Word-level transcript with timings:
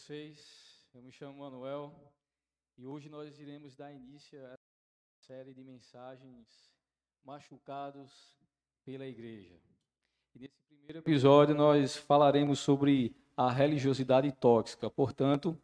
vocês? 0.00 0.88
Eu 0.94 1.02
me 1.02 1.12
chamo 1.12 1.40
Manuel 1.40 1.94
e 2.78 2.86
hoje 2.86 3.10
nós 3.10 3.38
iremos 3.38 3.76
dar 3.76 3.92
início 3.92 4.42
a 4.46 4.56
série 5.18 5.52
de 5.52 5.62
mensagens 5.62 6.72
machucados 7.22 8.10
pela 8.82 9.06
igreja. 9.06 9.54
E 10.34 10.38
nesse 10.38 10.62
primeiro 10.66 11.00
episódio 11.00 11.54
nós 11.54 11.96
falaremos 11.96 12.60
sobre 12.60 13.14
a 13.36 13.52
religiosidade 13.52 14.32
tóxica. 14.32 14.88
Portanto, 14.88 15.54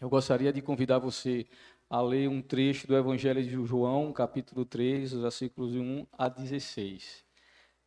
eu 0.00 0.08
gostaria 0.08 0.52
de 0.52 0.62
convidar 0.62 1.00
você 1.00 1.44
a 1.90 2.00
ler 2.00 2.28
um 2.28 2.40
trecho 2.40 2.86
do 2.86 2.96
Evangelho 2.96 3.42
de 3.42 3.66
João, 3.66 4.12
capítulo 4.12 4.64
3, 4.64 5.14
versículos 5.14 5.74
1 5.74 6.06
a 6.12 6.28
16. 6.28 7.24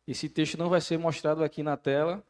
Esse 0.06 0.28
texto 0.28 0.58
não 0.58 0.68
vai 0.68 0.82
ser 0.82 0.98
mostrado 0.98 1.42
aqui 1.42 1.62
na 1.62 1.78
tela, 1.78 2.22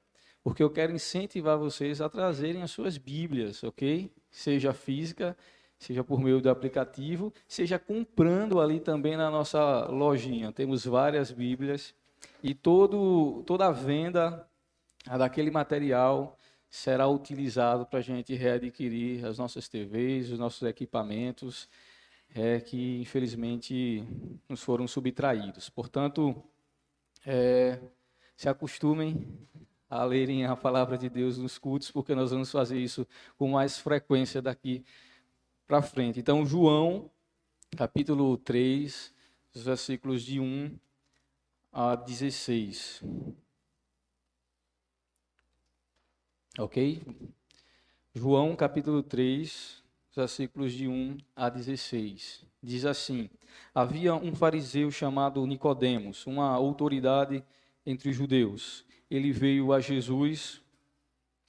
porque 0.43 0.63
eu 0.63 0.71
quero 0.71 0.93
incentivar 0.93 1.59
vocês 1.59 2.01
a 2.01 2.09
trazerem 2.09 2.63
as 2.63 2.71
suas 2.71 2.97
Bíblias, 2.97 3.63
ok? 3.63 4.11
Seja 4.31 4.73
física, 4.73 5.37
seja 5.79 6.03
por 6.03 6.21
meio 6.21 6.41
do 6.41 6.51
aplicativo, 6.51 7.33
seja 7.47 7.79
comprando 7.79 8.61
ali 8.61 8.81
também 8.81 9.17
na 9.17 9.31
nossa 9.31 9.87
lojinha. 9.87 10.53
Temos 10.53 10.85
várias 10.85 11.31
Bíblias 11.31 11.95
e 12.43 12.55
todo, 12.55 13.43
toda 13.47 13.67
a 13.67 13.73
venda 13.73 14.47
daquele 15.17 15.51
material 15.51 16.37
será 16.71 17.09
utilizado 17.09 17.87
para 17.87 18.01
a 18.01 18.03
gente 18.03 18.35
readquirir 18.35 19.25
as 19.25 19.39
nossas 19.39 19.69
TVs, 19.69 20.31
os 20.31 20.39
nossos 20.39 20.63
equipamentos, 20.63 21.69
é, 22.35 22.61
que 22.61 23.01
infelizmente 23.01 24.05
nos 24.49 24.63
foram 24.63 24.87
subtraídos. 24.87 25.71
Portanto, 25.71 26.43
é, 27.25 27.79
se 28.37 28.49
acostumem 28.49 29.27
a 29.89 30.05
lerem 30.05 30.45
a 30.45 30.55
palavra 30.55 30.99
de 30.99 31.09
Deus 31.09 31.39
nos 31.39 31.59
cultos, 31.59 31.91
porque 31.91 32.15
nós 32.15 32.31
vamos 32.31 32.51
fazer 32.51 32.79
isso 32.79 33.07
com 33.39 33.49
mais 33.49 33.79
frequência 33.79 34.43
daqui 34.43 34.85
para 35.67 35.81
frente. 35.81 36.21
Então, 36.21 36.45
João, 36.45 37.11
capítulo 37.77 38.37
3, 38.37 39.15
os 39.55 39.63
versículos 39.63 40.23
de 40.23 40.41
1 40.41 40.79
a 41.73 41.95
16. 41.95 43.03
Ok? 46.59 47.01
João, 48.15 48.55
capítulo 48.57 49.03
3, 49.03 49.83
versículos 50.15 50.73
de 50.73 50.89
1 50.89 51.17
a 51.35 51.49
16. 51.49 52.45
Diz 52.63 52.85
assim: 52.85 53.31
Havia 53.75 54.15
um 54.15 54.35
fariseu 54.35 54.91
chamado 54.91 55.47
Nicodemos, 55.47 56.27
uma 56.27 56.51
autoridade 56.51 57.45
entre 57.87 58.11
os 58.11 58.17
judeus 58.17 58.88
ele 59.11 59.33
veio 59.33 59.73
a 59.73 59.81
Jesus 59.81 60.61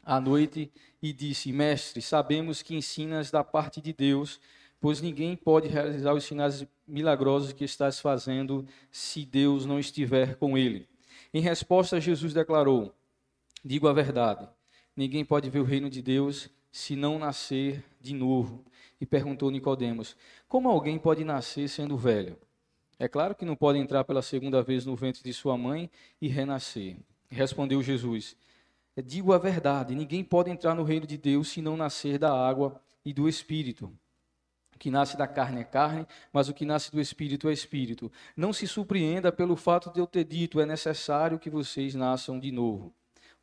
à 0.03 0.19
noite 0.19 0.71
e 1.01 1.13
disse: 1.13 1.51
Mestre, 1.51 2.01
sabemos 2.01 2.61
que 2.61 2.75
ensinas 2.75 3.29
da 3.29 3.43
parte 3.43 3.81
de 3.81 3.93
Deus, 3.93 4.39
pois 4.79 5.01
ninguém 5.01 5.35
pode 5.35 5.67
realizar 5.67 6.13
os 6.13 6.23
sinais 6.23 6.65
milagrosos 6.87 7.53
que 7.53 7.63
estás 7.63 7.99
fazendo 7.99 8.65
se 8.91 9.25
Deus 9.25 9.65
não 9.65 9.79
estiver 9.79 10.35
com 10.35 10.57
ele. 10.57 10.87
Em 11.33 11.41
resposta, 11.41 11.99
Jesus 11.99 12.33
declarou: 12.33 12.93
Digo 13.63 13.87
a 13.87 13.93
verdade, 13.93 14.47
ninguém 14.95 15.23
pode 15.23 15.49
ver 15.49 15.59
o 15.59 15.65
reino 15.65 15.89
de 15.89 16.01
Deus 16.01 16.49
se 16.71 16.95
não 16.95 17.19
nascer 17.19 17.83
de 17.99 18.13
novo. 18.13 18.63
E 18.99 19.05
perguntou 19.05 19.51
Nicodemos: 19.51 20.15
Como 20.47 20.69
alguém 20.69 20.97
pode 20.97 21.23
nascer 21.23 21.67
sendo 21.67 21.97
velho? 21.97 22.37
É 22.97 23.07
claro 23.07 23.33
que 23.33 23.45
não 23.45 23.55
pode 23.55 23.79
entrar 23.79 24.03
pela 24.03 24.21
segunda 24.21 24.61
vez 24.61 24.85
no 24.85 24.95
ventre 24.95 25.23
de 25.23 25.33
sua 25.33 25.57
mãe 25.57 25.89
e 26.21 26.27
renascer. 26.27 26.97
Respondeu 27.29 27.81
Jesus: 27.81 28.35
Digo 29.05 29.33
a 29.33 29.37
verdade, 29.37 29.95
ninguém 29.95 30.23
pode 30.23 30.49
entrar 30.49 30.75
no 30.75 30.83
reino 30.83 31.05
de 31.05 31.17
Deus 31.17 31.49
se 31.49 31.61
não 31.61 31.77
nascer 31.77 32.17
da 32.17 32.33
água 32.33 32.81
e 33.05 33.13
do 33.13 33.29
espírito. 33.29 33.91
O 34.75 34.79
que 34.79 34.89
nasce 34.89 35.17
da 35.17 35.27
carne 35.27 35.61
é 35.61 35.63
carne, 35.63 36.07
mas 36.31 36.49
o 36.49 36.53
que 36.53 36.65
nasce 36.65 36.91
do 36.91 36.99
espírito 36.99 37.49
é 37.49 37.53
espírito. 37.53 38.11
Não 38.35 38.53
se 38.53 38.65
surpreenda 38.67 39.31
pelo 39.31 39.55
fato 39.55 39.91
de 39.91 39.99
eu 39.99 40.07
ter 40.07 40.23
dito: 40.23 40.59
é 40.59 40.65
necessário 40.65 41.39
que 41.39 41.49
vocês 41.49 41.95
nasçam 41.95 42.39
de 42.39 42.51
novo. 42.51 42.93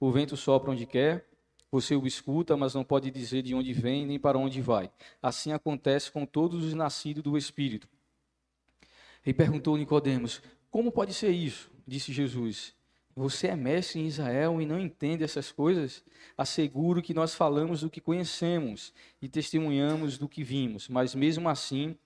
O 0.00 0.10
vento 0.10 0.36
sopra 0.36 0.70
onde 0.70 0.84
quer, 0.84 1.26
você 1.70 1.94
o 1.94 2.06
escuta, 2.06 2.56
mas 2.56 2.74
não 2.74 2.84
pode 2.84 3.10
dizer 3.10 3.42
de 3.42 3.54
onde 3.54 3.72
vem 3.72 4.06
nem 4.06 4.18
para 4.18 4.38
onde 4.38 4.60
vai. 4.60 4.90
Assim 5.22 5.52
acontece 5.52 6.10
com 6.10 6.26
todos 6.26 6.64
os 6.64 6.74
nascidos 6.74 7.22
do 7.22 7.36
espírito. 7.36 7.88
E 9.24 9.32
perguntou 9.32 9.76
Nicodemos: 9.76 10.42
Como 10.70 10.92
pode 10.92 11.14
ser 11.14 11.30
isso? 11.30 11.70
Disse 11.86 12.12
Jesus: 12.12 12.75
você 13.16 13.46
é 13.46 13.56
mestre 13.56 13.98
em 13.98 14.06
Israel 14.06 14.60
e 14.60 14.66
não 14.66 14.78
entende 14.78 15.24
essas 15.24 15.50
coisas? 15.50 16.04
Asseguro 16.36 17.00
que 17.00 17.14
nós 17.14 17.34
falamos 17.34 17.80
do 17.80 17.88
que 17.88 17.98
conhecemos 17.98 18.92
e 19.22 19.26
testemunhamos 19.26 20.18
do 20.18 20.28
que 20.28 20.44
vimos, 20.44 20.86
mas 20.86 21.14
mesmo 21.14 21.48
assim 21.48 21.96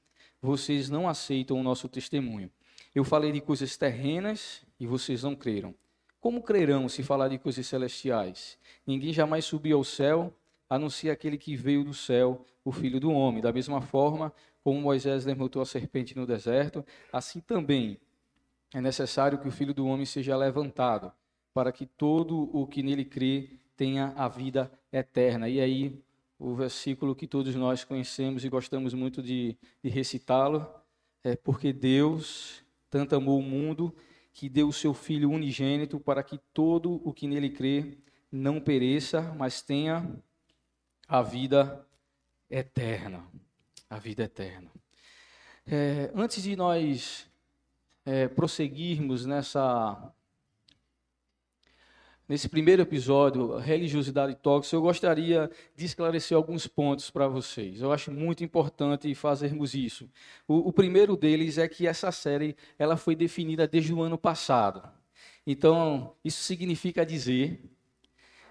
vocês 0.41 0.89
não 0.89 1.09
aceitam 1.09 1.59
o 1.59 1.65
nosso 1.65 1.89
testemunho. 1.89 2.49
Eu 2.95 3.03
falei 3.03 3.33
de 3.33 3.41
coisas 3.41 3.77
terrenas 3.77 4.65
e 4.79 4.87
vocês 4.87 5.25
não 5.25 5.35
creram. 5.35 5.75
Como 6.21 6.43
crerão 6.43 6.89
se 6.89 7.03
falar 7.03 7.27
de 7.27 7.39
coisas 7.39 7.67
celestiais? 7.67 8.57
Ninguém 8.87 9.13
jamais 9.13 9.45
subiu 9.45 9.79
ao 9.79 9.85
céu, 9.85 10.33
a 10.69 10.79
não 10.79 10.89
ser 10.89 11.11
aquele 11.11 11.37
que 11.37 11.57
veio 11.57 11.83
do 11.83 11.93
céu, 11.93 12.47
o 12.65 12.71
Filho 12.71 13.01
do 13.01 13.11
Homem. 13.11 13.43
Da 13.43 13.53
mesma 13.53 13.81
forma 13.81 14.33
como 14.63 14.81
Moisés 14.81 15.25
levantou 15.25 15.61
a 15.61 15.67
serpente 15.67 16.17
no 16.17 16.25
deserto, 16.25 16.85
assim 17.13 17.41
também 17.41 17.99
é 18.73 18.81
necessário 18.81 19.39
que 19.39 19.49
o 19.49 19.51
Filho 19.51 19.75
do 19.75 19.87
Homem 19.87 20.07
seja 20.07 20.37
levantado, 20.37 21.13
para 21.53 21.73
que 21.73 21.87
todo 21.87 22.49
o 22.57 22.67
que 22.67 22.83
nele 22.83 23.05
crê 23.05 23.59
tenha 23.77 24.13
a 24.17 24.29
vida 24.29 24.71
eterna. 24.93 25.49
E 25.49 25.61
aí, 25.61 26.03
o 26.39 26.55
versículo 26.55 27.15
que 27.15 27.27
todos 27.27 27.55
nós 27.55 27.83
conhecemos 27.83 28.45
e 28.45 28.49
gostamos 28.49 28.95
muito 28.95 29.23
de, 29.23 29.57
de 29.83 29.91
recitá-lo, 29.91 30.69
é 31.25 31.35
porque 31.35 31.73
Deus 31.73 32.65
tanto 32.89 33.15
amou 33.15 33.39
o 33.39 33.43
mundo 33.43 33.95
que 34.33 34.49
deu 34.49 34.69
o 34.69 34.73
seu 34.73 34.95
Filho 34.95 35.31
unigênito 35.31 35.99
para 35.99 36.23
que 36.23 36.39
todo 36.53 37.01
o 37.05 37.13
que 37.13 37.27
nele 37.27 37.51
crê 37.51 37.99
não 38.31 38.61
pereça, 38.61 39.35
mas 39.37 39.61
tenha 39.61 40.09
a 41.09 41.21
vida 41.23 41.85
eterna. 42.49 43.27
A 43.89 43.99
vida 43.99 44.23
eterna. 44.23 44.71
É, 45.67 46.11
antes 46.15 46.43
de 46.43 46.55
nós 46.55 47.30
é, 48.05 48.29
prosseguirmos 48.29 49.27
nessa 49.27 50.13
nesse 52.31 52.49
primeiro 52.49 52.81
episódio, 52.81 53.57
religiosidade 53.57 54.37
tóxica, 54.37 54.77
eu 54.77 54.81
gostaria 54.81 55.51
de 55.75 55.85
esclarecer 55.85 56.37
alguns 56.37 56.65
pontos 56.65 57.11
para 57.11 57.27
vocês. 57.27 57.81
Eu 57.81 57.93
acho 57.93 58.13
muito 58.13 58.45
importante 58.45 59.13
fazermos 59.17 59.75
isso. 59.75 60.09
O, 60.47 60.69
o, 60.69 60.73
primeiro 60.73 61.17
deles 61.17 61.59
é 61.59 61.67
que 61.67 61.89
essa 61.89 62.13
série 62.13 62.57
ela 62.79 62.97
foi 62.97 63.17
definida 63.17 63.67
desde 63.67 63.93
o 63.93 64.01
ano 64.01 64.17
passado. 64.17 64.89
Então, 65.45 66.15
isso 66.25 66.45
significa 66.45 67.05
dizer 67.05 67.61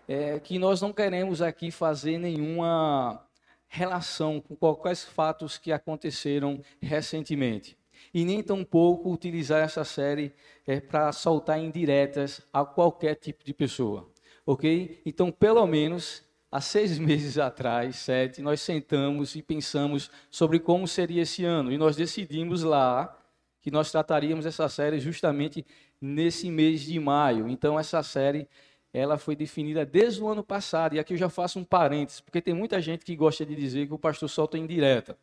é, 0.09 0.41
que 0.41 0.59
nós 0.59 0.81
não 0.81 0.91
queremos 0.91 1.41
aqui 1.41 1.71
fazer 1.71 2.17
nenhuma 2.17 3.25
relação 3.69 4.41
com 4.41 4.57
quaisquer 4.75 5.13
fatos 5.13 5.57
que 5.57 5.71
aconteceram 5.71 6.61
recentemente 6.81 7.78
e 8.13 8.25
nem 8.25 8.41
tampouco 8.41 9.11
utilizar 9.11 9.61
essa 9.61 9.83
série 9.83 10.33
é, 10.65 10.79
para 10.79 11.11
soltar 11.11 11.59
indiretas 11.59 12.41
a 12.51 12.65
qualquer 12.65 13.15
tipo 13.15 13.43
de 13.43 13.53
pessoa. 13.53 14.09
Ok? 14.45 15.01
Então, 15.05 15.31
pelo 15.31 15.65
menos 15.65 16.23
há 16.51 16.59
seis 16.61 16.97
meses 16.99 17.37
atrás, 17.37 17.97
sete, 17.97 18.41
nós 18.41 18.61
sentamos 18.61 19.35
e 19.35 19.41
pensamos 19.41 20.09
sobre 20.29 20.59
como 20.59 20.87
seria 20.87 21.21
esse 21.21 21.45
ano. 21.45 21.71
E 21.71 21.77
nós 21.77 21.95
decidimos 21.95 22.63
lá 22.63 23.15
que 23.61 23.69
nós 23.69 23.91
trataríamos 23.91 24.45
essa 24.45 24.67
série 24.69 24.99
justamente 24.99 25.65
nesse 26.01 26.49
mês 26.49 26.81
de 26.81 26.99
maio. 26.99 27.47
Então, 27.47 27.79
essa 27.79 28.01
série 28.01 28.47
ela 28.93 29.17
foi 29.17 29.35
definida 29.35 29.85
desde 29.85 30.21
o 30.21 30.27
ano 30.27 30.43
passado. 30.43 30.95
E 30.95 30.99
aqui 30.99 31.13
eu 31.13 31.17
já 31.17 31.29
faço 31.29 31.59
um 31.59 31.63
parênteses, 31.63 32.21
porque 32.21 32.41
tem 32.41 32.53
muita 32.53 32.81
gente 32.81 33.05
que 33.05 33.15
gosta 33.15 33.45
de 33.45 33.55
dizer 33.55 33.87
que 33.87 33.93
o 33.93 33.99
pastor 33.99 34.29
solta 34.29 34.57
indireta. 34.57 35.17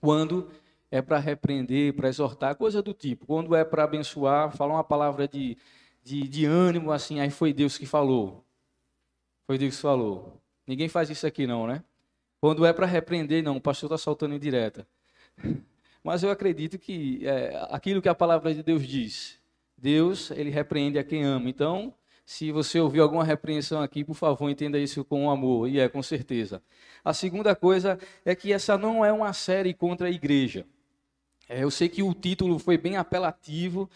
Quando 0.00 0.50
é 0.90 1.02
para 1.02 1.18
repreender, 1.18 1.94
para 1.94 2.08
exortar, 2.08 2.56
coisa 2.56 2.82
do 2.82 2.94
tipo. 2.94 3.26
Quando 3.26 3.54
é 3.54 3.64
para 3.64 3.84
abençoar, 3.84 4.54
fala 4.56 4.74
uma 4.74 4.84
palavra 4.84 5.28
de, 5.28 5.56
de, 6.02 6.26
de, 6.26 6.44
ânimo, 6.44 6.90
assim, 6.90 7.20
aí 7.20 7.30
foi 7.30 7.52
Deus 7.52 7.76
que 7.76 7.86
falou. 7.86 8.44
Foi 9.46 9.58
Deus 9.58 9.76
que 9.76 9.82
falou. 9.82 10.40
Ninguém 10.66 10.88
faz 10.88 11.10
isso 11.10 11.26
aqui 11.26 11.46
não, 11.46 11.66
né? 11.66 11.82
Quando 12.40 12.64
é 12.64 12.72
para 12.72 12.86
repreender, 12.86 13.42
não, 13.42 13.56
o 13.56 13.60
pastor 13.60 13.88
está 13.88 13.98
soltando 13.98 14.34
em 14.34 14.38
direta. 14.38 14.86
Mas 16.02 16.22
eu 16.22 16.30
acredito 16.30 16.78
que 16.78 17.26
é, 17.26 17.66
aquilo 17.70 18.00
que 18.00 18.08
a 18.08 18.14
palavra 18.14 18.54
de 18.54 18.62
Deus 18.62 18.86
diz, 18.86 19.38
Deus, 19.76 20.30
ele 20.30 20.50
repreende 20.50 20.98
a 20.98 21.04
quem 21.04 21.24
ama. 21.24 21.50
Então, 21.50 21.92
se 22.24 22.52
você 22.52 22.78
ouvir 22.80 23.00
alguma 23.00 23.24
repreensão 23.24 23.80
aqui, 23.82 24.04
por 24.04 24.14
favor, 24.14 24.48
entenda 24.48 24.78
isso 24.78 25.04
com 25.04 25.30
amor, 25.30 25.68
e 25.68 25.80
é 25.80 25.88
com 25.88 26.02
certeza. 26.02 26.62
A 27.04 27.14
segunda 27.14 27.54
coisa 27.54 27.98
é 28.24 28.34
que 28.34 28.52
essa 28.52 28.76
não 28.76 29.04
é 29.04 29.12
uma 29.12 29.32
série 29.32 29.72
contra 29.74 30.08
a 30.08 30.10
igreja. 30.10 30.66
É, 31.48 31.62
eu 31.62 31.70
sei 31.70 31.88
que 31.88 32.02
o 32.02 32.12
título 32.12 32.58
foi 32.58 32.76
bem 32.76 32.96
apelativo, 32.96 33.88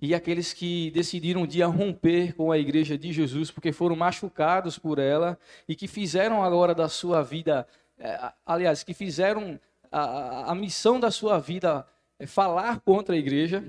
e 0.00 0.14
aqueles 0.14 0.52
que 0.52 0.90
decidiram 0.90 1.42
um 1.42 1.46
dia 1.46 1.66
romper 1.66 2.34
com 2.34 2.52
a 2.52 2.58
igreja 2.58 2.98
de 2.98 3.12
Jesus 3.12 3.50
porque 3.50 3.72
foram 3.72 3.96
machucados 3.96 4.78
por 4.78 4.98
ela 4.98 5.38
e 5.66 5.74
que 5.74 5.88
fizeram 5.88 6.42
agora 6.42 6.74
da 6.74 6.88
sua 6.88 7.22
vida, 7.22 7.66
é, 7.98 8.32
aliás, 8.44 8.82
que 8.82 8.92
fizeram 8.92 9.58
a, 9.90 10.52
a 10.52 10.54
missão 10.54 11.00
da 11.00 11.10
sua 11.10 11.38
vida 11.38 11.86
é 12.18 12.26
falar 12.26 12.80
contra 12.80 13.14
a 13.14 13.18
igreja, 13.18 13.64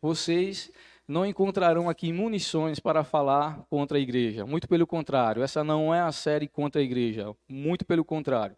vocês 0.00 0.70
não 1.06 1.26
encontrarão 1.26 1.88
aqui 1.88 2.12
munições 2.12 2.78
para 2.78 3.02
falar 3.02 3.64
contra 3.68 3.98
a 3.98 4.00
igreja. 4.00 4.46
Muito 4.46 4.68
pelo 4.68 4.86
contrário, 4.86 5.42
essa 5.42 5.64
não 5.64 5.92
é 5.92 6.00
a 6.00 6.12
série 6.12 6.46
contra 6.46 6.80
a 6.80 6.84
igreja. 6.84 7.34
Muito 7.48 7.84
pelo 7.84 8.04
contrário. 8.04 8.56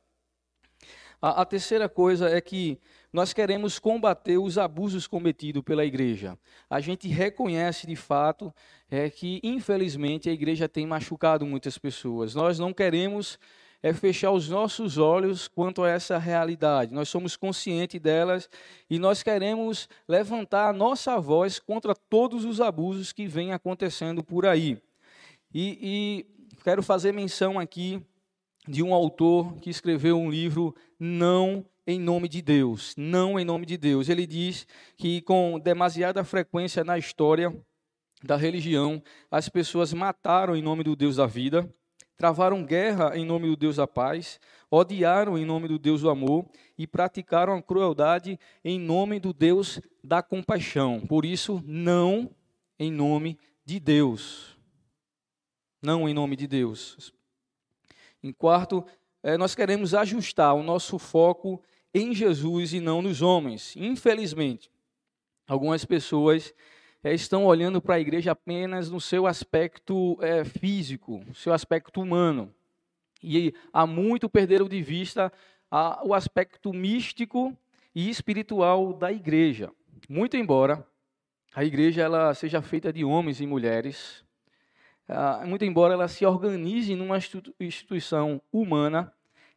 A, 1.21 1.43
a 1.43 1.45
terceira 1.45 1.89
coisa 1.89 2.29
é 2.29 2.41
que 2.41 2.79
nós 3.14 3.32
queremos 3.32 3.78
combater 3.78 4.38
os 4.38 4.58
abusos 4.58 5.06
cometidos 5.06 5.62
pela 5.62 5.84
igreja. 5.84 6.37
A 6.69 6.81
gente 6.81 7.06
reconhece 7.06 7.87
de 7.87 7.94
fato 7.94 8.52
é 8.90 9.08
que, 9.08 9.40
infelizmente, 9.40 10.28
a 10.28 10.32
igreja 10.32 10.69
tem 10.69 10.84
machucado 10.84 11.46
muitas 11.46 11.78
pessoas. 11.78 12.34
Nós 12.34 12.58
não 12.58 12.72
queremos 12.72 13.38
é 13.81 13.93
fechar 13.93 14.32
os 14.32 14.49
nossos 14.49 14.99
olhos 14.99 15.46
quanto 15.46 15.84
a 15.84 15.90
essa 15.90 16.19
realidade. 16.19 16.93
Nós 16.93 17.08
somos 17.08 17.37
conscientes 17.37 18.00
delas 18.00 18.50
e 18.90 18.99
nós 18.99 19.22
queremos 19.22 19.88
levantar 20.08 20.70
a 20.70 20.72
nossa 20.72 21.20
voz 21.20 21.61
contra 21.61 21.94
todos 21.94 22.44
os 22.44 22.61
abusos 22.61 23.12
que 23.12 23.28
vêm 23.28 23.52
acontecendo 23.52 24.25
por 24.25 24.44
aí. 24.44 24.76
E, 25.55 25.78
e 25.81 26.26
quero 26.64 26.82
fazer 26.82 27.12
menção 27.12 27.61
aqui 27.61 28.05
de 28.66 28.82
um 28.82 28.93
autor 28.93 29.55
que 29.61 29.70
escreveu 29.70 30.19
um 30.19 30.28
livro 30.28 30.75
Não 30.99 31.64
em 31.87 32.01
nome 32.01 32.29
de 32.29 32.41
Deus, 32.41 32.95
não 32.97 33.39
em 33.39 33.45
nome 33.45 33.67
de 33.67 33.77
Deus. 33.77 34.09
Ele 34.09 34.27
diz 34.27 34.67
que 34.97 35.21
com 35.23 35.59
demasiada 35.59 36.25
frequência 36.25 36.83
na 36.83 36.99
história 36.99 37.55
da 38.23 38.37
religião, 38.37 39.03
as 39.31 39.49
pessoas 39.49 39.93
mataram 39.93 40.57
em 40.57 40.63
nome 40.63 40.83
do 40.83 40.97
Deus 40.97 41.17
da 41.17 41.27
vida, 41.27 41.69
travaram 42.17 42.65
guerra 42.65 43.17
em 43.17 43.25
nome 43.25 43.49
do 43.49 43.57
Deus 43.57 43.77
da 43.77 43.87
paz, 43.87 44.41
odiaram 44.71 45.37
em 45.37 45.45
nome 45.45 45.69
do 45.69 45.79
Deus 45.79 46.01
do 46.01 46.09
amor 46.09 46.47
e 46.79 46.87
praticaram 46.87 47.55
a 47.55 47.63
crueldade 47.63 48.39
em 48.65 48.79
nome 48.79 49.21
do 49.21 49.33
Deus 49.33 49.81
da 50.03 50.23
compaixão. 50.23 51.01
Por 51.01 51.25
isso, 51.25 51.63
não 51.67 52.31
em 52.79 52.91
nome 52.91 53.39
de 53.65 53.79
Deus. 53.79 54.57
Não 55.83 56.09
em 56.09 56.15
nome 56.15 56.35
de 56.35 56.47
Deus. 56.47 57.13
Em 58.23 58.33
quarto, 58.33 58.85
é, 59.23 59.37
nós 59.37 59.55
queremos 59.55 59.95
ajustar 59.95 60.55
o 60.55 60.63
nosso 60.63 60.99
foco 60.99 61.63
em 61.94 62.12
Jesus 62.12 62.73
e 62.73 62.81
não 62.81 63.00
nos 63.00 63.23
homens. 63.23 63.75
Infelizmente, 63.76 64.70
algumas 65.46 65.85
pessoas 65.85 66.52
é, 67.02 67.14
estão 67.14 67.46
olhando 67.46 67.81
para 67.81 67.94
a 67.94 68.00
igreja 68.00 68.32
apenas 68.32 68.91
no 68.91 69.00
seu 69.00 69.26
aspecto 69.26 70.19
é, 70.20 70.44
físico, 70.44 71.25
seu 71.32 71.52
aspecto 71.52 72.00
humano. 72.00 72.52
E 73.23 73.55
há 73.73 73.87
muito 73.87 74.29
perderam 74.29 74.69
de 74.69 74.82
vista 74.82 75.32
a, 75.70 76.05
o 76.05 76.12
aspecto 76.12 76.73
místico 76.73 77.56
e 77.94 78.11
espiritual 78.11 78.93
da 78.93 79.12
igreja. 79.12 79.70
Muito 80.08 80.37
embora 80.37 80.87
a 81.55 81.64
igreja 81.64 82.02
ela 82.02 82.35
seja 82.35 82.61
feita 82.61 82.93
de 82.93 83.05
homens 83.05 83.40
e 83.40 83.47
mulheres, 83.47 84.25
muito 85.47 85.64
embora 85.64 85.94
ela 85.94 86.08
se 86.08 86.26
organize 86.26 86.97
numa 86.97 87.17
instituição 87.61 88.43
humana, 88.50 89.12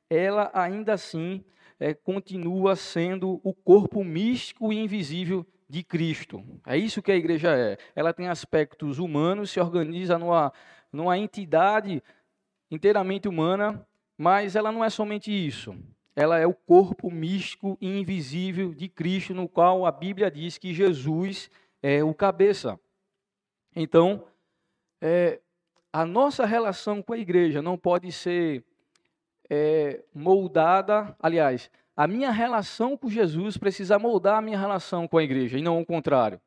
ela 0.08 0.52
ainda 0.54 0.94
assim 0.94 1.44
é, 1.80 1.94
continua 1.94 2.76
sendo 2.76 3.40
o 3.44 3.54
corpo 3.54 4.04
místico 4.04 4.72
e 4.74 4.78
invisível 4.78 5.46
de 5.70 5.84
Cristo. 5.84 6.44
É 6.66 6.78
isso 6.78 7.02
que 7.02 7.12
a 7.12 7.16
igreja 7.16 7.56
é. 7.56 7.78
Ela 7.96 8.14
tem 8.14 8.28
aspectos 8.28 9.00
humanos, 9.00 9.52
se 9.52 9.60
organiza 9.60 10.18
numa, 10.18 10.52
numa 10.92 11.18
entidade 11.18 12.02
inteiramente 12.72 13.28
humana, 13.28 13.86
mas 14.18 14.56
ela 14.56 14.72
não 14.72 14.84
é 14.84 14.90
somente 14.90 15.32
isso. 15.32 15.76
Ela 16.16 16.40
é 16.40 16.48
o 16.48 16.54
corpo 16.54 17.12
místico 17.12 17.78
e 17.80 18.00
invisível 18.00 18.74
de 18.74 18.90
Cristo, 18.90 19.34
no 19.34 19.48
qual 19.48 19.86
a 19.86 19.92
Bíblia 19.92 20.32
diz 20.32 20.58
que 20.58 20.74
Jesus 20.74 21.50
é 21.82 22.04
o 22.04 22.14
cabeça. 22.14 22.80
Então, 23.76 24.26
é, 25.00 25.40
a 25.94 26.06
nossa 26.06 26.46
relação 26.46 27.04
com 27.04 27.14
a 27.14 27.18
igreja 27.18 27.62
não 27.62 27.78
pode 27.78 28.12
ser 28.12 28.64
é, 29.50 30.04
moldada, 30.14 31.16
aliás, 31.20 31.70
a 31.96 32.08
minha 32.08 32.32
relação 32.32 32.96
com 32.96 33.10
Jesus 33.10 33.58
precisa 33.58 33.98
moldar 33.98 34.38
a 34.38 34.42
minha 34.42 34.60
relação 34.60 35.08
com 35.08 35.18
a 35.18 35.24
igreja, 35.24 35.58
e 35.58 35.62
não 35.62 35.82
o 35.82 35.86
contrário. 35.86 36.40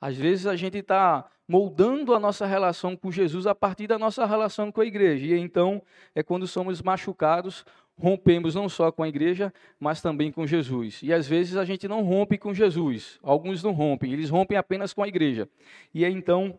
Às 0.00 0.16
vezes 0.16 0.46
a 0.46 0.56
gente 0.56 0.78
está 0.78 1.30
moldando 1.46 2.14
a 2.14 2.18
nossa 2.18 2.46
relação 2.46 2.96
com 2.96 3.10
Jesus 3.10 3.46
a 3.46 3.54
partir 3.54 3.86
da 3.86 3.98
nossa 3.98 4.24
relação 4.24 4.72
com 4.72 4.80
a 4.80 4.86
igreja. 4.86 5.26
E 5.26 5.38
então 5.38 5.82
é 6.14 6.22
quando 6.22 6.46
somos 6.46 6.80
machucados, 6.80 7.64
rompemos 7.96 8.54
não 8.54 8.68
só 8.68 8.90
com 8.90 9.02
a 9.02 9.08
igreja, 9.08 9.52
mas 9.78 10.00
também 10.00 10.32
com 10.32 10.46
Jesus. 10.46 11.00
E 11.02 11.12
às 11.12 11.28
vezes 11.28 11.56
a 11.56 11.64
gente 11.64 11.86
não 11.86 12.02
rompe 12.02 12.38
com 12.38 12.54
Jesus. 12.54 13.18
Alguns 13.22 13.62
não 13.62 13.72
rompem, 13.72 14.12
eles 14.12 14.30
rompem 14.30 14.56
apenas 14.56 14.92
com 14.92 15.02
a 15.02 15.08
igreja. 15.08 15.48
E 15.94 16.04
então 16.04 16.58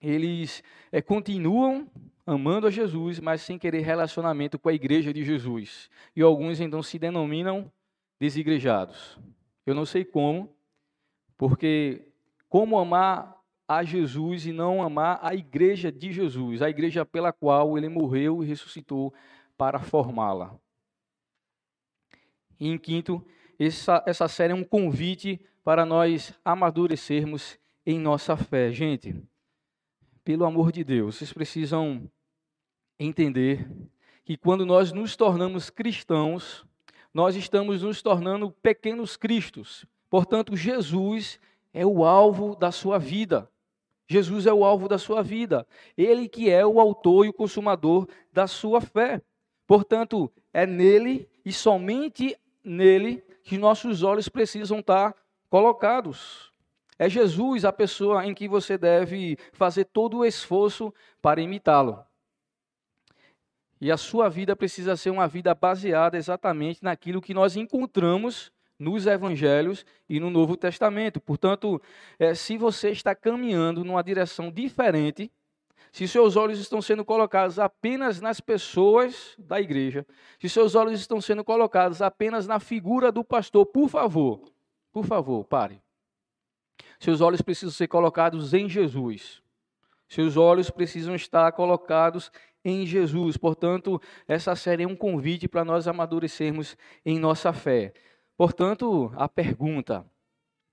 eles 0.00 0.62
é, 0.90 1.02
continuam 1.02 1.86
amando 2.30 2.68
a 2.68 2.70
Jesus, 2.70 3.18
mas 3.18 3.42
sem 3.42 3.58
querer 3.58 3.80
relacionamento 3.80 4.56
com 4.56 4.68
a 4.68 4.72
igreja 4.72 5.12
de 5.12 5.24
Jesus. 5.24 5.90
E 6.14 6.22
alguns 6.22 6.60
então 6.60 6.80
se 6.80 6.96
denominam 6.96 7.70
desigrejados. 8.20 9.18
Eu 9.66 9.74
não 9.74 9.84
sei 9.84 10.04
como, 10.04 10.54
porque 11.36 12.06
como 12.48 12.78
amar 12.78 13.36
a 13.66 13.82
Jesus 13.82 14.46
e 14.46 14.52
não 14.52 14.80
amar 14.80 15.18
a 15.22 15.34
igreja 15.34 15.90
de 15.90 16.12
Jesus, 16.12 16.62
a 16.62 16.70
igreja 16.70 17.04
pela 17.04 17.32
qual 17.32 17.76
ele 17.76 17.88
morreu 17.88 18.44
e 18.44 18.46
ressuscitou 18.46 19.12
para 19.56 19.80
formá-la. 19.80 20.56
E 22.60 22.68
em 22.68 22.78
quinto, 22.78 23.26
essa, 23.58 24.04
essa 24.06 24.28
série 24.28 24.52
é 24.52 24.56
um 24.56 24.62
convite 24.62 25.40
para 25.64 25.84
nós 25.84 26.32
amadurecermos 26.44 27.58
em 27.84 27.98
nossa 27.98 28.36
fé. 28.36 28.70
Gente, 28.70 29.20
pelo 30.22 30.44
amor 30.44 30.70
de 30.70 30.84
Deus, 30.84 31.16
vocês 31.16 31.32
precisam 31.32 32.08
entender 33.00 33.66
que 34.24 34.36
quando 34.36 34.66
nós 34.66 34.92
nos 34.92 35.16
tornamos 35.16 35.70
cristãos, 35.70 36.64
nós 37.12 37.34
estamos 37.34 37.82
nos 37.82 38.02
tornando 38.02 38.50
pequenos 38.62 39.16
cristos. 39.16 39.86
Portanto, 40.08 40.54
Jesus 40.54 41.40
é 41.72 41.84
o 41.84 42.04
alvo 42.04 42.54
da 42.54 42.70
sua 42.70 42.98
vida. 42.98 43.50
Jesus 44.06 44.46
é 44.46 44.52
o 44.52 44.64
alvo 44.64 44.88
da 44.88 44.98
sua 44.98 45.22
vida. 45.22 45.66
Ele 45.96 46.28
que 46.28 46.50
é 46.50 46.64
o 46.66 46.78
autor 46.78 47.24
e 47.24 47.28
o 47.30 47.32
consumador 47.32 48.06
da 48.32 48.46
sua 48.46 48.80
fé. 48.80 49.22
Portanto, 49.66 50.30
é 50.52 50.66
nele 50.66 51.28
e 51.44 51.52
somente 51.52 52.36
nele 52.62 53.24
que 53.42 53.56
nossos 53.56 54.02
olhos 54.02 54.28
precisam 54.28 54.80
estar 54.80 55.14
colocados. 55.48 56.52
É 56.98 57.08
Jesus 57.08 57.64
a 57.64 57.72
pessoa 57.72 58.26
em 58.26 58.34
que 58.34 58.46
você 58.46 58.76
deve 58.76 59.38
fazer 59.52 59.86
todo 59.86 60.18
o 60.18 60.24
esforço 60.24 60.92
para 61.22 61.40
imitá-lo. 61.40 62.04
E 63.80 63.90
a 63.90 63.96
sua 63.96 64.28
vida 64.28 64.54
precisa 64.54 64.96
ser 64.96 65.10
uma 65.10 65.26
vida 65.26 65.54
baseada 65.54 66.16
exatamente 66.16 66.82
naquilo 66.82 67.20
que 67.20 67.32
nós 67.32 67.56
encontramos 67.56 68.52
nos 68.78 69.06
evangelhos 69.06 69.84
e 70.08 70.18
no 70.20 70.30
Novo 70.30 70.56
Testamento. 70.56 71.20
Portanto, 71.20 71.80
é, 72.18 72.34
se 72.34 72.56
você 72.56 72.90
está 72.90 73.14
caminhando 73.14 73.84
numa 73.84 74.02
direção 74.02 74.50
diferente, 74.50 75.30
se 75.92 76.06
seus 76.06 76.36
olhos 76.36 76.58
estão 76.58 76.80
sendo 76.80 77.04
colocados 77.04 77.58
apenas 77.58 78.20
nas 78.20 78.40
pessoas 78.40 79.34
da 79.38 79.60
igreja, 79.60 80.06
se 80.38 80.48
seus 80.48 80.74
olhos 80.74 81.00
estão 81.00 81.20
sendo 81.20 81.42
colocados 81.42 82.00
apenas 82.00 82.46
na 82.46 82.60
figura 82.60 83.10
do 83.10 83.24
pastor, 83.24 83.66
por 83.66 83.88
favor, 83.88 84.42
por 84.92 85.04
favor, 85.04 85.44
pare. 85.44 85.80
Seus 86.98 87.20
olhos 87.20 87.42
precisam 87.42 87.72
ser 87.72 87.88
colocados 87.88 88.54
em 88.54 88.68
Jesus. 88.68 89.42
Seus 90.08 90.36
olhos 90.36 90.70
precisam 90.70 91.14
estar 91.14 91.52
colocados 91.52 92.30
em 92.64 92.86
Jesus. 92.86 93.36
Portanto, 93.36 94.00
essa 94.26 94.54
série 94.54 94.82
é 94.84 94.86
um 94.86 94.96
convite 94.96 95.48
para 95.48 95.64
nós 95.64 95.88
amadurecermos 95.88 96.76
em 97.04 97.18
nossa 97.18 97.52
fé. 97.52 97.92
Portanto, 98.36 99.12
a 99.16 99.28
pergunta: 99.28 100.04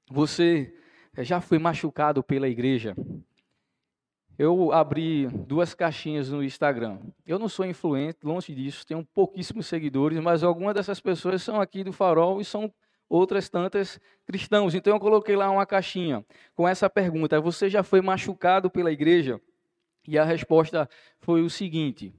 você 0.09 0.73
já 1.19 1.41
foi 1.41 1.59
machucado 1.59 2.23
pela 2.23 2.47
igreja? 2.47 2.95
Eu 4.37 4.71
abri 4.71 5.27
duas 5.27 5.73
caixinhas 5.73 6.29
no 6.29 6.43
Instagram. 6.43 6.99
Eu 7.25 7.39
não 7.39 7.49
sou 7.49 7.65
influente, 7.65 8.19
longe 8.23 8.53
disso, 8.53 8.85
tenho 8.85 9.03
pouquíssimos 9.03 9.65
seguidores, 9.65 10.19
mas 10.19 10.43
algumas 10.43 10.75
dessas 10.75 10.99
pessoas 10.99 11.41
são 11.41 11.59
aqui 11.59 11.83
do 11.83 11.91
Farol 11.91 12.39
e 12.39 12.45
são 12.45 12.71
outras 13.09 13.49
tantas 13.49 13.99
cristãos. 14.27 14.75
Então 14.75 14.93
eu 14.93 14.99
coloquei 14.99 15.35
lá 15.35 15.49
uma 15.49 15.65
caixinha 15.65 16.23
com 16.55 16.67
essa 16.67 16.87
pergunta: 16.87 17.41
Você 17.41 17.67
já 17.67 17.81
foi 17.81 17.99
machucado 17.99 18.69
pela 18.69 18.91
igreja? 18.91 19.41
E 20.07 20.17
a 20.17 20.23
resposta 20.23 20.89
foi 21.19 21.41
o 21.41 21.49
seguinte: 21.49 22.13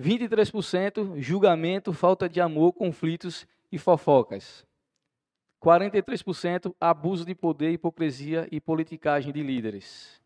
23% 0.00 1.20
julgamento, 1.20 1.92
falta 1.92 2.28
de 2.28 2.40
amor, 2.40 2.72
conflitos 2.72 3.46
e 3.70 3.78
fofocas. 3.78 4.66
43% 5.62 6.74
abuso 6.80 7.24
de 7.24 7.34
poder, 7.34 7.72
hipocrisia 7.72 8.46
e 8.50 8.60
politicagem 8.60 9.32
de 9.32 9.42
líderes. 9.42 10.20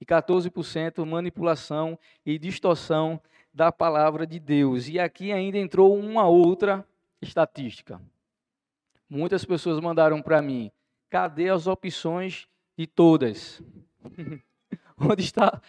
E 0.00 0.06
14% 0.06 1.04
manipulação 1.04 1.98
e 2.24 2.38
distorção 2.38 3.20
da 3.52 3.72
palavra 3.72 4.26
de 4.26 4.38
Deus. 4.38 4.88
E 4.88 4.98
aqui 4.98 5.32
ainda 5.32 5.58
entrou 5.58 5.96
uma 5.96 6.26
outra 6.26 6.86
estatística. 7.20 8.00
Muitas 9.08 9.44
pessoas 9.44 9.80
mandaram 9.80 10.20
para 10.22 10.42
mim: 10.42 10.70
cadê 11.08 11.48
as 11.48 11.66
opções 11.66 12.46
de 12.76 12.86
todas? 12.86 13.62
Onde 15.00 15.22
está 15.22 15.60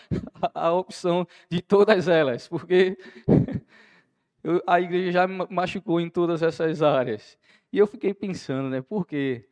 a 0.53 0.71
opção 0.71 1.27
de 1.50 1.62
todas 1.62 2.07
elas? 2.07 2.48
Porque 2.48 2.98
a 4.65 4.81
igreja 4.81 5.12
já 5.12 5.27
machucou 5.27 6.01
em 6.01 6.09
todas 6.09 6.41
essas 6.41 6.81
áreas. 6.81 7.38
E 7.71 7.77
eu 7.77 7.86
fiquei 7.86 8.13
pensando, 8.13 8.69
né? 8.69 8.81
Por 8.81 9.05
quê? 9.05 9.48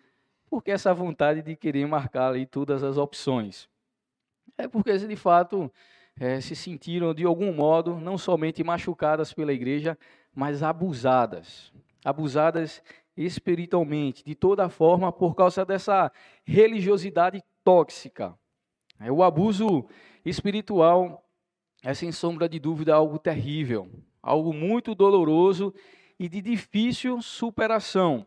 Por 0.49 0.63
que 0.63 0.71
essa 0.71 0.93
vontade 0.93 1.41
de 1.41 1.55
querer 1.55 1.85
marcar 1.85 2.29
ali 2.29 2.45
todas 2.45 2.83
as 2.83 2.97
opções? 2.97 3.69
É 4.57 4.67
porque, 4.67 4.97
de 4.97 5.15
fato, 5.15 5.71
é, 6.19 6.41
se 6.41 6.55
sentiram, 6.55 7.13
de 7.13 7.25
algum 7.25 7.53
modo, 7.53 7.99
não 7.99 8.17
somente 8.17 8.63
machucadas 8.63 9.33
pela 9.33 9.53
igreja, 9.53 9.97
mas 10.33 10.63
abusadas. 10.63 11.71
Abusadas 12.03 12.81
espiritualmente, 13.15 14.23
de 14.23 14.35
toda 14.35 14.69
forma, 14.69 15.11
por 15.11 15.35
causa 15.35 15.65
dessa 15.65 16.11
religiosidade 16.45 17.43
tóxica. 17.63 18.37
É, 18.99 19.11
o 19.11 19.23
abuso 19.23 19.85
espiritual 20.25 21.23
é, 21.83 21.93
sem 21.93 22.11
sombra 22.11 22.49
de 22.49 22.59
dúvida, 22.59 22.95
algo 22.95 23.19
terrível, 23.19 23.87
algo 24.21 24.53
muito 24.53 24.95
doloroso 24.95 25.73
e 26.19 26.27
de 26.27 26.41
difícil 26.41 27.21
superação. 27.21 28.25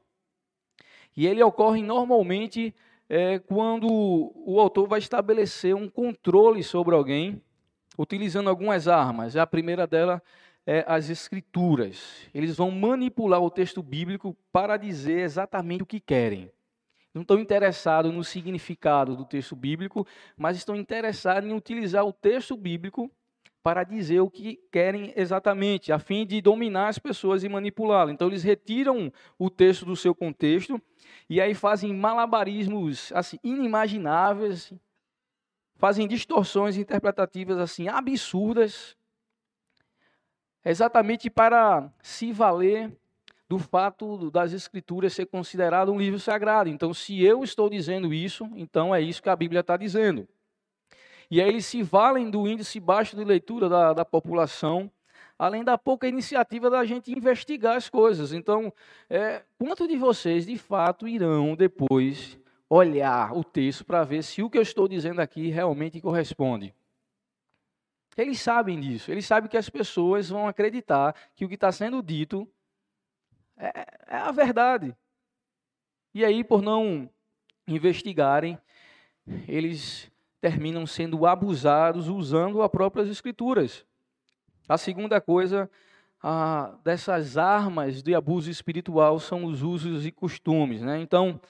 E 1.17 1.27
ele 1.27 1.43
ocorre 1.43 1.83
normalmente 1.83 2.75
é, 3.09 3.41
quando 3.41 3.89
o 3.91 4.61
autor 4.61 4.87
vai 4.87 5.01
estabelecer 5.01 5.75
um 5.75 5.89
controle 5.89 6.63
sobre 6.63 6.95
alguém, 6.95 7.43
utilizando 8.01 8.49
algumas 8.49 8.89
armas. 8.89 9.37
A 9.37 9.47
primeira 9.47 9.87
dela 9.87 10.23
é 10.67 10.85
as 10.87 11.11
escrituras. 11.11 12.29
Eles 12.33 12.57
vão 12.57 12.71
manipular 12.71 13.41
o 13.41 13.51
texto 13.51 13.83
bíblico 13.83 14.35
para 14.51 14.77
dizer 14.77 15.21
exatamente 15.21 15.83
o 15.83 15.87
que 15.87 16.01
querem. 16.01 16.51
Não 17.13 17.23
estão 17.23 17.39
interessados 17.39 18.13
no 18.13 18.25
significado 18.25 19.17
do 19.17 19.25
texto 19.25 19.55
bíblico, 19.55 20.07
mas 20.37 20.57
estão 20.57 20.77
interessados 20.77 21.49
em 21.49 21.53
utilizar 21.53 22.05
o 22.05 22.13
texto 22.13 22.57
bíblico 22.57 23.11
para 23.63 23.85
dizer 23.85 24.21
o 24.21 24.31
que 24.31 24.59
querem 24.73 25.13
exatamente, 25.15 25.93
a 25.93 25.99
fim 25.99 26.25
de 26.25 26.41
dominar 26.41 26.89
as 26.89 26.99
pessoas 26.99 27.45
e 27.45 27.49
manipulá-las. 27.49 28.15
Então 28.15 28.29
eles 28.29 28.43
retiram 28.43 29.13
o 29.39 29.51
texto 29.51 29.85
do 29.85 29.95
seu 29.95 30.15
contexto 30.15 30.81
e 31.29 31.39
aí 31.41 31.53
fazem 31.53 31.93
malabarismos 31.93 33.13
assim 33.15 33.39
inimagináveis, 33.45 34.73
fazem 35.81 36.07
distorções 36.07 36.77
interpretativas 36.77 37.59
assim 37.59 37.89
absurdas, 37.89 38.95
exatamente 40.63 41.31
para 41.31 41.91
se 42.03 42.33
valer 42.33 42.95
do 43.49 43.59
fato 43.59 44.31
das 44.31 44.53
escrituras 44.53 45.15
ser 45.15 45.25
considerado 45.27 45.91
um 45.91 45.99
livro 45.99 46.21
sagrado. 46.21 46.69
Então, 46.69 46.93
se 46.93 47.25
eu 47.25 47.43
estou 47.43 47.71
dizendo 47.71 48.13
isso, 48.13 48.49
então 48.55 48.95
é 48.95 49.01
isso 49.01 49.23
que 49.23 49.31
a 49.31 49.35
Bíblia 49.35 49.61
está 49.61 49.77
dizendo. 49.77 50.29
E 51.31 51.41
aí 51.41 51.49
eles 51.49 51.65
se 51.65 51.83
valem 51.83 52.31
do 52.31 52.47
índice 52.47 52.79
baixo 52.79 53.17
de 53.17 53.25
leitura 53.25 53.67
da, 53.67 53.95
da 53.95 54.05
população, 54.05 54.91
além 55.39 55.65
da 55.65 55.79
pouca 55.79 56.07
iniciativa 56.07 56.69
da 56.69 56.85
gente 56.85 57.11
investigar 57.11 57.77
as 57.77 57.89
coisas. 57.89 58.35
Então, 58.35 58.71
é, 59.09 59.43
quanto 59.59 59.89
de 59.89 59.97
vocês, 59.97 60.45
de 60.45 60.59
fato, 60.59 61.09
irão 61.09 61.57
depois 61.57 62.39
olhar 62.71 63.37
o 63.37 63.43
texto 63.43 63.85
para 63.85 64.05
ver 64.05 64.23
se 64.23 64.43
o 64.43 64.49
que 64.49 64.57
eu 64.57 64.63
estou 64.63 64.87
dizendo 64.87 65.21
aqui 65.21 65.49
realmente 65.49 66.01
corresponde? 66.01 66.73
Eles 68.17 68.41
sabem 68.41 68.79
disso, 68.79 69.11
eles 69.11 69.27
sabem 69.27 69.51
que 69.51 69.57
as 69.57 69.69
pessoas 69.69 70.29
vão 70.29 70.47
acreditar 70.47 71.15
que 71.35 71.45
o 71.45 71.49
que 71.49 71.55
está 71.55 71.73
sendo 71.73 72.01
dito 72.03 72.49
é, 73.57 73.87
é 74.07 74.17
a 74.17 74.31
verdade. 74.31 74.97
E 76.15 76.25
aí, 76.25 76.45
por 76.45 76.63
não 76.63 77.11
investigarem, 77.67 78.59
eles 79.47 80.11
terminam 80.41 80.87
sendo 80.87 81.27
abusados 81.27 82.09
usando 82.09 82.63
as 82.63 82.71
próprias 82.71 83.09
escrituras. 83.09 83.85
A 84.69 84.79
segunda 84.79 85.21
coisa 85.21 85.71
dessas 86.85 87.37
armas 87.37 88.03
de 88.03 88.15
abuso 88.15 88.51
espiritual 88.51 89.19
são 89.19 89.45
os 89.45 89.63
usos 89.63 90.05
e 90.05 90.11
costumes. 90.11 90.83
Né? 90.83 91.01
Então, 91.01 91.41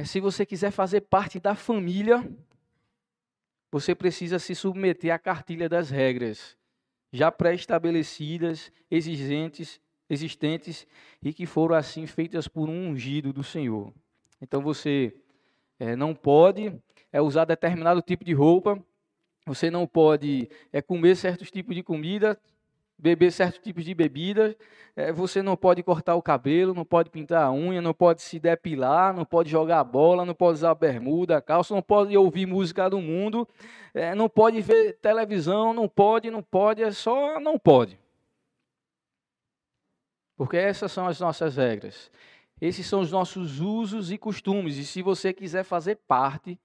eh, 0.00 0.04
se 0.04 0.20
você 0.20 0.46
quiser 0.46 0.70
fazer 0.70 1.02
parte 1.02 1.38
da 1.38 1.54
família, 1.54 2.28
você 3.70 3.94
precisa 3.94 4.38
se 4.38 4.54
submeter 4.54 5.14
à 5.14 5.18
cartilha 5.18 5.68
das 5.68 5.90
regras 5.90 6.58
já 7.12 7.30
pré-estabelecidas, 7.30 8.70
exigentes, 8.90 9.80
existentes 10.08 10.86
e 11.22 11.32
que 11.32 11.46
foram 11.46 11.74
assim 11.74 12.06
feitas 12.06 12.46
por 12.48 12.68
um 12.68 12.88
ungido 12.88 13.32
do 13.32 13.42
Senhor. 13.42 13.92
Então 14.40 14.60
você 14.60 15.14
é, 15.78 15.96
não 15.96 16.14
pode 16.14 16.72
é 17.12 17.20
usar 17.20 17.44
determinado 17.44 18.00
tipo 18.00 18.24
de 18.24 18.32
roupa, 18.32 18.82
você 19.44 19.70
não 19.70 19.86
pode 19.86 20.48
é, 20.72 20.80
comer 20.80 21.16
certos 21.16 21.50
tipos 21.50 21.74
de 21.74 21.82
comida, 21.82 22.40
beber 23.00 23.32
certos 23.32 23.60
tipos 23.60 23.84
de 23.84 23.94
bebida, 23.94 24.56
é, 24.94 25.12
você 25.12 25.42
não 25.42 25.56
pode 25.56 25.82
cortar 25.82 26.14
o 26.14 26.22
cabelo, 26.22 26.74
não 26.74 26.84
pode 26.84 27.10
pintar 27.10 27.44
a 27.44 27.52
unha, 27.52 27.80
não 27.80 27.94
pode 27.94 28.22
se 28.22 28.38
depilar, 28.38 29.14
não 29.14 29.24
pode 29.24 29.50
jogar 29.50 29.82
bola, 29.84 30.24
não 30.24 30.34
pode 30.34 30.58
usar 30.58 30.74
bermuda, 30.74 31.40
calça, 31.40 31.74
não 31.74 31.82
pode 31.82 32.16
ouvir 32.16 32.46
música 32.46 32.88
do 32.90 33.00
mundo, 33.00 33.48
é, 33.94 34.14
não 34.14 34.28
pode 34.28 34.60
ver 34.60 34.98
televisão, 35.00 35.72
não 35.72 35.88
pode, 35.88 36.30
não 36.30 36.42
pode, 36.42 36.82
é 36.82 36.90
só 36.90 37.40
não 37.40 37.58
pode. 37.58 37.98
Porque 40.36 40.56
essas 40.56 40.92
são 40.92 41.06
as 41.06 41.20
nossas 41.20 41.56
regras. 41.56 42.10
Esses 42.60 42.86
são 42.86 43.00
os 43.00 43.10
nossos 43.10 43.60
usos 43.60 44.10
e 44.10 44.18
costumes. 44.18 44.76
E 44.76 44.84
se 44.84 45.02
você 45.02 45.32
quiser 45.32 45.64
fazer 45.64 45.96
parte, 46.06 46.58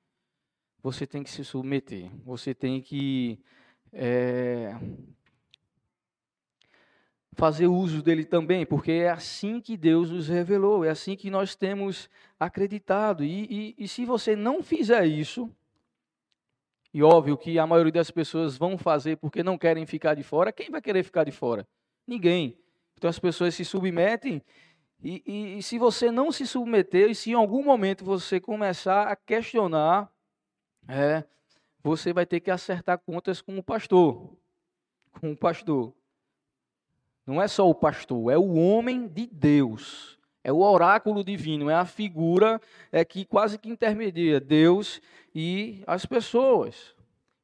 você 0.81 1.07
tem 1.07 1.23
que 1.23 1.29
se 1.29 1.43
submeter. 1.43 2.09
Você 2.25 2.53
tem 2.53 2.81
que 2.81 3.39
é, 3.91 4.75
fazer 7.35 7.67
uso 7.67 8.01
dele 8.01 8.23
também, 8.23 8.65
porque 8.65 8.91
é 8.91 9.09
assim 9.09 9.59
que 9.59 9.77
Deus 9.77 10.09
nos 10.09 10.27
revelou, 10.27 10.83
é 10.83 10.89
assim 10.89 11.15
que 11.15 11.29
nós 11.29 11.55
temos 11.55 12.09
acreditado. 12.39 13.23
E, 13.23 13.75
e, 13.77 13.83
e 13.85 13.87
se 13.87 14.05
você 14.05 14.35
não 14.35 14.63
fizer 14.63 15.05
isso, 15.05 15.49
e 16.93 17.03
óbvio 17.03 17.37
que 17.37 17.59
a 17.59 17.67
maioria 17.67 17.91
das 17.91 18.09
pessoas 18.09 18.57
vão 18.57 18.77
fazer 18.77 19.17
porque 19.17 19.43
não 19.43 19.57
querem 19.57 19.85
ficar 19.85 20.15
de 20.15 20.23
fora, 20.23 20.51
quem 20.51 20.69
vai 20.69 20.81
querer 20.81 21.03
ficar 21.03 21.25
de 21.25 21.31
fora? 21.31 21.67
Ninguém. 22.07 22.57
Então 22.97 23.09
as 23.09 23.19
pessoas 23.19 23.53
se 23.53 23.65
submetem 23.65 24.41
e, 25.03 25.21
e, 25.25 25.57
e, 25.57 25.63
se 25.63 25.77
você 25.77 26.09
não 26.09 26.31
se 26.31 26.47
submeter, 26.47 27.11
e 27.11 27.15
se 27.15 27.31
em 27.31 27.33
algum 27.33 27.63
momento 27.63 28.03
você 28.03 28.39
começar 28.39 29.07
a 29.07 29.15
questionar 29.15 30.09
é, 30.87 31.23
você 31.83 32.13
vai 32.13 32.25
ter 32.25 32.39
que 32.39 32.49
acertar 32.49 32.97
contas 32.97 33.41
com 33.41 33.57
o 33.57 33.63
pastor. 33.63 34.35
Com 35.19 35.33
o 35.33 35.37
pastor. 35.37 35.93
Não 37.25 37.41
é 37.41 37.47
só 37.47 37.69
o 37.69 37.75
pastor, 37.75 38.31
é 38.31 38.37
o 38.37 38.55
homem 38.55 39.07
de 39.07 39.27
Deus. 39.27 40.19
É 40.43 40.51
o 40.51 40.59
oráculo 40.59 41.23
divino, 41.23 41.69
é 41.71 41.73
a 41.73 41.85
figura 41.85 42.61
é 42.91 43.03
que 43.03 43.25
quase 43.25 43.57
que 43.57 43.67
intermedia 43.67 44.39
Deus 44.39 45.01
e 45.33 45.83
as 45.87 46.05
pessoas. 46.05 46.95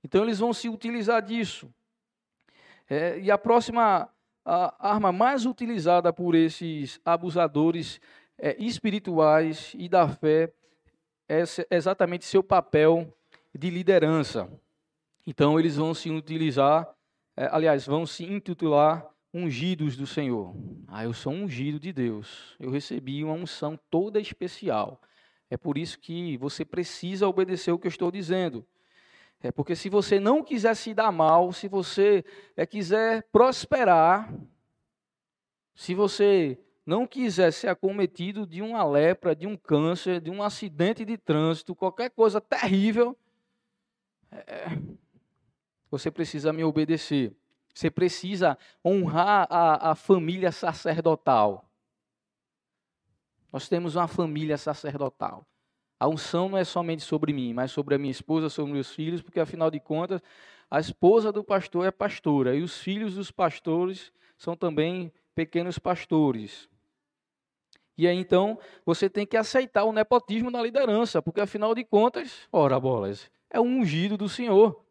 Então 0.03 0.23
eles 0.23 0.37
vão 0.37 0.53
se 0.53 0.69
utilizar 0.69 1.21
disso. 1.21 1.67
É, 2.87 3.19
e 3.19 3.31
a 3.31 3.37
próxima 3.37 4.07
a 4.45 4.91
arma 4.91 5.11
mais 5.11 5.45
utilizada 5.45 6.11
por 6.11 6.35
esses 6.35 6.99
abusadores 7.05 7.99
é, 8.37 8.55
espirituais 8.59 9.73
e 9.77 9.87
da 9.87 10.07
fé 10.07 10.51
é 11.29 11.43
exatamente 11.69 12.25
seu 12.25 12.43
papel 12.43 13.11
de 13.53 13.69
liderança. 13.69 14.49
Então, 15.25 15.59
eles 15.59 15.75
vão 15.75 15.93
se 15.93 16.09
utilizar 16.09 16.91
é, 17.35 17.47
aliás, 17.51 17.85
vão 17.85 18.05
se 18.05 18.23
intitular 18.25 19.07
ungidos 19.33 19.95
do 19.95 20.05
Senhor. 20.05 20.55
Ah, 20.87 21.03
eu 21.03 21.13
sou 21.13 21.33
ungido 21.33 21.79
de 21.79 21.93
Deus. 21.93 22.55
Eu 22.59 22.69
recebi 22.69 23.23
uma 23.23 23.33
unção 23.33 23.79
toda 23.89 24.19
especial. 24.19 25.01
É 25.49 25.57
por 25.57 25.77
isso 25.77 25.99
que 25.99 26.37
você 26.37 26.63
precisa 26.63 27.27
obedecer 27.27 27.71
o 27.71 27.79
que 27.79 27.87
eu 27.87 27.91
estou 27.91 28.11
dizendo. 28.11 28.65
É 29.41 29.51
porque 29.51 29.75
se 29.75 29.89
você 29.89 30.19
não 30.19 30.43
quiser 30.43 30.75
se 30.75 30.93
dar 30.93 31.11
mal, 31.11 31.51
se 31.51 31.67
você 31.67 32.23
é, 32.55 32.65
quiser 32.65 33.27
prosperar, 33.31 34.31
se 35.73 35.95
você 35.95 36.59
não 36.85 37.07
quiser 37.07 37.51
ser 37.51 37.67
acometido 37.67 38.45
de 38.45 38.61
uma 38.61 38.83
lepra, 38.83 39.35
de 39.35 39.47
um 39.47 39.57
câncer, 39.57 40.21
de 40.21 40.29
um 40.29 40.43
acidente 40.43 41.03
de 41.03 41.17
trânsito, 41.17 41.73
qualquer 41.73 42.11
coisa 42.11 42.39
terrível, 42.39 43.17
é, 44.31 44.65
você 45.89 46.11
precisa 46.11 46.53
me 46.53 46.63
obedecer. 46.63 47.35
Você 47.73 47.89
precisa 47.89 48.57
honrar 48.83 49.47
a, 49.49 49.91
a 49.91 49.95
família 49.95 50.51
sacerdotal. 50.51 51.65
Nós 53.51 53.67
temos 53.67 53.95
uma 53.95 54.07
família 54.07 54.57
sacerdotal. 54.57 55.45
A 55.99 56.07
unção 56.07 56.49
não 56.49 56.57
é 56.57 56.63
somente 56.63 57.03
sobre 57.03 57.31
mim, 57.31 57.53
mas 57.53 57.71
sobre 57.71 57.93
a 57.93 57.97
minha 57.97 58.11
esposa, 58.11 58.49
sobre 58.49 58.73
meus 58.73 58.91
filhos, 58.91 59.21
porque 59.21 59.39
afinal 59.39 59.69
de 59.69 59.79
contas, 59.79 60.21
a 60.69 60.79
esposa 60.79 61.31
do 61.31 61.43
pastor 61.43 61.85
é 61.85 61.91
pastora 61.91 62.55
e 62.55 62.63
os 62.63 62.79
filhos 62.79 63.15
dos 63.15 63.29
pastores 63.29 64.11
são 64.37 64.55
também 64.55 65.11
pequenos 65.35 65.77
pastores. 65.77 66.69
E 67.97 68.07
aí 68.07 68.17
então 68.17 68.57
você 68.83 69.09
tem 69.09 69.27
que 69.27 69.37
aceitar 69.37 69.83
o 69.83 69.91
nepotismo 69.91 70.49
na 70.49 70.61
liderança, 70.61 71.21
porque 71.21 71.41
afinal 71.41 71.75
de 71.75 71.83
contas, 71.83 72.47
ora 72.51 72.79
bolas, 72.79 73.29
é 73.49 73.59
um 73.59 73.79
ungido 73.79 74.17
do 74.17 74.27
Senhor. 74.27 74.83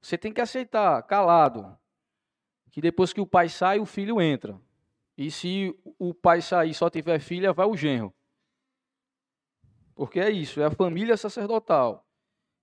Você 0.00 0.16
tem 0.16 0.32
que 0.32 0.40
aceitar, 0.40 1.02
calado, 1.02 1.76
que 2.72 2.80
depois 2.80 3.12
que 3.12 3.20
o 3.20 3.26
pai 3.26 3.50
sai, 3.50 3.78
o 3.78 3.86
filho 3.86 4.20
entra. 4.20 4.58
E 5.16 5.30
se 5.30 5.78
o 5.98 6.14
pai 6.14 6.40
sair 6.40 6.70
e 6.70 6.74
só 6.74 6.88
tiver 6.88 7.20
filha, 7.20 7.52
vai 7.52 7.66
o 7.66 7.76
genro. 7.76 8.12
Porque 9.94 10.18
é 10.18 10.30
isso, 10.30 10.60
é 10.60 10.64
a 10.64 10.70
família 10.70 11.16
sacerdotal. 11.18 12.08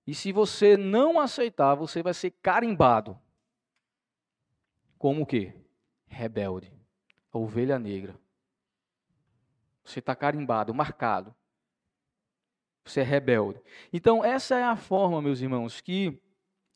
E 0.04 0.12
se 0.12 0.32
você 0.32 0.76
não 0.76 1.20
aceitar, 1.20 1.76
você 1.76 2.02
vai 2.02 2.12
ser 2.12 2.32
carimbado. 2.42 3.16
Como 4.98 5.22
o 5.22 5.26
quê? 5.26 5.54
Rebelde. 6.08 6.72
A 7.32 7.38
ovelha 7.38 7.78
negra. 7.78 8.18
Você 9.84 10.00
está 10.00 10.16
carimbado, 10.16 10.74
marcado. 10.74 11.32
Você 12.84 13.00
é 13.00 13.04
rebelde. 13.04 13.62
Então, 13.92 14.24
essa 14.24 14.56
é 14.56 14.64
a 14.64 14.74
forma, 14.74 15.22
meus 15.22 15.40
irmãos, 15.40 15.80
que 15.80 16.20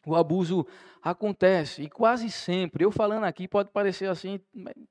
o 0.06 0.14
abuso 0.16 0.66
acontece. 1.02 1.82
E 1.82 1.88
quase 1.88 2.30
sempre, 2.30 2.84
eu 2.84 2.90
falando 2.90 3.24
aqui, 3.24 3.46
pode 3.46 3.70
parecer 3.70 4.08
assim, 4.08 4.40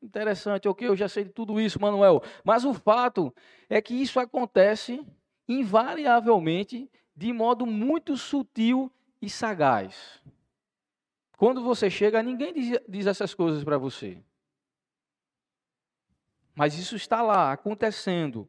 interessante, 0.02 0.68
ok, 0.68 0.88
eu 0.88 0.96
já 0.96 1.08
sei 1.08 1.24
de 1.24 1.32
tudo 1.32 1.60
isso, 1.60 1.82
Manuel. 1.82 2.22
Mas 2.44 2.64
o 2.66 2.74
fato 2.74 3.34
é 3.70 3.82
que 3.82 3.94
isso 3.94 4.20
acontece 4.20 5.06
invariavelmente 5.48 6.90
de 7.16 7.34
modo 7.34 7.66
muito 7.66 8.16
sutil 8.18 8.92
e 9.22 9.30
sagaz. 9.30 10.22
Quando 11.38 11.62
você 11.62 11.90
chega, 11.90 12.24
ninguém 12.24 12.54
diz, 12.54 12.80
diz 12.88 13.08
essas 13.08 13.34
coisas 13.34 13.64
para 13.64 13.78
você. 13.78 14.24
Mas 16.56 16.78
isso 16.78 16.96
está 16.96 17.22
lá, 17.22 17.52
acontecendo. 17.52 18.48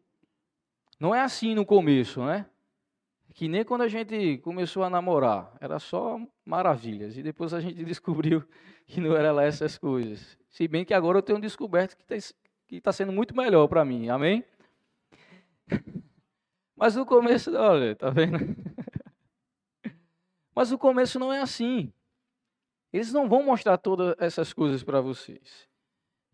Não 1.00 1.14
é 1.14 1.20
assim 1.20 1.54
no 1.54 1.64
começo, 1.64 2.24
né? 2.24 2.46
Que 3.34 3.48
nem 3.48 3.64
quando 3.64 3.82
a 3.82 3.88
gente 3.88 4.38
começou 4.38 4.84
a 4.84 4.88
namorar, 4.88 5.52
era 5.60 5.80
só 5.80 6.20
maravilhas. 6.44 7.18
E 7.18 7.22
depois 7.22 7.52
a 7.52 7.60
gente 7.60 7.74
descobriu 7.84 8.44
que 8.86 9.00
não 9.00 9.16
era 9.16 9.32
lá 9.32 9.42
essas 9.42 9.76
coisas. 9.76 10.38
Se 10.48 10.68
bem 10.68 10.84
que 10.84 10.94
agora 10.94 11.18
eu 11.18 11.22
tenho 11.22 11.40
descoberto 11.40 11.96
que 11.96 12.14
está 12.14 12.34
tá 12.80 12.92
sendo 12.92 13.12
muito 13.12 13.36
melhor 13.36 13.66
para 13.66 13.84
mim, 13.84 14.08
amém? 14.08 14.44
Mas 16.76 16.94
no 16.94 17.04
começo, 17.04 17.52
olha, 17.56 17.96
tá 17.96 18.08
vendo? 18.08 18.38
Mas 20.54 20.70
o 20.70 20.78
começo 20.78 21.18
não 21.18 21.32
é 21.32 21.40
assim. 21.40 21.92
Eles 22.92 23.12
não 23.12 23.28
vão 23.28 23.42
mostrar 23.42 23.76
todas 23.78 24.14
essas 24.20 24.52
coisas 24.52 24.84
para 24.84 25.00
vocês. 25.00 25.68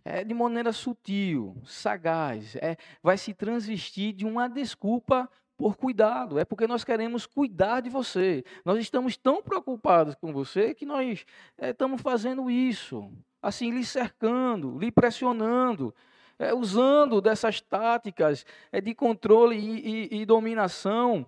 É 0.05 0.23
de 0.23 0.35
maneira 0.35 0.71
sutil, 0.71 1.57
sagaz. 1.65 2.57
É, 2.57 2.77
vai 3.03 3.17
se 3.17 3.33
transvestir 3.33 4.13
de 4.13 4.27
uma 4.27 4.49
desculpa 4.49 5.31
por 5.61 5.77
cuidado. 5.77 6.39
É 6.39 6.45
porque 6.45 6.67
nós 6.67 6.83
queremos 6.83 7.27
cuidar 7.27 7.83
de 7.83 7.91
você. 7.91 8.43
Nós 8.65 8.79
estamos 8.79 9.19
tão 9.19 9.43
preocupados 9.43 10.15
com 10.15 10.33
você 10.33 10.73
que 10.73 10.87
nós 10.87 11.27
é, 11.59 11.69
estamos 11.69 12.01
fazendo 12.01 12.51
isso. 12.51 13.13
Assim, 13.43 13.71
lhe 13.71 13.85
cercando, 13.85 14.79
lhe 14.79 14.91
pressionando, 14.91 15.95
é, 16.39 16.55
usando 16.55 17.21
dessas 17.21 17.61
táticas 17.61 18.47
é, 18.73 18.81
de 18.81 18.95
controle 18.95 19.55
e, 19.55 20.15
e, 20.15 20.23
e 20.23 20.27
dominação 20.27 21.27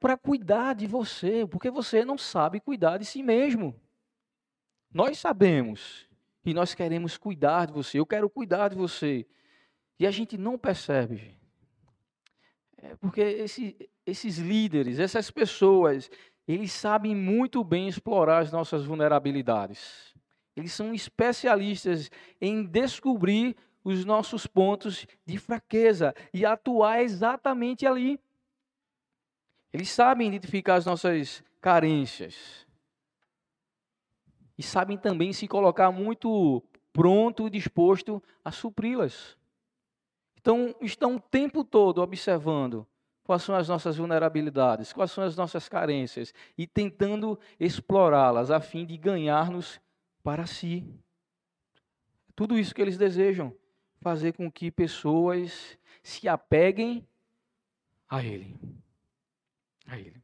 para 0.00 0.16
cuidar 0.16 0.74
de 0.74 0.84
você, 0.84 1.46
porque 1.46 1.70
você 1.70 2.04
não 2.04 2.18
sabe 2.18 2.58
cuidar 2.58 2.98
de 2.98 3.04
si 3.04 3.22
mesmo. 3.22 3.72
Nós 4.92 5.16
sabemos 5.16 6.08
e 6.44 6.52
nós 6.52 6.74
queremos 6.74 7.16
cuidar 7.16 7.68
de 7.68 7.72
você. 7.72 8.00
Eu 8.00 8.04
quero 8.04 8.28
cuidar 8.28 8.68
de 8.68 8.74
você. 8.74 9.24
E 9.96 10.08
a 10.08 10.10
gente 10.10 10.36
não 10.36 10.58
percebe. 10.58 11.38
É 12.84 12.94
porque 12.96 13.22
esse, 13.22 13.90
esses 14.04 14.36
líderes, 14.36 14.98
essas 14.98 15.30
pessoas, 15.30 16.10
eles 16.46 16.70
sabem 16.70 17.16
muito 17.16 17.64
bem 17.64 17.88
explorar 17.88 18.40
as 18.40 18.52
nossas 18.52 18.84
vulnerabilidades. 18.84 20.14
Eles 20.54 20.72
são 20.72 20.92
especialistas 20.92 22.10
em 22.38 22.62
descobrir 22.62 23.56
os 23.82 24.04
nossos 24.04 24.46
pontos 24.46 25.06
de 25.24 25.38
fraqueza 25.38 26.14
e 26.32 26.44
atuar 26.44 27.02
exatamente 27.02 27.86
ali. 27.86 28.20
Eles 29.72 29.88
sabem 29.88 30.28
identificar 30.28 30.74
as 30.74 30.84
nossas 30.84 31.42
carências. 31.62 32.66
E 34.58 34.62
sabem 34.62 34.98
também 34.98 35.32
se 35.32 35.48
colocar 35.48 35.90
muito 35.90 36.62
pronto 36.92 37.46
e 37.46 37.50
disposto 37.50 38.22
a 38.44 38.52
supri-las. 38.52 39.36
Então, 40.44 40.76
estão 40.82 41.16
o 41.16 41.20
tempo 41.20 41.64
todo 41.64 42.02
observando 42.02 42.86
quais 43.24 43.42
são 43.42 43.54
as 43.54 43.66
nossas 43.66 43.96
vulnerabilidades, 43.96 44.92
quais 44.92 45.10
são 45.10 45.24
as 45.24 45.34
nossas 45.34 45.70
carências 45.70 46.34
e 46.58 46.66
tentando 46.66 47.40
explorá-las 47.58 48.50
a 48.50 48.60
fim 48.60 48.84
de 48.84 48.98
ganhar-nos 48.98 49.80
para 50.22 50.44
si. 50.44 50.86
Tudo 52.36 52.58
isso 52.58 52.74
que 52.74 52.82
eles 52.82 52.98
desejam 52.98 53.56
fazer 54.02 54.34
com 54.34 54.52
que 54.52 54.70
pessoas 54.70 55.78
se 56.02 56.28
apeguem 56.28 57.08
a 58.06 58.22
Ele. 58.22 58.54
A 59.86 59.98
Ele. 59.98 60.22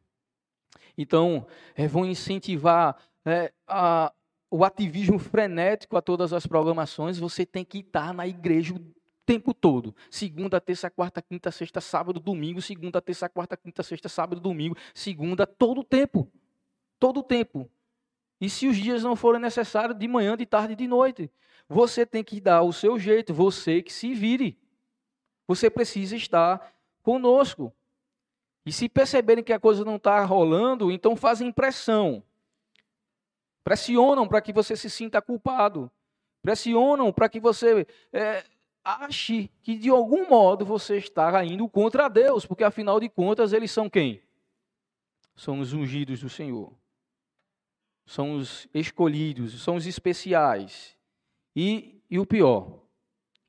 Então, 0.98 1.46
é, 1.74 1.88
vão 1.88 2.04
incentivar 2.04 2.94
é, 3.24 3.50
a, 3.66 4.12
o 4.50 4.66
ativismo 4.66 5.18
frenético 5.18 5.96
a 5.96 6.02
todas 6.02 6.34
as 6.34 6.46
programações. 6.46 7.16
Você 7.16 7.46
tem 7.46 7.64
que 7.64 7.78
estar 7.78 8.12
na 8.12 8.28
igreja 8.28 8.74
o 8.74 8.99
tempo 9.30 9.54
todo. 9.54 9.94
Segunda, 10.10 10.60
terça, 10.60 10.90
quarta, 10.90 11.22
quinta, 11.22 11.52
sexta, 11.52 11.80
sábado, 11.80 12.18
domingo. 12.18 12.60
Segunda, 12.60 13.00
terça, 13.00 13.28
quarta, 13.28 13.56
quinta, 13.56 13.80
sexta, 13.80 14.08
sábado, 14.08 14.40
domingo. 14.40 14.76
Segunda, 14.92 15.46
todo 15.46 15.82
o 15.82 15.84
tempo. 15.84 16.28
Todo 16.98 17.20
o 17.20 17.22
tempo. 17.22 17.70
E 18.40 18.50
se 18.50 18.66
os 18.66 18.76
dias 18.76 19.04
não 19.04 19.14
forem 19.14 19.40
necessários, 19.40 19.96
de 19.96 20.08
manhã, 20.08 20.36
de 20.36 20.44
tarde, 20.44 20.74
de 20.74 20.88
noite. 20.88 21.30
Você 21.68 22.04
tem 22.04 22.24
que 22.24 22.40
dar 22.40 22.62
o 22.62 22.72
seu 22.72 22.98
jeito, 22.98 23.32
você 23.32 23.80
que 23.80 23.92
se 23.92 24.12
vire. 24.14 24.58
Você 25.46 25.70
precisa 25.70 26.16
estar 26.16 26.74
conosco. 27.00 27.72
E 28.66 28.72
se 28.72 28.88
perceberem 28.88 29.44
que 29.44 29.52
a 29.52 29.60
coisa 29.60 29.84
não 29.84 29.94
está 29.94 30.24
rolando, 30.24 30.90
então 30.90 31.14
fazem 31.14 31.52
pressão. 31.52 32.20
Pressionam 33.62 34.26
para 34.26 34.40
que 34.40 34.52
você 34.52 34.74
se 34.74 34.90
sinta 34.90 35.22
culpado. 35.22 35.88
Pressionam 36.42 37.12
para 37.12 37.28
que 37.28 37.38
você 37.38 37.86
é, 38.12 38.42
ache 38.84 39.50
que 39.62 39.76
de 39.76 39.90
algum 39.90 40.28
modo 40.28 40.64
você 40.64 40.96
está 40.96 41.44
indo 41.44 41.68
contra 41.68 42.08
Deus, 42.08 42.46
porque 42.46 42.64
afinal 42.64 42.98
de 42.98 43.08
contas 43.08 43.52
eles 43.52 43.70
são 43.70 43.88
quem? 43.88 44.22
São 45.34 45.60
os 45.60 45.72
ungidos 45.72 46.20
do 46.20 46.28
Senhor. 46.28 46.72
São 48.06 48.34
os 48.34 48.68
escolhidos, 48.74 49.62
são 49.62 49.76
os 49.76 49.86
especiais. 49.86 50.96
E, 51.54 52.02
e 52.10 52.18
o 52.18 52.26
pior, 52.26 52.80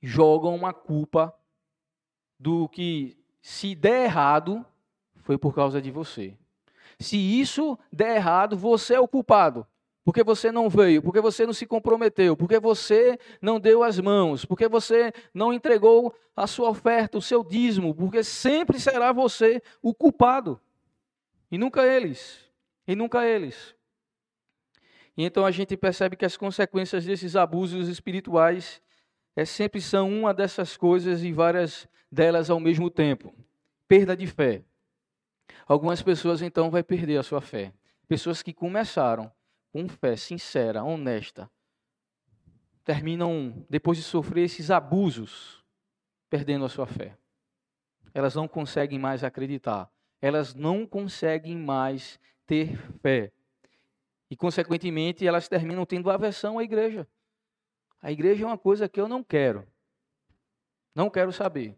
jogam 0.01 0.55
uma 0.55 0.73
culpa 0.73 1.33
do 2.39 2.67
que, 2.69 3.17
se 3.41 3.75
der 3.75 4.05
errado, 4.05 4.65
foi 5.17 5.37
por 5.37 5.53
causa 5.53 5.81
de 5.81 5.91
você. 5.91 6.35
Se 6.99 7.17
isso 7.17 7.77
der 7.91 8.15
errado, 8.15 8.57
você 8.57 8.95
é 8.95 8.99
o 8.99 9.07
culpado. 9.07 9.65
Porque 10.03 10.23
você 10.23 10.51
não 10.51 10.67
veio, 10.67 11.01
porque 11.01 11.21
você 11.21 11.45
não 11.45 11.53
se 11.53 11.65
comprometeu, 11.65 12.35
porque 12.35 12.59
você 12.59 13.19
não 13.39 13.59
deu 13.59 13.83
as 13.83 13.99
mãos, 13.99 14.45
porque 14.45 14.67
você 14.67 15.13
não 15.33 15.53
entregou 15.53 16.13
a 16.35 16.47
sua 16.47 16.69
oferta, 16.69 17.17
o 17.17 17.21
seu 17.21 17.43
dízimo, 17.43 17.93
porque 17.93 18.23
sempre 18.23 18.79
será 18.79 19.11
você 19.11 19.61
o 19.81 19.93
culpado. 19.93 20.59
E 21.51 21.57
nunca 21.57 21.85
eles. 21.85 22.39
E 22.87 22.95
nunca 22.95 23.25
eles. 23.25 23.75
E 25.15 25.23
então 25.23 25.45
a 25.45 25.51
gente 25.51 25.77
percebe 25.77 26.15
que 26.15 26.25
as 26.25 26.35
consequências 26.35 27.05
desses 27.05 27.35
abusos 27.35 27.87
espirituais 27.87 28.81
é, 29.35 29.45
sempre 29.45 29.79
são 29.79 30.09
uma 30.09 30.33
dessas 30.33 30.75
coisas 30.75 31.23
e 31.23 31.31
várias 31.31 31.87
delas 32.11 32.49
ao 32.49 32.59
mesmo 32.59 32.89
tempo. 32.89 33.33
Perda 33.87 34.15
de 34.15 34.25
fé. 34.25 34.63
Algumas 35.67 36.01
pessoas 36.01 36.41
então 36.41 36.71
vão 36.71 36.81
perder 36.81 37.17
a 37.17 37.23
sua 37.23 37.41
fé. 37.41 37.71
Pessoas 38.07 38.41
que 38.41 38.51
começaram 38.53 39.31
com 39.71 39.87
fé 39.87 40.15
sincera, 40.15 40.83
honesta, 40.83 41.49
terminam, 42.83 43.65
depois 43.69 43.97
de 43.97 44.03
sofrer 44.03 44.45
esses 44.45 44.69
abusos, 44.69 45.63
perdendo 46.29 46.65
a 46.65 46.69
sua 46.69 46.85
fé. 46.85 47.17
Elas 48.13 48.35
não 48.35 48.47
conseguem 48.47 48.99
mais 48.99 49.23
acreditar. 49.23 49.89
Elas 50.21 50.53
não 50.53 50.85
conseguem 50.85 51.55
mais 51.55 52.19
ter 52.45 52.77
fé. 53.01 53.31
E, 54.29 54.35
consequentemente, 54.35 55.25
elas 55.25 55.47
terminam 55.47 55.85
tendo 55.85 56.09
aversão 56.09 56.59
à 56.59 56.63
igreja. 56.63 57.07
A 58.01 58.11
igreja 58.11 58.43
é 58.43 58.47
uma 58.47 58.57
coisa 58.57 58.89
que 58.89 58.99
eu 58.99 59.07
não 59.07 59.23
quero. 59.23 59.67
Não 60.93 61.09
quero 61.09 61.31
saber. 61.31 61.77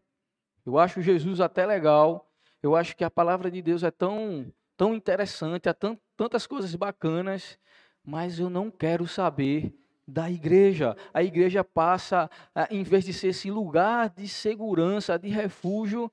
Eu 0.65 0.77
acho 0.77 1.01
Jesus 1.01 1.39
até 1.39 1.65
legal. 1.65 2.29
Eu 2.61 2.75
acho 2.75 2.95
que 2.95 3.03
a 3.03 3.11
palavra 3.11 3.51
de 3.51 3.61
Deus 3.61 3.83
é 3.83 3.91
tão, 3.91 4.51
tão 4.77 4.95
interessante, 4.95 5.67
há 5.67 5.75
tantas 6.15 6.47
coisas 6.47 6.73
bacanas, 6.75 7.59
mas 8.05 8.39
eu 8.39 8.49
não 8.49 8.69
quero 8.69 9.07
saber 9.07 9.73
da 10.07 10.29
igreja. 10.29 10.95
A 11.13 11.23
igreja 11.23 11.63
passa, 11.63 12.29
em 12.69 12.83
vez 12.83 13.05
de 13.05 13.13
ser 13.13 13.29
esse 13.29 13.49
lugar 13.49 14.09
de 14.09 14.27
segurança, 14.27 15.17
de 15.17 15.29
refúgio, 15.29 16.11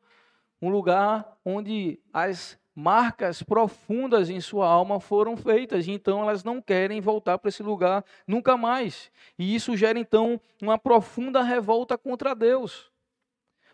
um 0.62 0.68
lugar 0.68 1.36
onde 1.44 1.98
as 2.12 2.58
marcas 2.74 3.42
profundas 3.42 4.30
em 4.30 4.40
sua 4.40 4.68
alma 4.68 5.00
foram 5.00 5.36
feitas, 5.36 5.86
e 5.86 5.90
então 5.90 6.22
elas 6.22 6.44
não 6.44 6.62
querem 6.62 7.00
voltar 7.00 7.38
para 7.38 7.48
esse 7.48 7.62
lugar 7.62 8.04
nunca 8.26 8.56
mais. 8.56 9.10
E 9.38 9.54
isso 9.54 9.76
gera 9.76 9.98
então 9.98 10.40
uma 10.62 10.78
profunda 10.78 11.42
revolta 11.42 11.98
contra 11.98 12.34
Deus. 12.34 12.90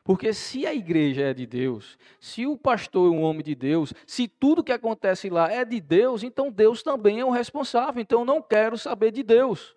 Porque 0.06 0.32
se 0.32 0.64
a 0.64 0.72
igreja 0.72 1.22
é 1.22 1.34
de 1.34 1.44
Deus, 1.44 1.98
se 2.20 2.46
o 2.46 2.56
pastor 2.56 3.12
é 3.12 3.16
um 3.16 3.22
homem 3.22 3.42
de 3.42 3.56
Deus, 3.56 3.92
se 4.06 4.28
tudo 4.28 4.62
que 4.62 4.70
acontece 4.70 5.28
lá 5.28 5.50
é 5.50 5.64
de 5.64 5.80
Deus, 5.80 6.22
então 6.22 6.48
Deus 6.48 6.80
também 6.80 7.18
é 7.18 7.24
o 7.24 7.30
responsável. 7.30 8.00
Então 8.00 8.20
eu 8.20 8.24
não 8.24 8.40
quero 8.40 8.78
saber 8.78 9.10
de 9.10 9.24
Deus. 9.24 9.74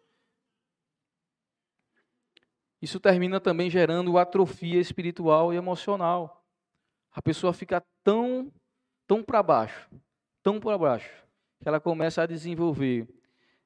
Isso 2.79 2.99
termina 2.99 3.39
também 3.39 3.71
gerando 3.71 4.19
atrofia 4.19 4.79
espiritual 4.79 5.51
e 5.51 5.57
emocional. 5.57 6.45
A 7.11 7.23
pessoa 7.23 7.51
fica 7.51 7.83
tão 8.03 8.51
tão 9.07 9.23
para 9.23 9.41
baixo, 9.41 9.89
tão 10.43 10.59
para 10.59 10.77
baixo, 10.77 11.11
que 11.59 11.67
ela 11.67 11.79
começa 11.79 12.21
a 12.21 12.27
desenvolver 12.27 13.07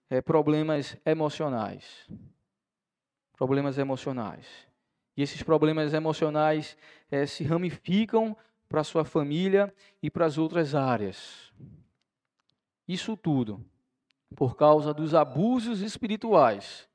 é, 0.09 0.21
problemas 0.21 0.95
emocionais. 1.05 2.09
Problemas 3.33 3.77
emocionais. 3.77 4.72
E 5.15 5.21
esses 5.21 5.43
problemas 5.43 5.93
emocionais 5.93 6.77
é, 7.11 7.25
se 7.25 7.43
ramificam 7.43 8.35
para 8.67 8.81
a 8.81 8.83
sua 8.83 9.05
família 9.05 9.73
e 10.01 10.09
para 10.09 10.25
as 10.25 10.37
outras 10.37 10.73
áreas. 10.73 11.53
Isso 12.87 13.15
tudo 13.15 13.63
por 14.35 14.55
causa 14.55 14.93
dos 14.93 15.13
abusos 15.13 15.81
espirituais 15.81 16.89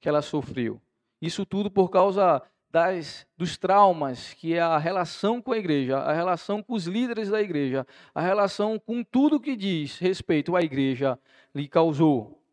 que 0.00 0.08
ela 0.08 0.20
sofreu. 0.20 0.80
Isso 1.22 1.46
tudo 1.46 1.70
por 1.70 1.88
causa 1.88 2.42
das, 2.70 3.24
dos 3.38 3.56
traumas 3.56 4.34
que 4.34 4.54
é 4.54 4.60
a 4.60 4.76
relação 4.76 5.40
com 5.40 5.52
a 5.52 5.58
igreja, 5.58 5.98
a 5.98 6.12
relação 6.12 6.60
com 6.60 6.74
os 6.74 6.86
líderes 6.86 7.30
da 7.30 7.40
igreja, 7.40 7.86
a 8.12 8.20
relação 8.20 8.78
com 8.78 9.04
tudo 9.04 9.38
que 9.38 9.54
diz 9.54 9.98
respeito 9.98 10.56
à 10.56 10.62
igreja 10.62 11.16
lhe 11.54 11.68
causou. 11.68 12.43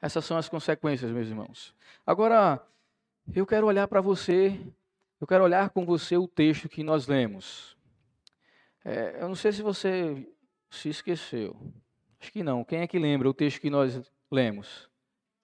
Essas 0.00 0.24
são 0.24 0.36
as 0.36 0.48
consequências, 0.48 1.10
meus 1.10 1.28
irmãos. 1.28 1.74
Agora, 2.06 2.64
eu 3.34 3.44
quero 3.44 3.66
olhar 3.66 3.88
para 3.88 4.00
você, 4.00 4.58
eu 5.20 5.26
quero 5.26 5.44
olhar 5.44 5.70
com 5.70 5.84
você 5.84 6.16
o 6.16 6.28
texto 6.28 6.68
que 6.68 6.82
nós 6.82 7.06
lemos. 7.06 7.76
É, 8.84 9.18
eu 9.20 9.28
não 9.28 9.34
sei 9.34 9.52
se 9.52 9.60
você 9.60 10.26
se 10.70 10.88
esqueceu. 10.88 11.56
Acho 12.20 12.32
que 12.32 12.42
não. 12.42 12.64
Quem 12.64 12.80
é 12.80 12.86
que 12.86 12.98
lembra 12.98 13.28
o 13.28 13.34
texto 13.34 13.60
que 13.60 13.70
nós 13.70 14.00
lemos? 14.30 14.88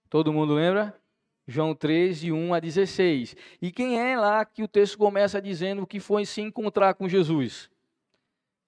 Todo 0.08 0.32
mundo 0.32 0.54
lembra? 0.54 0.98
João 1.46 1.74
3, 1.74 2.20
de 2.20 2.32
1 2.32 2.54
a 2.54 2.60
16. 2.60 3.36
E 3.60 3.70
quem 3.70 4.00
é 4.00 4.18
lá 4.18 4.44
que 4.44 4.62
o 4.62 4.68
texto 4.68 4.96
começa 4.96 5.42
dizendo 5.42 5.86
que 5.86 6.00
foi 6.00 6.24
se 6.24 6.40
encontrar 6.40 6.94
com 6.94 7.08
Jesus? 7.08 7.70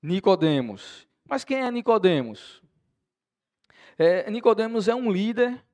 Nicodemos. 0.02 1.06
Mas 1.24 1.42
quem 1.42 1.58
é 1.58 1.70
Nicodemos? 1.70 2.62
É, 3.98 4.30
Nicodemos 4.30 4.88
é 4.88 4.94
um 4.94 5.10
líder 5.10 5.64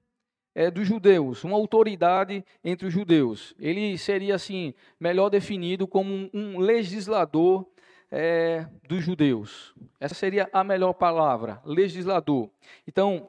é, 0.54 0.70
dos 0.70 0.86
judeus, 0.86 1.44
uma 1.44 1.56
autoridade 1.56 2.44
entre 2.62 2.86
os 2.86 2.92
judeus. 2.92 3.54
Ele 3.58 3.96
seria 3.96 4.34
assim 4.34 4.74
melhor 4.98 5.28
definido 5.30 5.86
como 5.86 6.30
um, 6.32 6.58
legislador 6.58 7.66
é, 8.10 8.66
dos 8.88 9.02
judeus. 9.02 9.74
Essa 9.98 10.14
seria 10.14 10.48
a 10.52 10.62
melhor 10.62 10.92
palavra, 10.92 11.60
legislador. 11.64 12.50
Então 12.86 13.28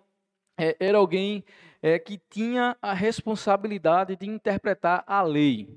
é, 0.57 0.75
era 0.79 0.97
alguém 0.97 1.43
é, 1.81 1.97
que 1.97 2.19
tinha 2.29 2.77
a 2.81 2.93
responsabilidade 2.93 4.15
de 4.15 4.29
interpretar 4.29 5.03
a 5.07 5.21
lei. 5.21 5.69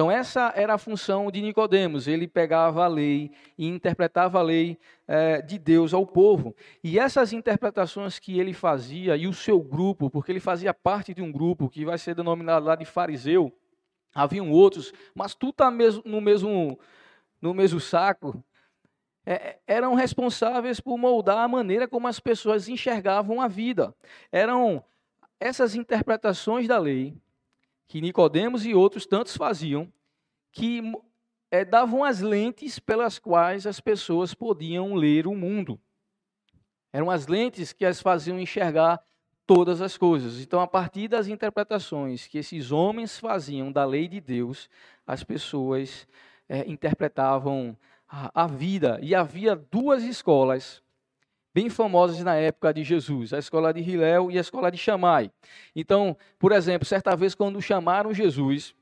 Então 0.00 0.10
essa 0.10 0.50
era 0.56 0.72
a 0.72 0.78
função 0.78 1.30
de 1.30 1.42
Nicodemos. 1.42 2.08
Ele 2.08 2.26
pegava 2.26 2.86
a 2.86 2.88
lei 2.88 3.30
e 3.58 3.68
interpretava 3.68 4.38
a 4.38 4.42
lei 4.42 4.78
é, 5.06 5.42
de 5.42 5.58
Deus 5.58 5.92
ao 5.92 6.06
povo. 6.06 6.56
E 6.82 6.98
essas 6.98 7.34
interpretações 7.34 8.18
que 8.18 8.40
ele 8.40 8.54
fazia 8.54 9.14
e 9.14 9.26
o 9.26 9.34
seu 9.34 9.60
grupo, 9.60 10.08
porque 10.08 10.32
ele 10.32 10.40
fazia 10.40 10.72
parte 10.72 11.12
de 11.12 11.20
um 11.20 11.30
grupo 11.30 11.68
que 11.68 11.84
vai 11.84 11.98
ser 11.98 12.14
denominado 12.14 12.64
lá 12.64 12.76
de 12.76 12.86
fariseu, 12.86 13.54
haviam 14.14 14.50
outros, 14.50 14.90
mas 15.14 15.34
tu 15.34 15.50
está 15.50 15.70
no 15.70 16.20
mesmo 16.22 16.80
no 17.38 17.52
mesmo 17.52 17.78
saco. 17.78 18.42
É, 19.26 19.58
eram 19.66 19.92
responsáveis 19.92 20.80
por 20.80 20.96
moldar 20.96 21.44
a 21.44 21.48
maneira 21.48 21.86
como 21.86 22.08
as 22.08 22.18
pessoas 22.18 22.70
enxergavam 22.70 23.38
a 23.38 23.48
vida. 23.48 23.94
Eram 24.32 24.82
essas 25.38 25.74
interpretações 25.74 26.66
da 26.66 26.78
lei 26.78 27.20
que 27.90 28.00
Nicodemos 28.00 28.64
e 28.64 28.72
outros 28.72 29.04
tantos 29.04 29.36
faziam, 29.36 29.92
que 30.52 30.80
é, 31.50 31.64
davam 31.64 32.04
as 32.04 32.20
lentes 32.20 32.78
pelas 32.78 33.18
quais 33.18 33.66
as 33.66 33.80
pessoas 33.80 34.32
podiam 34.32 34.94
ler 34.94 35.26
o 35.26 35.34
mundo. 35.34 35.76
Eram 36.92 37.10
as 37.10 37.26
lentes 37.26 37.72
que 37.72 37.84
as 37.84 38.00
faziam 38.00 38.38
enxergar 38.38 39.02
todas 39.44 39.82
as 39.82 39.98
coisas. 39.98 40.40
Então, 40.40 40.60
a 40.60 40.68
partir 40.68 41.08
das 41.08 41.26
interpretações 41.26 42.28
que 42.28 42.38
esses 42.38 42.70
homens 42.70 43.18
faziam 43.18 43.72
da 43.72 43.84
lei 43.84 44.06
de 44.06 44.20
Deus, 44.20 44.70
as 45.04 45.24
pessoas 45.24 46.06
é, 46.48 46.60
interpretavam 46.70 47.76
a, 48.08 48.44
a 48.44 48.46
vida. 48.46 49.00
E 49.02 49.16
havia 49.16 49.56
duas 49.56 50.04
escolas 50.04 50.80
bem 51.52 51.68
famosas 51.68 52.22
na 52.22 52.36
época 52.36 52.72
de 52.72 52.84
Jesus, 52.84 53.32
a 53.32 53.38
escola 53.38 53.72
de 53.72 53.80
Hilel 53.80 54.30
e 54.30 54.38
a 54.38 54.40
escola 54.40 54.70
de 54.70 54.78
Chamai. 54.78 55.30
Então, 55.74 56.16
por 56.38 56.52
exemplo, 56.52 56.86
certa 56.86 57.16
vez 57.16 57.34
quando 57.34 57.60
chamaram 57.60 58.14
Jesus 58.14 58.74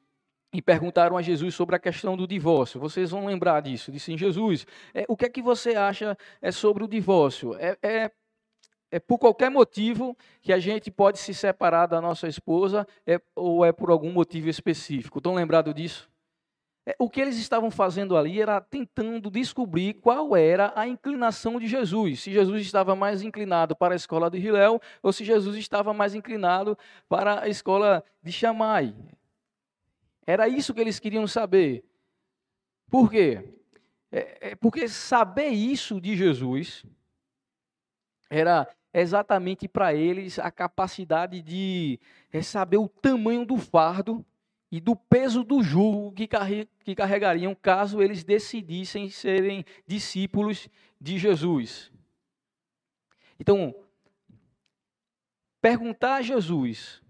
e 0.52 0.62
perguntaram 0.62 1.16
a 1.16 1.22
Jesus 1.22 1.54
sobre 1.54 1.76
a 1.76 1.78
questão 1.78 2.16
do 2.16 2.26
divórcio, 2.26 2.81
vocês 2.81 3.11
vão 3.11 3.26
lembrar 3.26 3.61
disso, 3.61 3.92
disse 3.92 4.16
Jesus, 4.16 4.66
é, 4.94 5.04
o 5.09 5.16
que 5.16 5.26
é 5.26 5.28
que 5.28 5.42
você 5.42 5.74
acha 5.74 6.16
é 6.40 6.50
sobre 6.50 6.85
o 6.85 6.88
divórcio? 6.88 7.54
É, 7.57 7.76
é, 7.83 8.11
é 8.90 8.98
por 8.98 9.18
qualquer 9.18 9.50
motivo 9.50 10.16
que 10.40 10.52
a 10.52 10.59
gente 10.59 10.90
pode 10.90 11.18
se 11.18 11.35
separar 11.35 11.87
da 11.87 12.00
nossa 12.00 12.26
esposa 12.26 12.87
é, 13.07 13.20
ou 13.35 13.64
é 13.64 13.72
por 13.72 13.90
algum 13.90 14.11
motivo 14.11 14.48
específico? 14.48 15.18
Estão 15.18 15.35
lembrados 15.35 15.74
disso? 15.74 16.09
É, 16.88 16.96
o 16.98 17.11
que 17.11 17.20
eles 17.20 17.37
estavam 17.37 17.70
fazendo 17.70 18.16
ali 18.16 18.40
era 18.40 18.62
tentando 18.62 19.31
descobrir 19.31 19.92
qual 19.92 20.35
era 20.35 20.72
a 20.74 20.88
inclinação 20.88 21.61
de 21.61 21.66
Jesus. 21.66 22.20
Se 22.20 22.33
Jesus 22.33 22.62
estava 22.62 22.96
mais 22.96 23.20
inclinado 23.20 23.77
para 23.77 23.92
a 23.92 23.96
escola 23.96 24.31
de 24.31 24.38
Hilel 24.38 24.81
ou 25.03 25.12
se 25.12 25.22
Jesus 25.22 25.55
estava 25.59 25.92
mais 25.92 26.14
inclinado 26.14 26.79
para 27.07 27.42
a 27.42 27.48
escola 27.48 28.03
de 28.22 28.33
Shammai. 28.33 28.96
Era 30.27 30.48
isso 30.48 30.72
que 30.72 30.81
eles 30.81 30.98
queriam 30.98 31.27
saber. 31.27 31.85
Por 32.90 33.11
quê? 33.11 33.53
É, 34.11 34.53
é 34.53 34.55
porque 34.55 34.88
saber 34.88 35.48
isso 35.48 36.01
de 36.01 36.16
Jesus 36.16 36.87
era 38.31 38.66
exatamente 38.94 39.68
para 39.68 39.92
eles 39.92 40.38
a 40.38 40.51
capacidade 40.51 41.42
de 41.42 42.01
é, 42.33 42.40
saber 42.40 42.79
o 42.79 42.88
tamanho 42.88 43.44
do 43.44 43.59
fardo 43.59 44.24
e 44.70 44.81
do 44.81 44.94
peso 44.94 45.42
do 45.42 45.62
jugo 45.62 46.12
que 46.12 46.94
carregariam 46.94 47.54
caso 47.54 48.02
eles 48.02 48.22
decidissem 48.22 49.09
serem 49.09 49.64
discípulos 49.87 50.68
de 51.00 51.18
Jesus. 51.18 51.90
Então, 53.40 53.74
perguntar 55.61 56.16
a 56.16 56.22
Jesus 56.22 57.02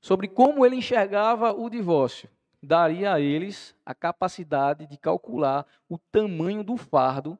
sobre 0.00 0.26
como 0.26 0.64
ele 0.64 0.76
enxergava 0.76 1.52
o 1.52 1.68
divórcio 1.68 2.30
daria 2.62 3.12
a 3.12 3.20
eles 3.20 3.74
a 3.84 3.92
capacidade 3.92 4.86
de 4.86 4.96
calcular 4.96 5.66
o 5.88 5.98
tamanho 5.98 6.62
do 6.62 6.76
fardo 6.76 7.36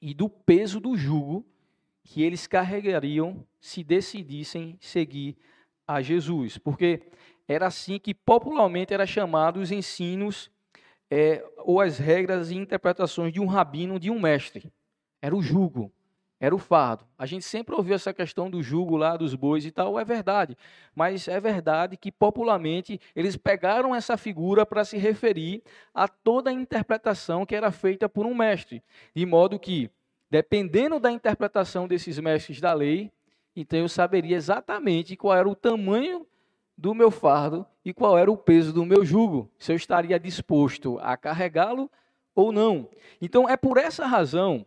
e 0.00 0.12
do 0.12 0.28
peso 0.28 0.78
do 0.78 0.96
jugo 0.96 1.44
que 2.04 2.22
eles 2.22 2.46
carregariam 2.46 3.44
se 3.58 3.82
decidissem 3.82 4.76
seguir 4.80 5.36
a 5.86 6.02
Jesus, 6.02 6.58
porque 6.58 7.02
era 7.48 7.66
assim 7.66 7.98
que 7.98 8.12
popularmente 8.12 8.92
era 8.92 9.06
chamado 9.06 9.58
os 9.58 9.72
ensinos 9.72 10.50
é, 11.10 11.42
ou 11.56 11.80
as 11.80 11.98
regras 11.98 12.50
e 12.50 12.56
interpretações 12.56 13.32
de 13.32 13.40
um 13.40 13.46
rabino, 13.46 13.98
de 13.98 14.10
um 14.10 14.20
mestre. 14.20 14.70
Era 15.22 15.34
o 15.34 15.40
jugo, 15.40 15.90
era 16.38 16.54
o 16.54 16.58
fardo. 16.58 17.06
A 17.16 17.24
gente 17.24 17.46
sempre 17.46 17.74
ouviu 17.74 17.94
essa 17.94 18.12
questão 18.12 18.50
do 18.50 18.62
jugo 18.62 18.98
lá 18.98 19.16
dos 19.16 19.34
bois 19.34 19.64
e 19.64 19.70
tal, 19.70 19.98
é 19.98 20.04
verdade. 20.04 20.56
Mas 20.94 21.26
é 21.26 21.40
verdade 21.40 21.96
que 21.96 22.12
popularmente 22.12 23.00
eles 23.16 23.34
pegaram 23.34 23.94
essa 23.94 24.18
figura 24.18 24.66
para 24.66 24.84
se 24.84 24.98
referir 24.98 25.62
a 25.94 26.06
toda 26.06 26.50
a 26.50 26.52
interpretação 26.52 27.46
que 27.46 27.56
era 27.56 27.72
feita 27.72 28.10
por 28.10 28.26
um 28.26 28.34
mestre, 28.34 28.82
de 29.14 29.24
modo 29.24 29.58
que, 29.58 29.90
dependendo 30.30 31.00
da 31.00 31.10
interpretação 31.10 31.88
desses 31.88 32.18
mestres 32.18 32.60
da 32.60 32.74
lei, 32.74 33.10
então 33.56 33.78
eu 33.78 33.88
saberia 33.88 34.36
exatamente 34.36 35.16
qual 35.16 35.34
era 35.34 35.48
o 35.48 35.56
tamanho 35.56 36.26
do 36.78 36.94
meu 36.94 37.10
fardo 37.10 37.66
e 37.84 37.92
qual 37.92 38.16
era 38.16 38.30
o 38.30 38.36
peso 38.36 38.72
do 38.72 38.86
meu 38.86 39.04
jugo, 39.04 39.50
se 39.58 39.72
eu 39.72 39.76
estaria 39.76 40.18
disposto 40.18 40.96
a 41.00 41.16
carregá-lo 41.16 41.90
ou 42.32 42.52
não. 42.52 42.88
Então 43.20 43.48
é 43.48 43.56
por 43.56 43.76
essa 43.76 44.06
razão 44.06 44.64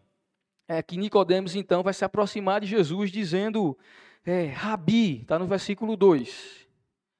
é, 0.68 0.84
que 0.84 0.98
Nicodemos 0.98 1.56
então 1.56 1.82
vai 1.82 1.94
se 1.94 2.04
aproximar 2.04 2.60
de 2.60 2.68
Jesus 2.68 3.12
dizendo, 3.12 3.78
é, 4.26 4.48
Rabi, 4.48 5.22
está 5.22 5.40
no 5.40 5.48
versículo 5.48 5.96
2, 5.96 6.68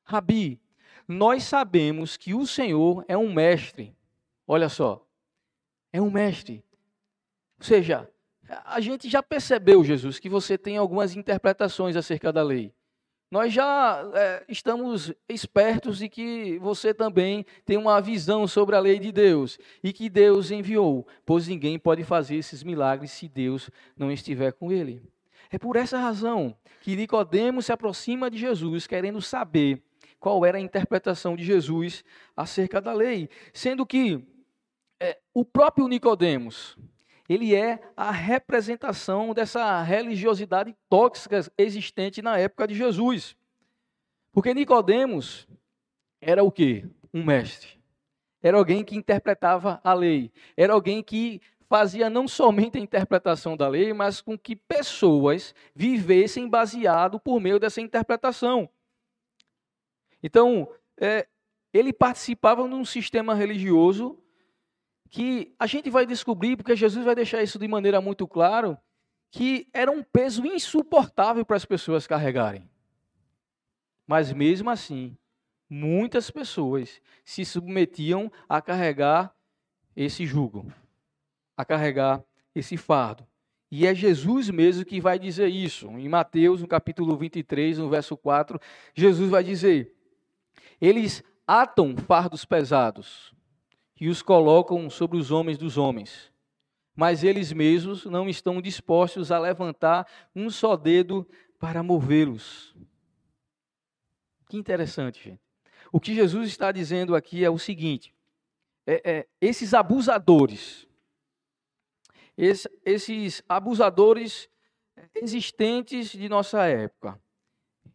Rabi, 0.04 0.60
nós 1.08 1.44
sabemos 1.44 2.18
que 2.18 2.34
o 2.34 2.46
Senhor 2.46 3.06
é 3.08 3.18
um 3.18 3.34
mestre. 3.34 3.96
Olha 4.46 4.68
só, 4.68 5.06
é 5.94 6.02
um 6.02 6.12
mestre. 6.12 6.64
Ou 7.58 7.66
seja, 7.66 8.10
a 8.66 8.82
gente 8.82 9.10
já 9.10 9.24
percebeu, 9.24 9.84
Jesus, 9.86 10.20
que 10.20 10.28
você 10.28 10.58
tem 10.58 10.76
algumas 10.76 11.16
interpretações 11.16 11.96
acerca 11.96 12.34
da 12.34 12.44
lei. 12.44 12.74
Nós 13.32 13.54
já 13.54 14.12
é, 14.14 14.44
estamos 14.50 15.14
espertos 15.30 16.00
de 16.00 16.10
que 16.10 16.60
você 16.60 16.94
também 16.94 17.46
tem 17.66 17.78
uma 17.78 18.02
visão 18.02 18.46
sobre 18.46 18.76
a 18.76 18.80
lei 18.80 19.00
de 19.00 19.10
Deus 19.10 19.58
e 19.82 19.94
que 19.94 20.10
Deus 20.10 20.52
enviou, 20.52 21.08
pois 21.26 21.48
ninguém 21.48 21.80
pode 21.80 22.04
fazer 22.04 22.36
esses 22.36 22.62
milagres 22.62 23.12
se 23.12 23.30
Deus 23.30 23.70
não 23.96 24.12
estiver 24.12 24.52
com 24.52 24.70
ele. 24.70 25.02
É 25.50 25.58
por 25.58 25.78
essa 25.78 25.98
razão 25.98 26.54
que 26.82 26.94
Nicodemos 26.94 27.68
se 27.68 27.72
aproxima 27.72 28.30
de 28.30 28.38
Jesus, 28.38 28.86
querendo 28.86 29.22
saber 29.22 29.82
qual 30.20 30.46
era 30.46 30.58
a 30.58 30.62
interpretação 30.62 31.34
de 31.34 31.46
Jesus 31.46 32.04
acerca 32.36 32.82
da 32.82 32.92
lei, 32.92 33.30
sendo 33.54 33.86
que 33.86 34.22
é, 35.00 35.18
o 35.34 35.46
próprio 35.46 35.88
Nicodemos, 35.88 36.78
ele 37.34 37.56
é 37.56 37.80
a 37.96 38.12
representação 38.12 39.34
dessa 39.34 39.82
religiosidade 39.82 40.76
tóxica 40.90 41.40
existente 41.58 42.22
na 42.22 42.38
época 42.38 42.68
de 42.68 42.76
Jesus. 42.76 43.36
Porque 44.32 44.54
Nicodemos 44.54 45.48
era 46.20 46.44
o 46.44 46.52
quê? 46.52 46.86
Um 47.14 47.24
mestre. 47.24 47.80
Era 48.42 48.58
alguém 48.58 48.84
que 48.84 48.98
interpretava 48.98 49.80
a 49.84 49.94
lei. 49.94 50.32
Era 50.58 50.74
alguém 50.74 51.02
que 51.02 51.42
fazia 51.70 52.10
não 52.10 52.28
somente 52.28 52.78
a 52.78 52.82
interpretação 52.82 53.56
da 53.56 53.68
lei, 53.68 53.94
mas 53.94 54.20
com 54.20 54.38
que 54.38 54.56
pessoas 54.56 55.56
vivessem 55.74 56.50
baseado 56.50 57.20
por 57.20 57.40
meio 57.40 57.60
dessa 57.60 57.80
interpretação. 57.80 58.70
Então, 60.22 60.68
é, 61.00 61.28
ele 61.74 61.94
participava 61.94 62.68
num 62.68 62.84
sistema 62.84 63.34
religioso 63.34 64.22
que 65.12 65.54
a 65.60 65.68
gente 65.68 65.90
vai 65.90 66.06
descobrir, 66.06 66.56
porque 66.56 66.74
Jesus 66.74 67.04
vai 67.04 67.14
deixar 67.14 67.44
isso 67.44 67.60
de 67.60 67.68
maneira 67.68 68.00
muito 68.00 68.26
clara, 68.26 68.82
que 69.30 69.68
era 69.74 69.92
um 69.92 70.02
peso 70.02 70.46
insuportável 70.46 71.46
para 71.46 71.58
as 71.58 71.66
pessoas 71.66 72.08
carregarem. 72.08 72.68
Mas 74.08 74.32
mesmo 74.32 74.70
assim, 74.70 75.18
muitas 75.70 76.32
pessoas 76.32 77.02
se 77.26 77.44
submetiam 77.44 78.32
a 78.48 78.62
carregar 78.62 79.36
esse 79.98 80.26
jugo, 80.26 80.72
a 81.58 81.66
carregar 81.66 82.24
esse 82.56 82.78
fardo. 82.78 83.28
E 83.70 83.86
é 83.86 83.94
Jesus 83.94 84.50
mesmo 84.50 84.86
que 84.86 85.02
vai 85.02 85.20
dizer 85.20 85.50
isso. 85.50 85.88
Em 85.92 86.08
Mateus, 86.08 86.62
no 86.62 86.68
capítulo 86.68 87.18
23, 87.18 87.80
no 87.80 87.90
verso 87.90 88.16
4, 88.16 88.60
Jesus 88.94 89.30
vai 89.30 89.44
dizer: 89.44 89.94
Eles 90.80 91.22
atam 91.46 91.98
fardos 91.98 92.46
pesados 92.46 93.34
e 94.02 94.10
os 94.10 94.24
colocam 94.24 94.90
sobre 94.90 95.16
os 95.16 95.30
homens 95.30 95.60
dos 95.60 95.78
homens. 95.78 96.34
Mas 96.96 97.24
eles 97.24 97.54
mesmos 97.54 98.04
não 98.06 98.28
estão 98.28 98.60
dispostos 98.60 99.32
a 99.32 99.38
levantar 99.38 100.08
um 100.36 100.50
só 100.50 100.76
dedo 100.76 101.30
para 101.60 101.84
movê-los. 101.84 102.76
Que 104.50 104.58
interessante, 104.58 105.24
gente. 105.24 105.40
O 105.92 106.00
que 106.00 106.16
Jesus 106.16 106.50
está 106.50 106.72
dizendo 106.72 107.16
aqui 107.16 107.46
é 107.46 107.50
o 107.50 107.60
seguinte: 107.60 108.12
é, 108.88 109.02
é, 109.10 109.28
esses 109.40 109.72
abusadores, 109.72 110.88
esses, 112.36 112.68
esses 112.84 113.44
abusadores 113.48 114.50
existentes 115.14 116.10
de 116.10 116.28
nossa 116.28 116.66
época, 116.66 117.22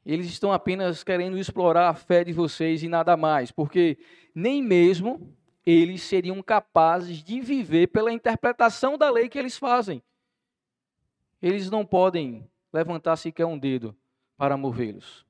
eles 0.04 0.26
estão 0.26 0.52
apenas 0.52 1.02
querendo 1.02 1.36
explorar 1.36 1.88
a 1.88 1.94
fé 1.94 2.22
de 2.22 2.32
vocês 2.32 2.84
e 2.84 2.88
nada 2.88 3.16
mais, 3.16 3.50
porque 3.50 3.98
nem 4.32 4.62
mesmo 4.62 5.36
eles 5.66 6.02
seriam 6.02 6.40
capazes 6.40 7.24
de 7.24 7.40
viver 7.40 7.88
pela 7.88 8.12
interpretação 8.12 8.96
da 8.96 9.10
lei 9.10 9.28
que 9.28 9.36
eles 9.36 9.58
fazem. 9.58 10.00
Eles 11.42 11.68
não 11.68 11.84
podem 11.84 12.48
levantar 12.72 13.16
sequer 13.16 13.46
um 13.46 13.58
dedo 13.58 13.96
para 14.36 14.56
movê-los. 14.56 15.26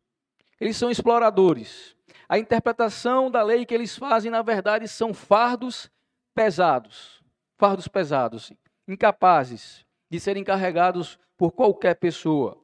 Eles 0.60 0.76
são 0.76 0.90
exploradores. 0.90 1.96
A 2.28 2.38
interpretação 2.38 3.30
da 3.30 3.42
lei 3.42 3.64
que 3.64 3.72
eles 3.72 3.96
fazem, 3.96 4.30
na 4.30 4.42
verdade, 4.42 4.86
são 4.86 5.14
fardos 5.14 5.90
pesados. 6.34 7.22
Fardos 7.56 7.88
pesados, 7.88 8.52
incapazes 8.86 9.86
de 10.10 10.20
serem 10.20 10.44
carregados 10.44 11.18
por 11.38 11.52
qualquer 11.52 11.94
pessoa. 11.94 12.62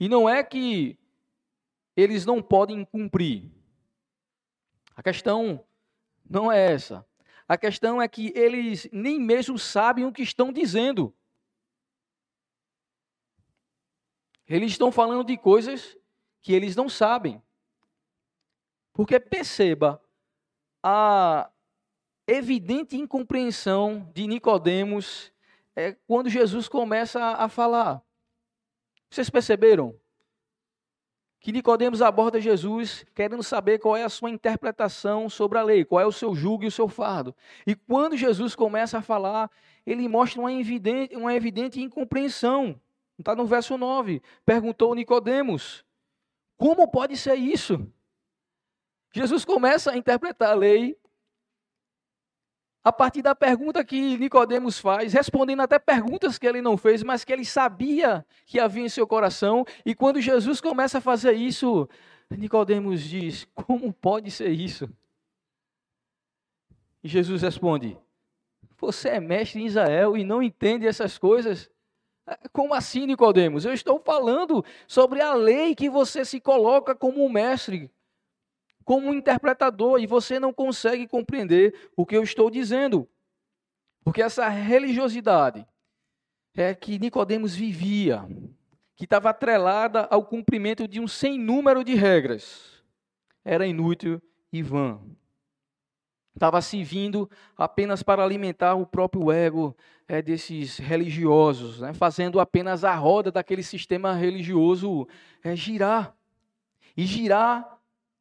E 0.00 0.08
não 0.08 0.26
é 0.26 0.42
que 0.42 0.98
eles 1.94 2.24
não 2.24 2.42
podem 2.42 2.84
cumprir. 2.84 3.50
A 4.94 5.02
questão 5.02 5.65
não 6.28 6.50
é 6.50 6.72
essa. 6.72 7.06
A 7.48 7.56
questão 7.56 8.02
é 8.02 8.08
que 8.08 8.32
eles 8.34 8.88
nem 8.92 9.20
mesmo 9.20 9.58
sabem 9.58 10.04
o 10.04 10.12
que 10.12 10.22
estão 10.22 10.52
dizendo. 10.52 11.14
Eles 14.48 14.72
estão 14.72 14.90
falando 14.92 15.24
de 15.24 15.36
coisas 15.36 15.96
que 16.40 16.52
eles 16.52 16.74
não 16.76 16.88
sabem. 16.88 17.42
Porque 18.92 19.18
perceba 19.20 20.02
a 20.82 21.50
evidente 22.26 22.96
incompreensão 22.96 24.10
de 24.14 24.26
Nicodemos 24.26 25.32
é 25.74 25.92
quando 26.06 26.30
Jesus 26.30 26.68
começa 26.68 27.20
a 27.20 27.48
falar. 27.48 28.02
Vocês 29.10 29.30
perceberam? 29.30 29.98
Que 31.40 31.52
Nicodemos 31.52 32.02
aborda 32.02 32.40
Jesus 32.40 33.04
querendo 33.14 33.42
saber 33.42 33.78
qual 33.78 33.96
é 33.96 34.02
a 34.02 34.08
sua 34.08 34.30
interpretação 34.30 35.28
sobre 35.28 35.58
a 35.58 35.62
lei, 35.62 35.84
qual 35.84 36.00
é 36.00 36.06
o 36.06 36.12
seu 36.12 36.34
jugo 36.34 36.64
e 36.64 36.66
o 36.66 36.70
seu 36.70 36.88
fardo. 36.88 37.34
E 37.66 37.74
quando 37.74 38.16
Jesus 38.16 38.54
começa 38.54 38.98
a 38.98 39.02
falar, 39.02 39.50
ele 39.86 40.08
mostra 40.08 40.40
uma 40.40 40.52
evidente, 40.52 41.14
uma 41.14 41.34
evidente 41.34 41.80
incompreensão. 41.80 42.80
Está 43.18 43.34
no 43.34 43.46
verso 43.46 43.78
9. 43.78 44.20
Perguntou 44.44 44.94
Nicodemos: 44.94 45.84
Como 46.56 46.88
pode 46.88 47.16
ser 47.16 47.36
isso? 47.36 47.86
Jesus 49.14 49.44
começa 49.44 49.92
a 49.92 49.96
interpretar 49.96 50.50
a 50.50 50.54
lei 50.54 50.96
a 52.86 52.92
partir 52.92 53.20
da 53.20 53.34
pergunta 53.34 53.84
que 53.84 54.16
Nicodemos 54.16 54.78
faz, 54.78 55.12
respondendo 55.12 55.60
até 55.60 55.76
perguntas 55.76 56.38
que 56.38 56.46
ele 56.46 56.62
não 56.62 56.76
fez, 56.76 57.02
mas 57.02 57.24
que 57.24 57.32
ele 57.32 57.44
sabia 57.44 58.24
que 58.46 58.60
havia 58.60 58.84
em 58.84 58.88
seu 58.88 59.04
coração. 59.08 59.64
E 59.84 59.92
quando 59.92 60.20
Jesus 60.20 60.60
começa 60.60 60.98
a 60.98 61.00
fazer 61.00 61.32
isso, 61.32 61.88
Nicodemos 62.30 63.02
diz: 63.02 63.44
"Como 63.56 63.92
pode 63.92 64.30
ser 64.30 64.50
isso?" 64.50 64.88
E 67.02 67.08
Jesus 67.08 67.42
responde: 67.42 67.98
"Você 68.78 69.08
é 69.08 69.18
mestre 69.18 69.60
em 69.60 69.66
Israel 69.66 70.16
e 70.16 70.22
não 70.22 70.40
entende 70.40 70.86
essas 70.86 71.18
coisas?" 71.18 71.68
Como 72.52 72.72
assim, 72.72 73.04
Nicodemos? 73.04 73.64
Eu 73.64 73.72
estou 73.72 73.98
falando 73.98 74.64
sobre 74.86 75.20
a 75.20 75.34
lei 75.34 75.74
que 75.74 75.90
você 75.90 76.24
se 76.24 76.40
coloca 76.40 76.94
como 76.94 77.24
um 77.24 77.28
mestre, 77.28 77.90
como 78.86 79.08
um 79.08 79.14
interpretador 79.14 79.98
e 79.98 80.06
você 80.06 80.38
não 80.38 80.52
consegue 80.52 81.08
compreender 81.08 81.90
o 81.96 82.06
que 82.06 82.16
eu 82.16 82.22
estou 82.22 82.48
dizendo. 82.48 83.06
Porque 84.04 84.22
essa 84.22 84.48
religiosidade 84.48 85.66
é 86.54 86.72
que 86.72 86.96
Nicodemos 86.96 87.52
vivia, 87.52 88.24
que 88.94 89.02
estava 89.02 89.30
atrelada 89.30 90.06
ao 90.08 90.24
cumprimento 90.24 90.86
de 90.86 91.00
um 91.00 91.08
sem 91.08 91.36
número 91.36 91.82
de 91.82 91.96
regras, 91.96 92.80
era 93.44 93.66
inútil 93.66 94.22
e 94.52 94.62
vã. 94.62 95.00
estava 96.32 96.62
se 96.62 96.84
vindo 96.84 97.28
apenas 97.56 98.04
para 98.04 98.22
alimentar 98.22 98.76
o 98.76 98.86
próprio 98.86 99.32
ego 99.32 99.76
é, 100.06 100.22
desses 100.22 100.78
religiosos, 100.78 101.80
né, 101.80 101.92
fazendo 101.92 102.38
apenas 102.38 102.84
a 102.84 102.94
roda 102.94 103.32
daquele 103.32 103.64
sistema 103.64 104.12
religioso 104.12 105.08
é, 105.42 105.56
girar. 105.56 106.14
E 106.96 107.04
girar 107.04 107.75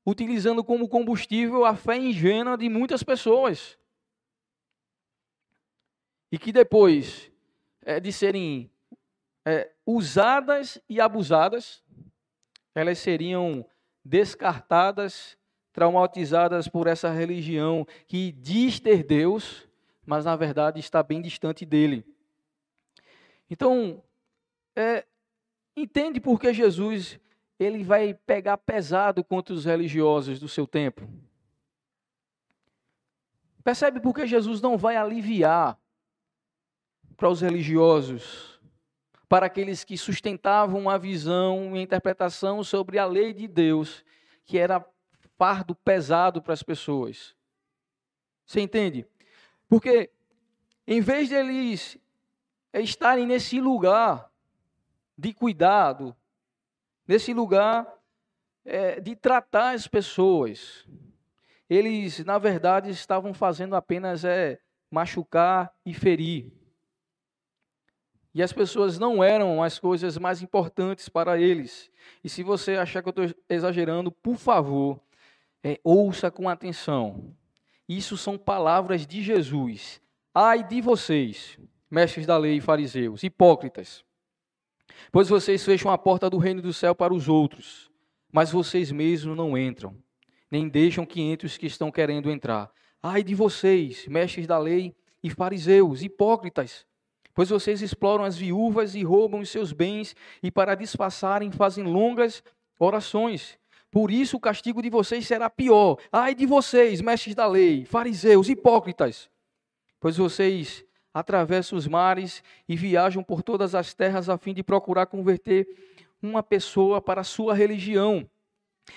utilizando 0.05 0.63
como 0.63 0.87
combustível 0.87 1.65
a 1.65 1.75
fé 1.75 1.97
ingênua 1.97 2.57
de 2.57 2.69
muitas 2.69 3.01
pessoas. 3.01 3.77
E 6.31 6.37
que 6.37 6.51
depois 6.51 7.31
é, 7.81 7.99
de 7.99 8.11
serem 8.11 8.69
é, 9.45 9.71
usadas 9.85 10.79
e 10.87 11.01
abusadas, 11.01 11.83
elas 12.73 12.99
seriam 12.99 13.65
descartadas 14.03 15.37
traumatizadas 15.71 16.67
por 16.67 16.87
essa 16.87 17.11
religião 17.11 17.85
que 18.07 18.31
diz 18.31 18.79
ter 18.79 19.03
Deus, 19.03 19.67
mas 20.05 20.23
na 20.23 20.35
verdade 20.35 20.79
está 20.79 21.03
bem 21.03 21.21
distante 21.21 21.65
dele. 21.65 22.05
Então, 23.49 24.01
é, 24.75 25.05
entende 25.75 26.19
por 26.19 26.39
que 26.39 26.53
Jesus 26.53 27.19
ele 27.59 27.83
vai 27.83 28.13
pegar 28.13 28.57
pesado 28.57 29.23
contra 29.23 29.53
os 29.53 29.65
religiosos 29.65 30.39
do 30.39 30.47
seu 30.47 30.67
tempo? 30.67 31.07
Percebe 33.63 33.99
por 33.99 34.13
que 34.13 34.27
Jesus 34.27 34.61
não 34.61 34.77
vai 34.77 34.95
aliviar 34.95 35.79
para 37.17 37.29
os 37.29 37.41
religiosos, 37.41 38.59
para 39.27 39.47
aqueles 39.47 39.83
que 39.83 39.97
sustentavam 39.97 40.79
uma 40.79 40.99
visão 40.99 41.75
e 41.75 41.81
interpretação 41.81 42.63
sobre 42.63 42.99
a 42.99 43.05
lei 43.05 43.33
de 43.33 43.47
Deus, 43.47 44.03
que 44.45 44.57
era 44.57 44.85
fardo 45.37 45.73
pesado 45.73 46.41
para 46.41 46.53
as 46.53 46.61
pessoas. 46.61 47.35
Você 48.45 48.61
entende? 48.61 49.05
Porque 49.67 50.11
em 50.85 51.01
vez 51.01 51.29
de 51.29 51.35
eles 51.35 51.97
estarem 52.73 53.25
nesse 53.25 53.59
lugar 53.59 54.31
de 55.17 55.33
cuidado, 55.33 56.15
nesse 57.07 57.33
lugar 57.33 57.87
é, 58.63 58.99
de 58.99 59.15
tratar 59.15 59.75
as 59.75 59.87
pessoas, 59.87 60.87
eles, 61.69 62.23
na 62.23 62.37
verdade, 62.37 62.89
estavam 62.89 63.33
fazendo 63.33 63.75
apenas 63.75 64.23
é, 64.23 64.59
machucar 64.89 65.73
e 65.85 65.93
ferir. 65.93 66.51
E 68.33 68.43
as 68.43 68.51
pessoas 68.51 68.99
não 68.99 69.23
eram 69.23 69.63
as 69.63 69.79
coisas 69.79 70.17
mais 70.17 70.41
importantes 70.41 71.07
para 71.07 71.39
eles. 71.39 71.89
E 72.23 72.29
se 72.29 72.43
você 72.43 72.75
achar 72.75 73.01
que 73.01 73.07
eu 73.07 73.23
estou 73.23 73.43
exagerando, 73.49 74.11
por 74.11 74.35
favor, 74.35 74.99
é, 75.63 75.79
ouça 75.83 76.29
com 76.29 76.47
atenção. 76.47 77.35
Isso 77.89 78.15
são 78.15 78.37
palavras 78.37 79.07
de 79.07 79.23
Jesus. 79.23 80.01
Ai 80.33 80.63
de 80.63 80.81
vocês, 80.81 81.57
mestres 81.89 82.27
da 82.27 82.37
lei 82.37 82.57
e 82.57 82.61
fariseus, 82.61 83.23
hipócritas, 83.23 84.04
pois 85.11 85.29
vocês 85.29 85.63
fecham 85.63 85.91
a 85.91 85.97
porta 85.97 86.29
do 86.29 86.37
reino 86.37 86.61
do 86.61 86.73
céu 86.73 86.93
para 86.93 87.13
os 87.13 87.27
outros, 87.27 87.89
mas 88.31 88.51
vocês 88.51 88.91
mesmos 88.91 89.35
não 89.35 89.57
entram, 89.57 89.95
nem 90.49 90.67
deixam 90.67 91.05
que 91.05 91.21
entre 91.21 91.47
os 91.47 91.57
que 91.57 91.65
estão 91.65 91.91
querendo 91.91 92.29
entrar. 92.29 92.71
Ai 93.01 93.23
de 93.23 93.35
vocês, 93.35 94.07
mestres 94.07 94.47
da 94.47 94.57
lei 94.57 94.95
e 95.23 95.29
fariseus, 95.29 96.01
hipócritas, 96.01 96.85
pois 97.33 97.49
vocês 97.49 97.81
exploram 97.81 98.23
as 98.23 98.37
viúvas 98.37 98.95
e 98.95 99.03
roubam 99.03 99.41
os 99.41 99.49
seus 99.49 99.71
bens, 99.73 100.15
e 100.41 100.49
para 100.49 100.75
disfarçarem 100.75 101.51
fazem 101.51 101.83
longas 101.83 102.43
orações. 102.79 103.57
Por 103.91 104.11
isso 104.11 104.37
o 104.37 104.39
castigo 104.39 104.81
de 104.81 104.89
vocês 104.89 105.25
será 105.25 105.49
pior. 105.49 105.97
Ai 106.11 106.35
de 106.35 106.45
vocês, 106.45 106.99
mestres 107.01 107.35
da 107.35 107.47
lei, 107.47 107.85
fariseus, 107.85 108.49
hipócritas, 108.49 109.29
pois 109.99 110.17
vocês 110.17 110.83
atravessam 111.15 111.77
os 111.77 111.87
mares 111.87 112.43
e 112.67 112.75
viajam 112.75 113.23
por 113.23 113.41
todas 113.41 113.73
as 113.73 113.93
terras 113.93 114.27
a 114.27 114.37
fim 114.37 114.53
de 114.53 114.61
procurar 114.61 115.05
converter 115.05 115.65
uma 116.21 116.43
pessoa 116.43 116.99
para 116.99 117.21
a 117.21 117.23
sua 117.23 117.55
religião. 117.55 118.29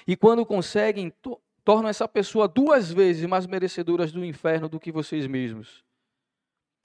E 0.04 0.16
quando 0.16 0.44
conseguem, 0.44 1.10
to 1.22 1.40
tornam 1.64 1.88
essa 1.88 2.08
pessoa 2.08 2.48
duas 2.48 2.90
vezes 2.90 3.24
mais 3.26 3.46
merecedoras 3.46 4.10
do 4.10 4.24
inferno 4.24 4.68
do 4.68 4.80
que 4.80 4.90
vocês 4.90 5.28
mesmos. 5.28 5.84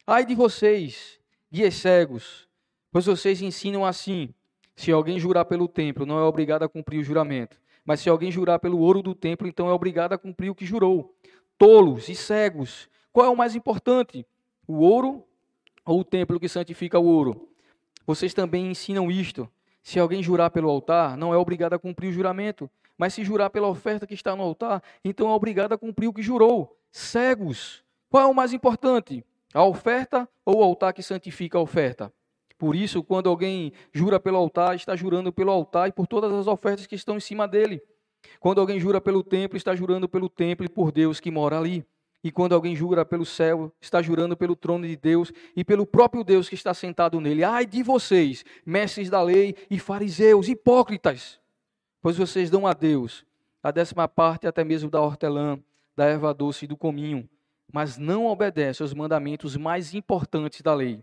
Ai 0.05 0.23
de 0.23 0.35
vocês, 0.35 1.19
guias 1.51 1.73
cegos, 1.75 2.47
pois 2.91 3.07
vocês 3.07 3.41
ensinam 3.41 3.83
assim: 3.83 4.31
se 4.75 4.91
alguém 4.91 5.19
jurar 5.19 5.45
pelo 5.45 5.67
templo, 5.67 6.05
não 6.05 6.19
é 6.19 6.23
obrigado 6.23 6.61
a 6.61 6.69
cumprir 6.69 6.99
o 6.99 7.03
juramento. 7.03 7.59
Mas 7.83 8.01
se 8.01 8.09
alguém 8.09 8.31
jurar 8.31 8.59
pelo 8.59 8.77
ouro 8.77 9.01
do 9.01 9.15
templo, 9.15 9.47
então 9.47 9.67
é 9.67 9.73
obrigado 9.73 10.13
a 10.13 10.17
cumprir 10.17 10.51
o 10.51 10.55
que 10.55 10.65
jurou. 10.65 11.15
Tolos 11.57 12.07
e 12.07 12.15
cegos, 12.15 12.87
qual 13.11 13.25
é 13.25 13.29
o 13.29 13.35
mais 13.35 13.55
importante? 13.55 14.25
O 14.67 14.79
ouro 14.79 15.23
ou 15.85 15.99
o 15.99 16.03
templo 16.03 16.39
que 16.39 16.47
santifica 16.47 16.99
o 16.99 17.05
ouro? 17.05 17.49
Vocês 18.05 18.33
também 18.33 18.71
ensinam 18.71 19.11
isto. 19.11 19.49
Se 19.81 19.99
alguém 19.99 20.23
jurar 20.23 20.49
pelo 20.49 20.69
altar, 20.69 21.17
não 21.17 21.33
é 21.33 21.37
obrigado 21.37 21.73
a 21.73 21.79
cumprir 21.79 22.09
o 22.09 22.13
juramento. 22.13 22.69
Mas 22.97 23.13
se 23.13 23.23
jurar 23.23 23.49
pela 23.49 23.67
oferta 23.67 24.07
que 24.07 24.13
está 24.13 24.35
no 24.35 24.43
altar, 24.43 24.81
então 25.03 25.29
é 25.29 25.33
obrigado 25.33 25.73
a 25.73 25.77
cumprir 25.77 26.07
o 26.07 26.13
que 26.13 26.21
jurou. 26.21 26.77
Cegos, 26.91 27.83
qual 28.09 28.23
é 28.23 28.27
o 28.27 28.35
mais 28.35 28.53
importante? 28.53 29.25
A 29.53 29.63
oferta 29.65 30.29
ou 30.45 30.59
o 30.59 30.63
altar 30.63 30.93
que 30.93 31.03
santifica 31.03 31.57
a 31.57 31.61
oferta? 31.61 32.13
Por 32.57 32.75
isso, 32.75 33.03
quando 33.03 33.27
alguém 33.27 33.73
jura 33.91 34.19
pelo 34.19 34.37
altar, 34.37 34.75
está 34.75 34.95
jurando 34.95 35.33
pelo 35.33 35.51
altar 35.51 35.89
e 35.89 35.91
por 35.91 36.07
todas 36.07 36.31
as 36.31 36.47
ofertas 36.47 36.87
que 36.87 36.95
estão 36.95 37.17
em 37.17 37.19
cima 37.19 37.47
dele. 37.47 37.81
Quando 38.39 38.61
alguém 38.61 38.79
jura 38.79 39.01
pelo 39.01 39.23
templo, 39.23 39.57
está 39.57 39.75
jurando 39.75 40.07
pelo 40.07 40.29
templo 40.29 40.65
e 40.65 40.69
por 40.69 40.91
Deus 40.91 41.19
que 41.19 41.29
mora 41.29 41.57
ali. 41.57 41.85
E 42.23 42.31
quando 42.31 42.53
alguém 42.53 42.75
jura 42.75 43.03
pelo 43.03 43.25
céu, 43.25 43.71
está 43.81 44.01
jurando 44.01 44.37
pelo 44.37 44.55
trono 44.55 44.87
de 44.87 44.95
Deus 44.95 45.31
e 45.55 45.63
pelo 45.63 45.85
próprio 45.85 46.23
Deus 46.23 46.47
que 46.47 46.55
está 46.55 46.73
sentado 46.73 47.19
nele. 47.19 47.43
Ai 47.43 47.65
de 47.65 47.83
vocês, 47.83 48.45
mestres 48.65 49.09
da 49.09 49.21
lei 49.21 49.55
e 49.69 49.77
fariseus, 49.77 50.47
hipócritas, 50.47 51.39
pois 52.01 52.17
vocês 52.17 52.49
dão 52.49 52.65
a 52.65 52.73
Deus 52.73 53.25
a 53.61 53.71
décima 53.71 54.07
parte 54.09 54.45
até 54.45 54.63
mesmo 54.63 54.89
da 54.89 55.01
hortelã, 55.01 55.57
da 55.95 56.05
erva 56.05 56.33
doce 56.33 56.65
e 56.65 56.67
do 56.67 56.75
cominho, 56.75 57.29
mas 57.71 57.97
não 57.97 58.25
obedecem 58.25 58.83
aos 58.83 58.93
mandamentos 58.93 59.55
mais 59.55 59.93
importantes 59.93 60.61
da 60.61 60.73
lei 60.73 61.01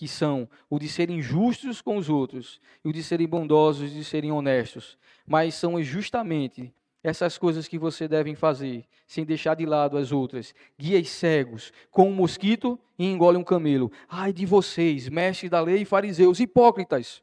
que 0.00 0.08
são 0.08 0.48
o 0.70 0.78
de 0.78 0.88
serem 0.88 1.20
justos 1.20 1.82
com 1.82 1.98
os 1.98 2.08
outros 2.08 2.58
e 2.82 2.88
o 2.88 2.92
de 2.92 3.02
serem 3.02 3.28
bondosos 3.28 3.90
e 3.90 3.94
de 3.94 4.02
serem 4.02 4.32
honestos. 4.32 4.96
Mas 5.26 5.54
são 5.54 5.82
justamente 5.82 6.72
essas 7.02 7.38
coisas 7.38 7.66
que 7.66 7.78
você 7.78 8.06
deve 8.06 8.34
fazer, 8.34 8.84
sem 9.06 9.24
deixar 9.24 9.54
de 9.54 9.64
lado 9.64 9.96
as 9.96 10.12
outras. 10.12 10.54
Guias 10.78 11.08
cegos, 11.08 11.72
com 11.90 12.08
um 12.08 12.14
mosquito 12.14 12.78
e 12.98 13.06
engole 13.06 13.36
um 13.36 13.44
camelo. 13.44 13.90
Ai 14.08 14.32
de 14.32 14.44
vocês, 14.46 15.08
mestres 15.08 15.50
da 15.50 15.60
lei 15.60 15.82
e 15.82 15.84
fariseus, 15.84 16.40
hipócritas! 16.40 17.22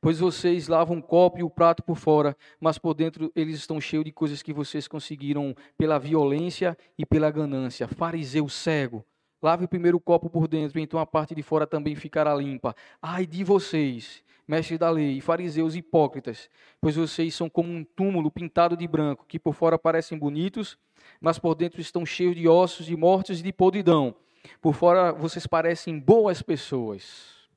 Pois 0.00 0.18
vocês 0.18 0.66
lavam 0.66 0.98
o 0.98 1.02
copo 1.02 1.38
e 1.38 1.44
o 1.44 1.50
prato 1.50 1.82
por 1.82 1.96
fora, 1.96 2.36
mas 2.60 2.76
por 2.76 2.92
dentro 2.92 3.30
eles 3.36 3.56
estão 3.56 3.80
cheios 3.80 4.04
de 4.04 4.10
coisas 4.10 4.42
que 4.42 4.52
vocês 4.52 4.88
conseguiram 4.88 5.54
pela 5.78 5.96
violência 5.96 6.76
e 6.98 7.06
pela 7.06 7.30
ganância. 7.30 7.86
Fariseu 7.86 8.48
cego, 8.48 9.06
Lave 9.42 9.64
o 9.64 9.68
primeiro 9.68 9.98
copo 9.98 10.30
por 10.30 10.46
dentro, 10.46 10.78
então 10.78 11.00
a 11.00 11.06
parte 11.06 11.34
de 11.34 11.42
fora 11.42 11.66
também 11.66 11.96
ficará 11.96 12.32
limpa. 12.32 12.76
Ai 13.02 13.26
de 13.26 13.42
vocês, 13.42 14.22
mestres 14.46 14.78
da 14.78 14.90
lei, 14.90 15.20
fariseus 15.20 15.74
hipócritas, 15.74 16.50
pois 16.80 16.96
vocês 16.96 17.34
são 17.34 17.48
como 17.48 17.72
um 17.72 17.84
túmulo 17.84 18.30
pintado 18.30 18.76
de 18.76 18.86
branco, 18.86 19.24
que 19.26 19.38
por 19.38 19.54
fora 19.54 19.78
parecem 19.78 20.18
bonitos, 20.18 20.78
mas 21.20 21.38
por 21.38 21.54
dentro 21.54 21.80
estão 21.80 22.04
cheios 22.04 22.34
de 22.34 22.48
ossos, 22.48 22.86
de 22.86 22.96
mortes 22.96 23.40
e 23.40 23.42
de 23.42 23.52
podridão. 23.52 24.14
Por 24.60 24.74
fora 24.74 25.12
vocês 25.12 25.46
parecem 25.46 25.98
boas 25.98 26.42
pessoas. 26.42 27.48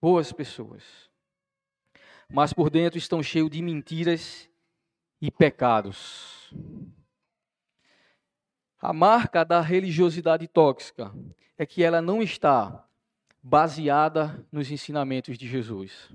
Boas 0.00 0.32
pessoas. 0.32 1.10
Mas 2.32 2.52
por 2.52 2.70
dentro 2.70 2.98
estão 2.98 3.22
cheios 3.22 3.50
de 3.50 3.60
mentiras 3.60 4.48
e 5.20 5.30
pecados. 5.30 6.54
A 8.80 8.92
marca 8.92 9.44
da 9.44 9.60
religiosidade 9.60 10.46
tóxica 10.48 11.12
é 11.58 11.66
que 11.66 11.82
ela 11.82 12.00
não 12.00 12.22
está 12.22 12.86
baseada 13.42 14.46
nos 14.52 14.70
ensinamentos 14.70 15.38
de 15.38 15.48
Jesus. 15.48 16.10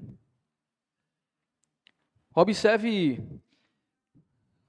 Observe 2.34 3.24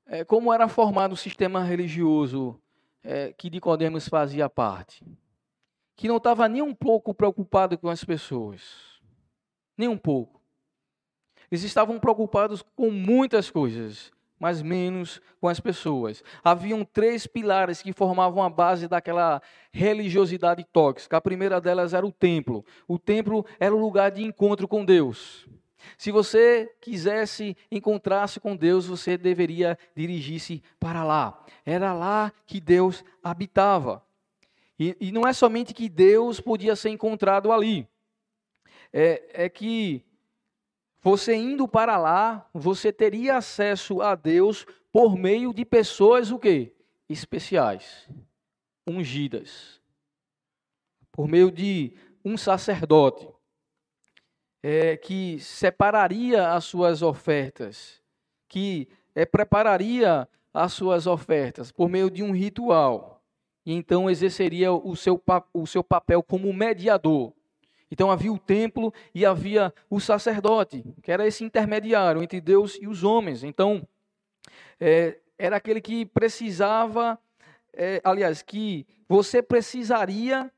é, 0.07 0.25
como 0.25 0.53
era 0.53 0.69
formado 0.69 1.13
o 1.13 1.17
sistema 1.17 1.63
religioso 1.63 2.61
é, 3.03 3.33
que 3.33 3.51
Nicodemos 3.51 4.09
fazia 4.09 4.49
parte, 4.49 5.05
que 5.97 6.09
não 6.09 6.17
estava 6.17 6.49
nem 6.49 6.63
um 6.63 6.75
pouco 6.75 7.13
preocupado 7.13 7.77
com 7.77 7.89
as 7.89 8.05
pessoas, 8.05 9.01
nem 9.77 9.89
um 9.89 9.99
pouco. 9.99 10.41
Eles 11.51 11.65
estavam 11.65 11.99
preocupados 11.99 12.63
com 12.75 12.91
muitas 12.91 13.51
coisas, 13.51 14.13
mas 14.39 14.63
menos 14.63 15.21
com 15.41 15.49
as 15.49 15.61
pessoas. 15.61 16.23
Haviam 16.45 16.85
três 16.85 17.27
pilares 17.27 17.83
que 17.83 17.93
formavam 17.93 18.43
a 18.43 18.51
base 18.51 18.87
daquela 18.87 19.41
religiosidade 19.73 20.65
tóxica. 20.65 21.17
A 21.17 21.21
primeira 21.21 21.61
delas 21.61 21.95
era 21.95 22.07
o 22.07 22.13
templo. 22.13 22.65
O 22.87 22.99
templo 22.99 23.45
era 23.59 23.75
o 23.75 23.81
lugar 23.81 24.11
de 24.11 24.23
encontro 24.23 24.69
com 24.69 24.85
Deus. 24.85 25.47
Se 25.97 26.11
você 26.11 26.71
quisesse 26.81 27.57
encontrar-se 27.71 28.41
com 28.41 28.57
Deus, 28.57 28.87
você 28.87 29.17
deveria 29.17 29.79
dirigir-se 29.95 30.63
para 30.81 31.05
lá. 31.05 31.45
Era 31.65 31.93
lá 31.93 32.33
que 32.47 32.61
Deus 32.61 33.05
habitava. 33.23 34.05
E, 34.79 34.97
e, 35.01 35.13
não 35.13 35.27
é 35.27 35.33
somente 35.33 35.73
que 35.73 35.89
Deus 35.89 36.39
podia 36.39 36.77
ser 36.77 36.91
encontrado 36.91 37.51
ali, 37.51 37.89
é, 38.93 39.45
é 39.45 39.49
que 39.49 40.05
você 41.07 41.37
indo 41.37 41.69
para 41.69 41.97
lá, 41.97 42.51
você 42.53 42.93
teria 42.93 43.37
acesso 43.37 44.03
a 44.03 44.17
Deus 44.17 44.67
por 44.93 45.17
meio 45.17 45.55
de 45.55 45.65
pessoas 45.65 46.33
o 46.33 46.39
quê? 46.41 46.75
Especiais, 47.09 48.11
ungidas. 48.85 49.81
Por 51.13 51.29
meio 51.29 51.53
de 51.53 51.95
um 52.25 52.37
sacerdote 52.37 53.29
é, 54.61 54.97
que 54.97 55.39
separaria 55.39 56.49
as 56.53 56.65
suas 56.65 57.03
ofertas, 57.03 58.03
que 58.49 58.89
é, 59.15 59.25
prepararia 59.25 60.29
as 60.53 60.73
suas 60.73 61.07
ofertas 61.07 61.71
por 61.71 61.89
meio 61.89 62.11
de 62.11 62.25
um 62.25 62.33
ritual, 62.33 63.23
e 63.65 63.73
então 63.73 64.11
exerceria 64.11 64.73
o 64.73 64.97
seu, 64.97 65.23
o 65.55 65.69
seu 65.69 65.85
papel 65.85 66.21
como 66.21 66.53
mediador. 66.53 67.33
Então 67.91 68.11
havia 68.11 68.33
o 68.33 68.39
templo 68.39 68.93
e 69.15 69.25
havia 69.25 69.73
o 69.89 70.01
sacerdote, 70.01 70.85
que 71.03 71.13
era 71.13 71.27
esse 71.27 71.45
intermediário 71.45 72.23
entre 72.23 72.41
Deus 72.41 72.79
e 72.81 72.87
os 72.87 73.05
homens. 73.05 73.45
Então, 73.45 73.87
é, 74.81 75.19
era 75.39 75.57
aquele 75.57 75.81
que 75.81 76.05
precisava, 76.05 77.19
é, 77.73 78.01
aliás, 78.05 78.43
que 78.43 78.87
você 79.09 79.43
precisaria 79.43 80.51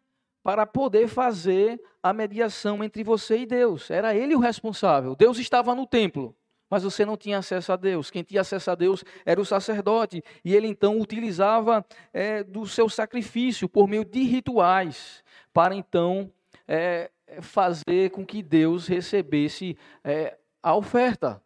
para 0.43 0.65
poder 0.65 1.09
fazer 1.09 1.81
a 2.03 2.13
mediação 2.13 2.83
entre 2.83 3.05
você 3.05 3.41
e 3.41 3.47
Deus. 3.47 3.91
Era 3.91 4.15
ele 4.15 4.35
o 4.35 4.39
responsável. 4.39 5.15
Deus 5.15 5.39
estava 5.39 5.75
no 5.75 5.87
templo, 5.87 6.35
mas 6.71 6.83
você 6.83 7.05
não 7.05 7.17
tinha 7.17 7.39
acesso 7.39 7.73
a 7.73 7.77
Deus. 7.77 8.11
Quem 8.11 8.23
tinha 8.23 8.41
acesso 8.41 8.71
a 8.71 8.75
Deus 8.75 9.05
era 9.27 9.41
o 9.41 9.45
sacerdote. 9.45 10.23
E 10.43 10.55
ele 10.55 10.67
então 10.67 10.99
utilizava 10.99 11.85
é, 12.13 12.43
do 12.43 12.67
seu 12.67 12.89
sacrifício 12.89 13.69
por 13.69 13.87
meio 13.87 14.05
de 14.05 14.23
rituais 14.23 15.23
para 15.53 15.75
então 15.75 16.33
é, 16.67 17.11
fazer 17.41 18.11
com 18.11 18.25
que 18.25 18.43
Deus 18.43 18.87
recebesse 18.87 19.77
é, 20.03 20.37
a 20.63 20.75
oferta. 20.75 21.43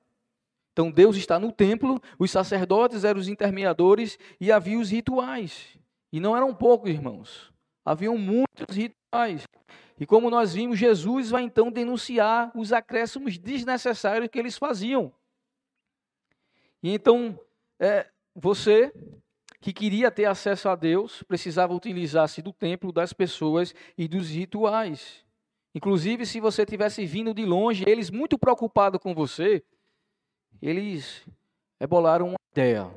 Então 0.72 0.90
Deus 0.90 1.16
está 1.16 1.38
no 1.38 1.52
templo, 1.52 2.00
os 2.18 2.30
sacerdotes 2.30 3.04
eram 3.04 3.20
os 3.20 3.28
intermediadores 3.28 4.18
e 4.40 4.50
havia 4.50 4.78
os 4.78 4.90
rituais. 4.90 5.78
E 6.12 6.18
não 6.18 6.36
eram 6.36 6.54
poucos, 6.54 6.90
irmãos. 6.90 7.52
Haviam 7.84 8.16
muitos 8.16 8.74
rituais. 8.74 9.46
E 9.98 10.06
como 10.06 10.30
nós 10.30 10.54
vimos, 10.54 10.78
Jesus 10.78 11.30
vai 11.30 11.42
então 11.42 11.70
denunciar 11.70 12.50
os 12.54 12.72
acréscimos 12.72 13.38
desnecessários 13.38 14.28
que 14.28 14.38
eles 14.38 14.56
faziam. 14.56 15.12
E 16.82 16.92
então, 16.92 17.38
é, 17.78 18.08
você 18.34 18.92
que 19.60 19.72
queria 19.72 20.10
ter 20.10 20.24
acesso 20.24 20.68
a 20.68 20.74
Deus 20.74 21.22
precisava 21.22 21.72
utilizar-se 21.72 22.42
do 22.42 22.52
templo, 22.52 22.92
das 22.92 23.12
pessoas 23.12 23.72
e 23.96 24.08
dos 24.08 24.28
rituais. 24.30 25.21
Inclusive, 25.74 26.26
se 26.26 26.40
você 26.40 26.66
tivesse 26.66 27.04
vindo 27.06 27.32
de 27.32 27.44
longe, 27.44 27.84
eles 27.86 28.10
muito 28.10 28.38
preocupados 28.38 29.00
com 29.00 29.14
você, 29.14 29.64
eles 30.60 31.26
ebolaram 31.80 32.28
uma 32.28 32.36
ideia 32.50 32.90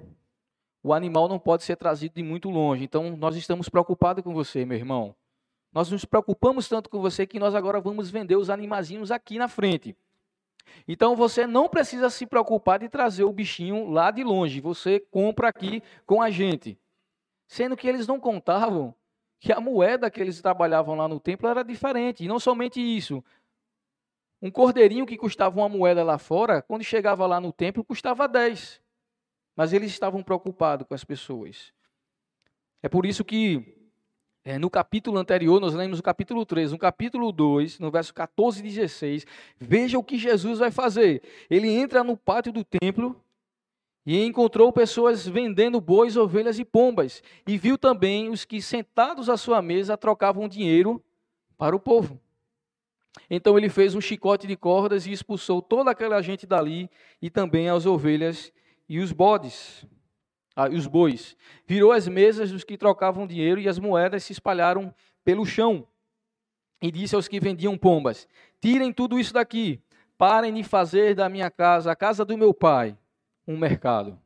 o 0.86 0.94
animal 0.94 1.28
não 1.28 1.40
pode 1.40 1.64
ser 1.64 1.76
trazido 1.78 2.14
de 2.14 2.22
muito 2.22 2.48
longe. 2.48 2.84
Então, 2.84 3.18
nós 3.18 3.36
estamos 3.36 3.68
preocupados 3.68 4.24
com 4.24 4.32
você, 4.36 4.64
meu 4.66 4.78
irmão. 4.78 5.16
Nós 5.74 5.90
nos 5.90 6.06
preocupamos 6.06 6.70
tanto 6.70 6.92
com 6.92 7.02
você 7.02 7.26
que 7.26 7.40
nós 7.40 7.56
agora 7.56 7.82
vamos 7.82 8.12
vender 8.12 8.36
os 8.36 8.52
animazinhos 8.52 9.10
aqui 9.10 9.40
na 9.40 9.48
frente. 9.48 9.98
Então, 10.88 11.16
você 11.16 11.48
não 11.48 11.68
precisa 11.68 12.08
se 12.12 12.28
preocupar 12.28 12.78
de 12.78 12.88
trazer 12.88 13.24
o 13.24 13.34
bichinho 13.34 13.90
lá 13.90 14.12
de 14.12 14.24
longe. 14.24 14.62
Você 14.62 15.00
compra 15.00 15.50
aqui 15.50 15.82
com 16.06 16.22
a 16.22 16.30
gente. 16.30 16.78
Sendo 17.48 17.76
que 17.76 17.88
eles 17.88 18.06
não 18.06 18.20
contavam 18.20 18.94
que 19.46 19.54
a 19.54 19.62
moeda 19.62 20.10
que 20.10 20.20
eles 20.20 20.42
trabalhavam 20.42 20.96
lá 20.96 21.08
no 21.08 21.20
templo 21.20 21.48
era 21.48 21.64
diferente. 21.64 22.24
E 22.24 22.28
não 22.28 22.40
somente 22.40 22.82
isso. 22.82 23.24
Um 24.42 24.50
cordeirinho 24.50 25.06
que 25.06 25.16
custava 25.16 25.60
uma 25.60 25.70
moeda 25.70 26.04
lá 26.04 26.18
fora, 26.18 26.64
quando 26.64 26.84
chegava 26.84 27.28
lá 27.28 27.40
no 27.40 27.54
templo, 27.54 27.84
custava 27.84 28.28
10. 28.28 28.82
Mas 29.56 29.72
eles 29.72 29.92
estavam 29.92 30.24
preocupados 30.24 30.88
com 30.88 30.96
as 30.96 31.04
pessoas. 31.04 31.72
É 32.82 32.90
por 32.90 33.06
isso 33.06 33.24
que 33.24 33.78
é, 34.44 34.58
no 34.58 34.68
capítulo 34.68 35.20
anterior, 35.20 35.62
nós 35.62 35.76
lemos 35.76 36.00
o 36.00 36.04
capítulo 36.04 36.44
3, 36.44 36.72
no 36.72 36.80
capítulo 36.80 37.32
2, 37.32 37.78
no 37.78 37.92
verso 37.92 38.16
14 38.16 38.62
e 38.62 38.64
16, 38.64 39.28
veja 39.60 40.00
o 40.00 40.04
que 40.04 40.18
Jesus 40.18 40.58
vai 40.58 40.72
fazer. 40.72 41.22
Ele 41.52 41.70
entra 41.70 42.04
no 42.04 42.18
pátio 42.18 42.52
do 42.52 42.64
templo 42.64 43.24
e 44.06 44.24
encontrou 44.24 44.72
pessoas 44.72 45.28
vendendo 45.28 45.82
bois, 45.82 46.16
ovelhas 46.16 46.60
e 46.60 46.66
pombas, 46.66 47.24
e 47.48 47.58
viu 47.58 47.78
também 47.78 48.30
os 48.30 48.46
que 48.46 48.62
sentados 48.62 49.30
à 49.30 49.36
sua 49.36 49.62
mesa 49.62 49.98
trocavam 49.98 50.48
dinheiro 50.48 51.04
para 51.58 51.76
o 51.76 51.80
povo. 51.80 52.20
Então 53.30 53.58
ele 53.58 53.70
fez 53.70 53.96
um 53.96 54.02
chicote 54.02 54.46
de 54.46 54.56
cordas 54.56 55.08
e 55.08 55.12
expulsou 55.12 55.62
toda 55.62 55.90
aquela 55.90 56.22
gente 56.22 56.46
dali 56.46 56.90
e 57.22 57.30
também 57.30 57.70
as 57.70 57.86
ovelhas 57.86 58.52
e 58.88 59.00
os 59.00 59.12
bodes, 59.12 59.86
ah, 60.56 60.70
e 60.70 60.76
os 60.76 60.86
bois. 60.86 61.36
Virou 61.66 61.92
as 61.92 62.08
mesas 62.08 62.52
dos 62.52 62.64
que 62.64 62.78
trocavam 62.78 63.26
dinheiro 63.26 63.60
e 63.60 63.68
as 63.68 63.80
moedas 63.80 64.24
se 64.24 64.34
espalharam 64.34 64.94
pelo 65.24 65.46
chão. 65.46 65.88
E 66.82 66.92
disse 66.92 67.16
aos 67.16 67.28
que 67.28 67.40
vendiam 67.40 67.78
pombas: 67.78 68.28
Tirem 68.62 68.94
tudo 68.94 69.18
isso 69.18 69.34
daqui, 69.34 69.82
parem 70.18 70.54
de 70.54 70.64
fazer 70.64 71.16
da 71.16 71.28
minha 71.28 71.50
casa, 71.50 71.92
a 71.92 71.96
casa 71.96 72.24
do 72.24 72.38
meu 72.38 72.54
pai, 72.54 72.96
um 73.48 73.58
mercado. 73.58 74.20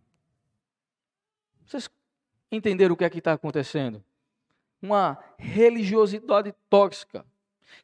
Vocês 1.65 1.89
entenderam 2.51 2.93
o 2.93 2.97
que 2.97 3.03
é 3.03 3.09
que 3.09 3.19
está 3.19 3.33
acontecendo? 3.33 4.03
Uma 4.81 5.17
religiosidade 5.37 6.53
tóxica 6.69 7.25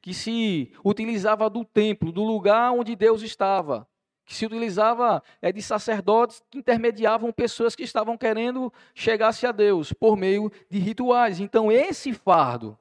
que 0.02 0.14
se 0.14 0.72
utilizava 0.84 1.50
do 1.50 1.64
templo, 1.64 2.12
do 2.12 2.24
lugar 2.24 2.72
onde 2.72 2.96
Deus 2.96 3.22
estava, 3.22 3.88
que 4.26 4.34
se 4.34 4.46
utilizava 4.46 5.22
é, 5.42 5.52
de 5.52 5.62
sacerdotes 5.62 6.42
que 6.50 6.58
intermediavam 6.58 7.32
pessoas 7.32 7.76
que 7.76 7.84
estavam 7.84 8.18
querendo 8.18 8.74
chegar-se 8.94 9.46
a 9.46 9.52
Deus 9.52 9.94
por 9.94 10.18
meio 10.18 10.52
de 10.70 10.80
rituais. 10.80 11.40
Então, 11.40 11.72
esse 11.72 12.12
fardo, 12.14 12.78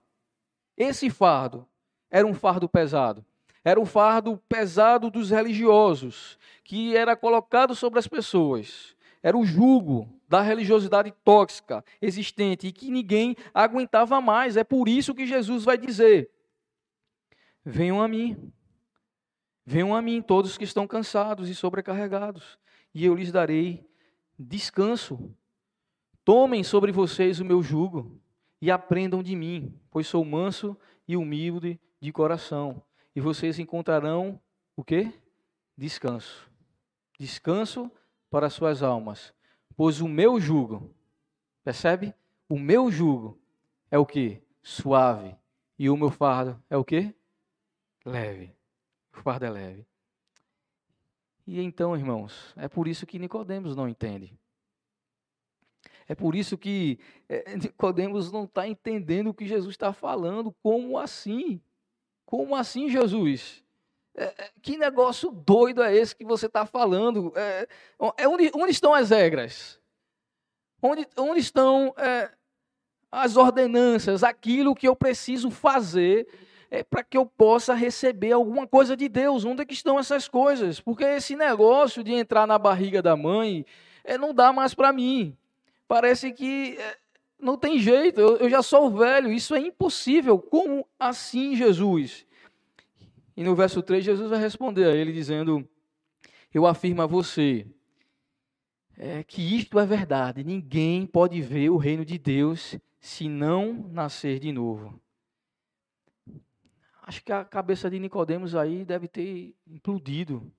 esse 0.76 1.11
fardo, 1.11 1.66
era 2.11 2.26
um 2.26 2.32
fardo 2.32 2.68
pesado. 2.68 3.24
Era 3.64 3.80
um 3.80 3.86
fardo 3.86 4.36
pesado 4.48 5.10
dos 5.10 5.30
religiosos, 5.30 6.38
que 6.62 6.94
era 6.96 7.16
colocado 7.16 7.74
sobre 7.74 7.98
as 7.98 8.06
pessoas. 8.06 8.94
Era 9.22 9.36
o 9.36 9.44
jugo 9.44 10.08
da 10.28 10.42
religiosidade 10.42 11.12
tóxica 11.24 11.82
existente 12.00 12.66
e 12.66 12.72
que 12.72 12.90
ninguém 12.90 13.34
aguentava 13.54 14.20
mais. 14.20 14.56
É 14.56 14.64
por 14.64 14.88
isso 14.88 15.14
que 15.14 15.26
Jesus 15.26 15.64
vai 15.64 15.78
dizer: 15.78 16.30
Venham 17.64 18.02
a 18.02 18.06
mim 18.06 18.52
Venham 19.66 19.94
a 19.94 20.02
mim 20.02 20.20
todos 20.20 20.58
que 20.58 20.64
estão 20.64 20.86
cansados 20.86 21.48
e 21.48 21.54
sobrecarregados, 21.54 22.58
e 22.94 23.04
eu 23.04 23.14
lhes 23.14 23.32
darei 23.32 23.88
descanso. 24.38 25.34
Tomem 26.22 26.62
sobre 26.62 26.92
vocês 26.92 27.40
o 27.40 27.44
meu 27.44 27.62
jugo 27.62 28.20
e 28.60 28.70
aprendam 28.70 29.22
de 29.22 29.34
mim, 29.34 29.74
pois 29.90 30.06
sou 30.06 30.24
manso 30.24 30.76
e 31.08 31.16
humilde 31.16 31.80
de 31.98 32.12
coração, 32.12 32.82
e 33.14 33.20
vocês 33.20 33.58
encontrarão 33.58 34.40
o 34.76 34.82
quê? 34.84 35.12
Descanso. 35.76 36.50
Descanso 37.18 37.90
para 38.30 38.50
suas 38.50 38.82
almas, 38.82 39.32
pois 39.76 40.00
o 40.00 40.08
meu 40.08 40.40
jugo, 40.40 40.90
percebe? 41.62 42.12
O 42.48 42.58
meu 42.58 42.90
jugo 42.90 43.38
é 43.90 43.98
o 43.98 44.04
que? 44.04 44.42
Suave. 44.62 45.36
E 45.78 45.88
o 45.90 45.96
meu 45.96 46.10
fardo 46.10 46.60
é 46.68 46.76
o 46.76 46.84
que? 46.84 47.14
Leve 48.04 48.54
o 49.18 49.22
fardo 49.22 49.44
é 49.46 49.50
leve. 49.50 49.86
E 51.46 51.60
então, 51.60 51.96
irmãos, 51.96 52.52
é 52.56 52.68
por 52.68 52.88
isso 52.88 53.06
que 53.06 53.18
Nicodemos 53.18 53.76
não 53.76 53.88
entende. 53.88 54.36
É 56.06 56.14
por 56.14 56.34
isso 56.34 56.58
que 56.58 56.98
é, 57.28 57.56
Nicodemos 57.56 58.32
não 58.32 58.44
está 58.44 58.66
entendendo 58.66 59.28
o 59.28 59.34
que 59.34 59.46
Jesus 59.46 59.74
está 59.74 59.92
falando. 59.92 60.54
Como 60.62 60.98
assim? 60.98 61.60
Como 62.24 62.56
assim, 62.56 62.88
Jesus? 62.88 63.62
É, 64.16 64.24
é 64.24 64.50
que 64.62 64.76
negócio 64.76 65.30
doido 65.30 65.82
é 65.82 65.94
esse 65.94 66.14
que 66.14 66.24
você 66.24 66.46
está 66.46 66.64
falando? 66.64 67.32
É, 67.36 67.68
é 68.16 68.28
onde, 68.28 68.50
onde, 68.54 68.70
estão 68.70 68.94
as 68.94 69.10
regras? 69.10 69.80
Onde, 70.80 71.06
onde 71.16 71.40
estão 71.40 71.94
as 73.10 73.36
ordenanças? 73.36 74.22
Aquilo 74.22 74.74
que 74.74 74.86
eu 74.86 74.94
preciso 74.94 75.50
fazer 75.50 76.26
para 76.90 77.04
que 77.04 77.16
eu 77.16 77.24
possa 77.24 77.72
receber 77.74 78.32
alguma 78.32 78.66
coisa 78.66 78.96
de 78.96 79.08
Deus. 79.08 79.44
Onde 79.44 79.62
é 79.62 79.64
que 79.64 79.74
estão 79.74 79.98
essas 79.98 80.28
coisas? 80.28 80.80
Porque 80.80 81.04
esse 81.04 81.36
negócio 81.36 82.02
de 82.02 82.12
entrar 82.12 82.46
na 82.46 82.58
barriga 82.58 83.00
da 83.00 83.16
mãe 83.16 83.64
não 84.18 84.34
dá 84.34 84.52
mais 84.52 84.74
para 84.74 84.92
mim. 84.92 85.36
Parece 85.86 86.32
que 86.32 86.78
não 87.45 87.59
tem 87.59 87.78
jeito, 87.78 88.20
eu, 88.20 88.36
eu 88.38 88.51
já 88.51 88.62
sou 88.62 88.90
velho, 88.90 89.30
isso 89.30 89.55
é 89.55 89.61
impossível. 89.61 90.38
Como 90.38 90.86
assim, 90.99 91.55
Jesus? 91.55 92.26
E 93.36 93.45
no 93.45 93.55
verso 93.55 93.82
3, 93.82 94.05
Jesus 94.05 94.30
vai 94.30 94.40
responder 94.40 94.86
a 94.86 94.95
ele 94.95 95.12
dizendo: 95.12 95.68
eu 96.53 96.66
afirmo 96.66 97.03
a 97.03 97.07
você 97.07 97.66
é, 98.97 99.22
que 99.22 99.42
isto 99.57 99.78
é 99.78 99.84
verdade. 99.84 100.42
Ninguém 100.45 101.07
pode 101.07 101.40
ver 101.42 101.70
o 101.70 101.76
reino 101.76 102.05
de 102.05 102.16
Deus 102.16 102.78
se 103.01 103.28
não 103.28 103.88
nascer 103.90 104.38
de 104.38 104.53
novo. 104.53 104.99
Acho 107.03 107.22
que 107.22 107.32
a 107.32 107.45
cabeça 107.45 107.90
de 107.90 107.99
Nicodemos 107.99 108.55
aí 108.55 108.84
deve 108.84 109.07
ter 109.09 109.55
implodido. 109.66 110.51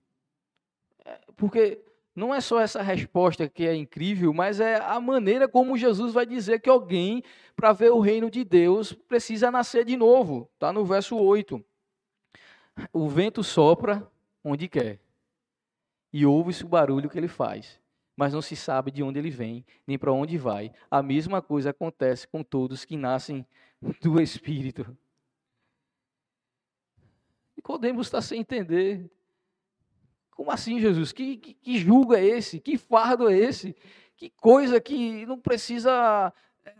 É, 1.03 1.19
porque 1.35 1.83
não 2.15 2.33
é 2.33 2.39
só 2.39 2.61
essa 2.61 2.81
resposta 2.81 3.49
que 3.49 3.67
é 3.67 3.75
incrível, 3.75 4.33
mas 4.33 4.61
é 4.61 4.77
a 4.77 4.99
maneira 5.01 5.47
como 5.47 5.77
Jesus 5.77 6.13
vai 6.13 6.25
dizer 6.25 6.61
que 6.61 6.69
alguém, 6.69 7.21
para 7.55 7.73
ver 7.73 7.91
o 7.91 7.99
reino 7.99 8.31
de 8.31 8.45
Deus, 8.45 8.93
precisa 8.93 9.51
nascer 9.51 9.83
de 9.83 9.97
novo. 9.97 10.49
Está 10.53 10.71
no 10.71 10.85
verso 10.85 11.17
8. 11.17 11.63
O 12.93 13.09
vento 13.09 13.43
sopra 13.43 14.09
onde 14.43 14.67
quer, 14.67 14.99
e 16.13 16.25
ouve-se 16.25 16.63
o 16.63 16.67
barulho 16.69 17.09
que 17.09 17.17
ele 17.17 17.27
faz, 17.27 17.81
mas 18.15 18.33
não 18.33 18.41
se 18.41 18.55
sabe 18.55 18.91
de 18.91 19.03
onde 19.03 19.19
ele 19.19 19.29
vem, 19.29 19.65
nem 19.85 19.97
para 19.97 20.13
onde 20.13 20.37
vai. 20.37 20.71
A 20.89 21.03
mesma 21.03 21.41
coisa 21.41 21.71
acontece 21.71 22.27
com 22.27 22.41
todos 22.43 22.85
que 22.85 22.95
nascem 22.95 23.45
do 24.01 24.21
Espírito. 24.21 24.97
Nicodemos 27.57 28.07
está 28.07 28.21
sem 28.21 28.39
entender 28.39 29.09
como 30.35 30.51
assim, 30.51 30.79
Jesus? 30.79 31.13
Que, 31.13 31.37
que, 31.37 31.53
que 31.53 31.79
julgo 31.79 32.13
é 32.13 32.23
esse? 32.23 32.59
Que 32.59 32.77
fardo 32.77 33.29
é 33.29 33.37
esse? 33.37 33.73
Que 34.17 34.29
coisa 34.29 34.81
que 34.81 35.25
não 35.25 35.39
precisa 35.39 36.31
eh, 36.65 36.73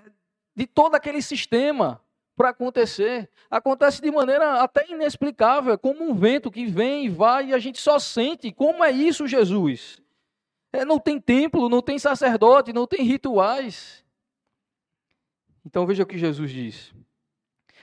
de 0.53 0.67
todo 0.67 0.93
aquele 0.93 1.21
sistema 1.21 2.01
para 2.35 2.49
acontecer. 2.49 3.29
Acontece 3.49 4.01
de 4.01 4.11
maneira 4.11 4.61
até 4.61 4.85
inexplicável, 4.91 5.77
como 5.79 6.03
um 6.03 6.13
vento 6.13 6.51
que 6.51 6.65
vem 6.65 7.05
e 7.05 7.09
vai 7.09 7.47
e 7.47 7.53
a 7.53 7.59
gente 7.59 7.79
só 7.79 7.97
sente. 7.97 8.51
Como 8.51 8.83
é 8.83 8.91
isso, 8.91 9.25
Jesus? 9.25 10.01
É, 10.73 10.83
não 10.83 10.99
tem 10.99 11.19
templo, 11.19 11.69
não 11.69 11.81
tem 11.81 11.97
sacerdote, 11.97 12.73
não 12.73 12.85
tem 12.85 13.03
rituais. 13.03 14.03
Então 15.65 15.85
veja 15.85 16.03
o 16.03 16.05
que 16.05 16.17
Jesus 16.17 16.51
diz. 16.51 16.93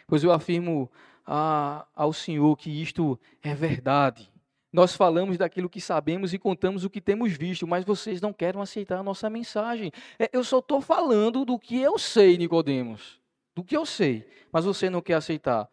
Pois 0.06 0.22
eu 0.22 0.30
afirmo 0.30 0.90
a, 1.26 1.86
ao 1.94 2.12
Senhor 2.12 2.54
que 2.58 2.70
isto 2.70 3.18
é 3.42 3.54
verdade. 3.54 4.31
Nós 4.72 4.96
falamos 4.96 5.36
daquilo 5.36 5.68
que 5.68 5.80
sabemos 5.80 6.32
e 6.32 6.38
contamos 6.38 6.84
o 6.84 6.90
que 6.90 7.00
temos 7.00 7.32
visto, 7.32 7.66
mas 7.66 7.84
vocês 7.84 8.20
não 8.22 8.32
querem 8.32 8.60
aceitar 8.60 8.98
a 8.98 9.02
nossa 9.02 9.28
mensagem. 9.28 9.92
É, 10.18 10.30
eu 10.32 10.42
só 10.42 10.60
estou 10.60 10.80
falando 10.80 11.44
do 11.44 11.58
que 11.58 11.78
eu 11.78 11.98
sei, 11.98 12.38
Nicodemos. 12.38 13.20
Do 13.54 13.62
que 13.62 13.76
eu 13.76 13.84
sei, 13.84 14.26
mas 14.50 14.64
você 14.64 14.88
não 14.88 15.02
quer 15.02 15.14
aceitar. 15.14 15.68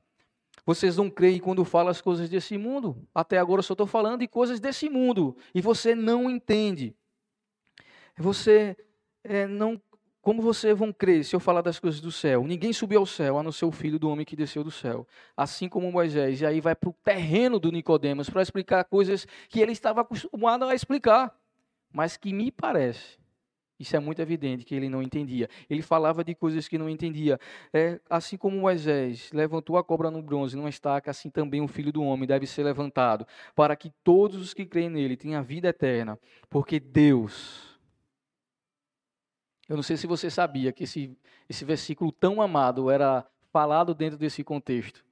Vocês 0.66 0.97
não 0.97 1.10
creem 1.10 1.39
quando 1.39 1.64
falo 1.64 1.89
as 1.89 2.02
coisas 2.02 2.30
desse 2.30 2.58
mundo. 2.58 3.08
Até 3.16 3.38
agora 3.38 3.60
eu 3.60 3.64
só 3.64 3.74
estou 3.74 3.88
falando 3.88 4.20
de 4.20 4.28
coisas 4.28 4.60
desse 4.60 4.89
mundo. 4.89 5.36
E 5.56 5.62
você 5.62 5.95
não 5.95 6.30
entende. 6.30 6.93
Você 8.18 8.76
é, 9.24 9.47
não 9.47 9.82
como 10.22 10.41
vocês 10.41 10.78
vão 10.78 10.91
crer 10.91 11.24
se 11.24 11.36
eu 11.36 11.39
falar 11.39 11.61
das 11.61 11.80
coisas 11.80 12.01
do 12.01 12.11
céu? 12.11 12.45
Ninguém 12.45 12.74
subiu 12.74 12.99
ao 12.99 13.05
céu, 13.05 13.38
a 13.38 13.43
não 13.43 13.51
ser 13.51 13.65
o 13.65 13.72
filho 13.72 13.97
do 13.97 14.09
homem 14.09 14.26
que 14.26 14.36
desceu 14.36 14.63
do 14.63 14.72
céu. 14.72 15.07
Assim 15.36 15.70
como 15.70 15.91
Moisés. 15.91 16.41
E 16.41 16.45
aí 16.45 16.59
vai 16.59 16.76
para 16.76 16.89
o 16.89 16.95
terreno 17.03 17.57
do 17.59 17.72
Nicodemos 17.72 18.30
para 18.30 18.41
explicar 18.41 18.84
coisas 18.84 19.26
que 19.47 19.61
ele 19.61 19.72
estava 19.72 20.01
acostumado 20.01 20.65
a 20.65 20.76
explicar. 20.76 21.34
Mas 21.91 22.17
que 22.17 22.34
me 22.34 22.51
parece, 22.51 23.17
isso 23.80 23.95
é 23.95 23.99
muito 23.99 24.22
evidente 24.22 24.65
que 24.65 24.76
ele 24.76 24.89
não 24.89 25.01
entendia. 25.01 25.49
Ele 25.70 25.82
falava 25.82 26.22
de 26.22 26.36
coisas 26.36 26.67
que 26.67 26.78
não 26.78 26.89
entendia. 26.89 27.39
É, 27.74 27.99
assim 28.09 28.36
como 28.36 28.57
Moisés 28.57 29.32
levantou 29.32 29.78
a 29.78 29.84
cobra 29.84 30.11
no 30.11 30.22
bronze 30.22 30.55
numa 30.57 30.70
estaca, 30.70 31.09
assim 31.09 31.30
também 31.30 31.61
o 31.61 31.67
filho 31.67 31.91
do 31.91 32.03
homem 32.03 32.28
deve 32.28 32.45
ser 32.45 32.63
levantado, 32.63 33.26
para 33.55 33.76
que 33.78 33.89
todos 34.03 34.41
os 34.41 34.53
que 34.53 34.65
creem 34.65 34.89
nele 34.89 35.15
tenham 35.15 35.41
vida 35.41 35.70
eterna. 35.70 36.20
Porque 36.49 36.78
Deus 36.78 37.68
eu 39.70 39.76
não 39.76 39.84
sei 39.84 39.95
se 39.95 40.07
você 40.07 40.32
sabia 40.32 40.72
que 40.72 40.84
esse, 40.84 41.15
esse 41.47 41.63
versículo 41.63 42.11
tão 42.11 42.41
amado 42.41 42.89
era 42.89 43.24
falado 43.53 43.93
dentro 43.93 44.17
desse 44.17 44.43
contexto. 44.43 45.05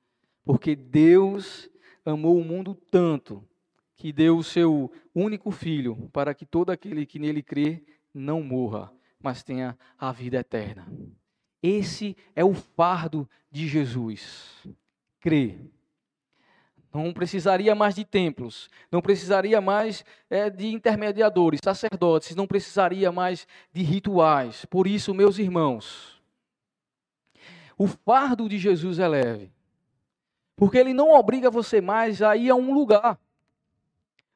Porque 0.44 0.76
Deus 0.76 1.70
amou 2.04 2.40
o 2.40 2.44
mundo 2.44 2.74
tanto 2.90 3.48
que 3.96 4.12
deu 4.12 4.38
o 4.38 4.44
seu 4.44 4.92
único 5.14 5.52
filho 5.52 6.10
para 6.12 6.34
que 6.34 6.46
todo 6.46 6.72
aquele 6.72 7.06
que 7.06 7.20
nele 7.20 7.44
crê 7.44 7.84
não 8.12 8.42
morra, 8.42 8.92
mas 9.22 9.44
tenha 9.44 9.78
a 9.98 10.12
vida 10.12 10.38
eterna. 10.38 10.88
Esse 11.62 12.18
é 12.36 12.44
o 12.44 12.54
fardo 12.54 13.30
de 13.52 13.68
Jesus. 13.68 14.68
Crer 15.20 15.60
não 17.04 17.14
precisaria 17.14 17.76
mais 17.76 17.96
de 17.96 18.06
templos, 18.06 18.70
não 18.92 19.02
precisaria 19.02 19.60
mais 19.60 20.04
é, 20.30 20.50
de 20.50 20.68
intermediadores, 20.68 21.60
sacerdotes, 21.64 22.36
não 22.36 22.48
precisaria 22.48 23.12
mais 23.12 23.48
de 23.74 23.84
rituais. 23.84 24.66
Por 24.66 24.88
isso, 24.88 25.14
meus 25.14 25.38
irmãos, 25.38 26.22
o 27.78 27.88
fardo 27.88 28.50
de 28.50 28.58
Jesus 28.58 29.00
é 29.00 29.08
leve, 29.08 29.52
porque 30.56 30.78
ele 30.78 30.94
não 30.94 31.12
obriga 31.12 31.52
você 31.52 31.82
mais 31.82 32.22
a 32.22 32.36
ir 32.36 32.50
a 32.50 32.56
um 32.56 32.74
lugar. 32.74 33.20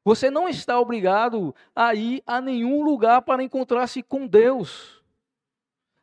Você 0.04 0.32
não 0.32 0.50
está 0.50 0.80
obrigado 0.80 1.54
a 1.76 1.94
ir 1.94 2.24
a 2.26 2.42
nenhum 2.42 2.84
lugar 2.84 3.22
para 3.22 3.44
encontrar-se 3.44 4.02
com 4.02 4.26
Deus. 4.26 5.02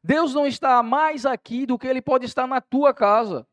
Deus 0.02 0.32
não 0.32 0.46
está 0.46 0.82
mais 0.82 1.26
aqui 1.26 1.66
do 1.66 1.78
que 1.78 1.86
ele 1.86 2.00
pode 2.00 2.24
estar 2.24 2.46
na 2.46 2.60
tua 2.60 2.94
casa. 2.94 3.46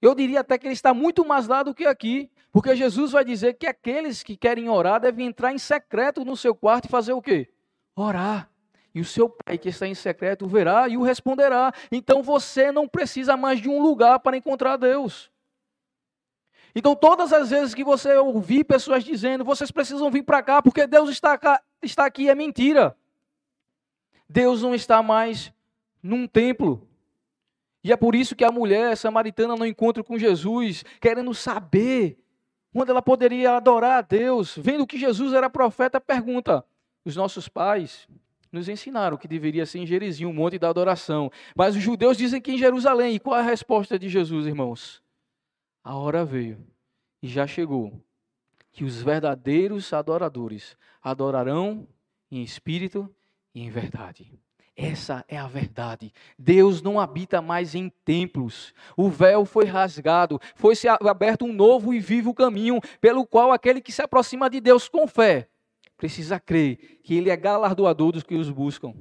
Eu 0.00 0.14
diria 0.14 0.40
até 0.40 0.58
que 0.58 0.66
ele 0.66 0.74
está 0.74 0.92
muito 0.92 1.24
mais 1.24 1.46
lá 1.46 1.62
do 1.62 1.74
que 1.74 1.86
aqui, 1.86 2.30
porque 2.52 2.76
Jesus 2.76 3.12
vai 3.12 3.24
dizer 3.24 3.54
que 3.54 3.66
aqueles 3.66 4.22
que 4.22 4.36
querem 4.36 4.68
orar 4.68 5.00
devem 5.00 5.26
entrar 5.26 5.52
em 5.52 5.58
secreto 5.58 6.24
no 6.24 6.36
seu 6.36 6.54
quarto 6.54 6.86
e 6.86 6.90
fazer 6.90 7.12
o 7.12 7.22
quê? 7.22 7.48
Orar. 7.94 8.50
E 8.94 9.00
o 9.00 9.04
seu 9.04 9.28
pai 9.28 9.58
que 9.58 9.68
está 9.68 9.86
em 9.86 9.94
secreto 9.94 10.46
verá 10.46 10.88
e 10.88 10.96
o 10.96 11.02
responderá. 11.02 11.72
Então 11.92 12.22
você 12.22 12.72
não 12.72 12.88
precisa 12.88 13.36
mais 13.36 13.60
de 13.60 13.68
um 13.68 13.82
lugar 13.82 14.20
para 14.20 14.36
encontrar 14.36 14.76
Deus. 14.76 15.30
Então, 16.74 16.94
todas 16.94 17.32
as 17.32 17.48
vezes 17.48 17.74
que 17.74 17.82
você 17.82 18.14
ouvir 18.16 18.62
pessoas 18.62 19.02
dizendo, 19.02 19.42
vocês 19.42 19.70
precisam 19.70 20.10
vir 20.10 20.22
para 20.22 20.42
cá 20.42 20.60
porque 20.60 20.86
Deus 20.86 21.08
está, 21.08 21.38
cá, 21.38 21.62
está 21.82 22.04
aqui, 22.04 22.28
é 22.28 22.34
mentira. 22.34 22.94
Deus 24.28 24.60
não 24.60 24.74
está 24.74 25.02
mais 25.02 25.50
num 26.02 26.26
templo. 26.26 26.85
E 27.86 27.92
é 27.92 27.96
por 27.96 28.16
isso 28.16 28.34
que 28.34 28.42
a 28.42 28.50
mulher 28.50 28.96
samaritana 28.96 29.54
no 29.54 29.64
encontro 29.64 30.02
com 30.02 30.18
Jesus, 30.18 30.84
querendo 31.00 31.32
saber 31.32 32.18
quando 32.72 32.90
ela 32.90 33.00
poderia 33.00 33.52
adorar 33.52 33.98
a 33.98 34.00
Deus, 34.00 34.58
vendo 34.58 34.84
que 34.84 34.98
Jesus 34.98 35.32
era 35.32 35.48
profeta, 35.48 36.00
pergunta: 36.00 36.64
os 37.04 37.14
nossos 37.14 37.48
pais 37.48 38.08
nos 38.50 38.68
ensinaram 38.68 39.16
que 39.16 39.28
deveria 39.28 39.64
ser 39.64 39.78
em 39.78 39.86
Gerizim, 39.86 40.26
um 40.26 40.32
monte 40.32 40.58
da 40.58 40.68
adoração, 40.68 41.30
mas 41.54 41.76
os 41.76 41.82
judeus 41.82 42.16
dizem 42.16 42.40
que 42.40 42.50
em 42.50 42.58
Jerusalém. 42.58 43.14
E 43.14 43.20
qual 43.20 43.36
é 43.36 43.40
a 43.40 43.44
resposta 43.44 43.96
de 43.96 44.08
Jesus, 44.08 44.48
irmãos? 44.48 45.00
A 45.84 45.94
hora 45.94 46.24
veio 46.24 46.58
e 47.22 47.28
já 47.28 47.46
chegou 47.46 48.02
que 48.72 48.82
os 48.82 49.00
verdadeiros 49.00 49.92
adoradores 49.92 50.76
adorarão 51.00 51.86
em 52.32 52.42
espírito 52.42 53.08
e 53.54 53.62
em 53.62 53.70
verdade. 53.70 54.36
Essa 54.76 55.24
é 55.26 55.38
a 55.38 55.46
verdade. 55.46 56.12
Deus 56.38 56.82
não 56.82 57.00
habita 57.00 57.40
mais 57.40 57.74
em 57.74 57.88
templos. 58.04 58.74
O 58.94 59.08
véu 59.08 59.46
foi 59.46 59.64
rasgado, 59.64 60.38
foi 60.54 60.76
se 60.76 60.86
aberto 60.86 61.46
um 61.46 61.52
novo 61.52 61.94
e 61.94 61.98
vivo 61.98 62.34
caminho, 62.34 62.78
pelo 63.00 63.26
qual 63.26 63.52
aquele 63.52 63.80
que 63.80 63.90
se 63.90 64.02
aproxima 64.02 64.50
de 64.50 64.60
Deus 64.60 64.86
com 64.86 65.08
fé 65.08 65.48
precisa 65.96 66.38
crer 66.38 67.00
que 67.02 67.14
Ele 67.14 67.30
é 67.30 67.36
galardoador 67.36 68.12
dos 68.12 68.22
que 68.22 68.34
os 68.34 68.50
buscam. 68.50 68.92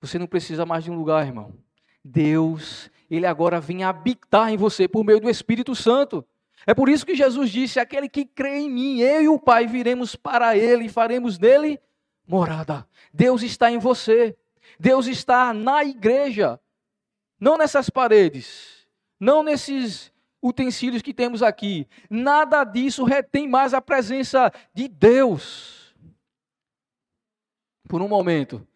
Você 0.00 0.18
não 0.18 0.26
precisa 0.26 0.64
mais 0.64 0.84
de 0.84 0.90
um 0.90 0.96
lugar, 0.96 1.26
irmão. 1.26 1.52
Deus, 2.02 2.90
Ele 3.10 3.26
agora 3.26 3.60
vem 3.60 3.84
habitar 3.84 4.50
em 4.50 4.56
você 4.56 4.88
por 4.88 5.04
meio 5.04 5.20
do 5.20 5.28
Espírito 5.28 5.74
Santo. 5.74 6.24
É 6.66 6.72
por 6.72 6.88
isso 6.88 7.04
que 7.04 7.14
Jesus 7.14 7.50
disse: 7.50 7.78
aquele 7.78 8.08
que 8.08 8.24
crê 8.24 8.60
em 8.60 8.70
mim, 8.70 9.00
eu 9.00 9.22
e 9.22 9.28
o 9.28 9.38
Pai 9.38 9.66
viremos 9.66 10.16
para 10.16 10.56
Ele 10.56 10.86
e 10.86 10.88
faremos 10.88 11.38
nele 11.38 11.78
morada. 12.28 12.86
Deus 13.12 13.42
está 13.42 13.70
em 13.70 13.78
você. 13.78 14.36
Deus 14.78 15.06
está 15.06 15.52
na 15.54 15.82
igreja. 15.82 16.60
Não 17.40 17.56
nessas 17.56 17.88
paredes. 17.88 18.86
Não 19.18 19.42
nesses 19.42 20.12
utensílios 20.42 21.02
que 21.02 21.14
temos 21.14 21.42
aqui. 21.42 21.88
Nada 22.08 22.62
disso 22.62 23.04
retém 23.04 23.48
mais 23.48 23.74
a 23.74 23.80
presença 23.80 24.52
de 24.74 24.86
Deus. 24.86 25.94
Por 27.88 28.02
um 28.02 28.08
momento, 28.08 28.66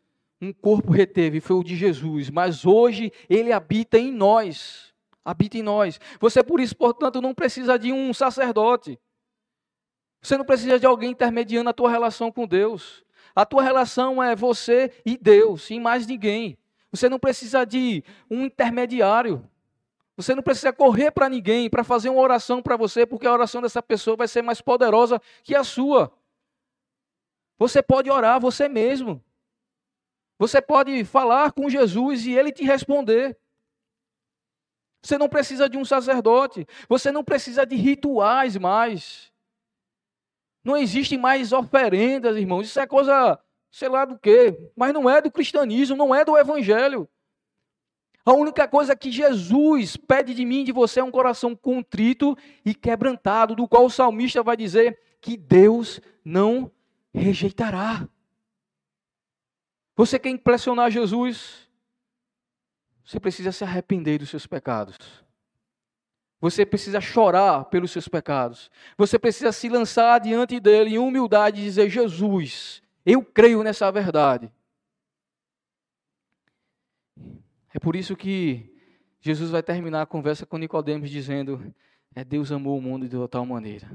um 0.40 0.53
corpo 0.53 0.90
reteve, 0.90 1.40
foi 1.40 1.57
o 1.57 1.62
de 1.62 1.76
Jesus, 1.76 2.30
mas 2.30 2.64
hoje 2.64 3.12
ele 3.28 3.53
habita 3.53 3.98
em 3.98 4.11
nós. 4.11 4.92
Habita 5.24 5.59
em 5.59 5.62
nós. 5.62 6.00
Você, 6.18 6.42
por 6.42 6.59
isso, 6.59 6.74
portanto, 6.74 7.20
não 7.20 7.34
precisa 7.34 7.78
de 7.78 7.92
um 7.92 8.12
sacerdote. 8.12 8.98
Você 10.20 10.36
não 10.36 10.44
precisa 10.44 10.80
de 10.80 10.86
alguém 10.86 11.11
intermediando 11.11 11.70
a 11.70 11.72
tua 11.72 11.90
relação 11.90 12.32
com 12.32 12.46
Deus. 12.46 13.05
A 13.35 13.47
tua 13.47 13.62
relação 13.62 14.22
é 14.22 14.37
você 14.37 14.93
e 15.05 15.16
Deus, 15.16 15.70
e 15.70 15.80
mais 15.80 16.07
ninguém. 16.07 16.59
Você 16.91 17.09
não 17.09 17.18
precisa 17.18 17.64
de 17.64 18.05
um 18.30 18.45
intermediário. 18.45 19.49
Você 20.16 20.35
não 20.35 20.43
precisa 20.43 20.72
correr 20.72 21.11
para 21.11 21.28
ninguém 21.28 21.70
para 21.70 21.83
fazer 21.83 22.11
uma 22.11 22.20
oração 22.20 22.62
para 22.62 22.76
você, 22.76 23.07
porque 23.07 23.26
a 23.26 23.33
oração 23.33 23.62
dessa 23.62 23.83
pessoa 23.83 24.16
vai 24.16 24.28
ser 24.28 24.43
mais 24.43 24.61
poderosa 24.61 25.20
que 25.43 25.55
a 25.55 25.64
sua. 25.64 26.12
Você 27.59 27.83
pode 27.83 28.11
orar 28.11 28.39
você 28.39 28.68
mesmo. 28.68 29.24
Você 30.39 30.61
pode 30.61 31.05
falar 31.05 31.53
com 31.53 31.70
Jesus 31.70 32.26
e 32.26 32.33
ele 32.33 32.53
te 32.53 32.64
responder. 32.64 33.39
Você 35.03 35.16
não 35.16 35.28
precisa 35.28 35.68
de 35.68 35.78
um 35.78 35.85
sacerdote. 35.85 36.66
Você 36.89 37.11
não 37.11 37.24
precisa 37.24 37.64
de 37.64 37.74
rituais 37.74 38.57
mais. 38.57 39.32
Não 40.65 40.77
existe 40.77 41.17
mais 41.17 41.53
oferendas, 41.53 42.37
irmãos. 42.37 42.67
Isso 42.67 42.79
é 42.79 42.87
coisa, 42.87 43.39
sei 43.71 43.89
lá 43.89 44.05
do 44.05 44.19
quê. 44.19 44.71
Mas 44.77 44.93
não 44.93 45.09
é 45.09 45.21
do 45.21 45.31
cristianismo, 45.31 45.97
não 45.97 46.15
é 46.15 46.25
do 46.25 46.37
evangelho. 46.37 47.09
A 48.25 48.33
única 48.33 48.69
coisa 48.69 48.95
que 48.95 49.11
Jesus 49.11 49.97
pede 49.97 50.33
de 50.33 50.45
mim 50.45 50.61
e 50.61 50.65
de 50.65 50.73
você 50.73 51.01
é 51.01 51.05
um 51.05 51.11
coração 51.11 51.57
contrito 51.57 52.37
e 52.65 52.73
quebrantado, 52.73 53.57
do 53.57 53.67
qual 53.67 53.85
o 53.85 53.91
salmista 53.91 54.43
vai 54.43 54.57
dizer 54.57 54.99
que 55.21 55.37
Deus 55.37 56.01
não 56.25 56.71
rejeitará. 57.13 58.09
Você 59.97 60.19
quer 60.19 60.31
impressionar 60.31 60.91
Jesus? 60.91 61.69
Você 63.05 63.19
precisa 63.19 63.51
se 63.51 63.65
arrepender 63.65 64.19
dos 64.19 64.31
seus 64.31 64.47
pecados. 64.47 64.97
Você 66.43 66.66
precisa 66.66 67.01
chorar 67.01 67.66
pelos 67.66 67.93
seus 67.93 68.09
pecados. 68.09 68.68
Você 68.99 69.16
precisa 69.16 69.53
se 69.53 69.68
lançar 69.68 70.18
diante 70.18 70.59
dele 70.59 70.97
em 70.97 70.99
humildade 70.99 71.61
e 71.61 71.64
dizer: 71.64 71.88
Jesus, 71.88 72.82
eu 73.07 73.22
creio 73.22 73.62
nessa 73.62 73.88
verdade. 73.93 74.53
É 77.72 77.78
por 77.78 77.95
isso 77.95 78.16
que 78.16 78.74
Jesus 79.20 79.51
vai 79.51 79.62
terminar 79.62 80.03
a 80.03 80.07
conversa 80.07 80.45
com 80.45 80.59
Nicodemos 80.59 81.09
dizendo: 81.09 81.72
é 82.12 82.24
Deus 82.24 82.51
amou 82.51 82.76
o 82.76 82.82
mundo 82.82 83.09
de 83.09 83.28
tal 83.28 83.47
maneira. 83.47 83.88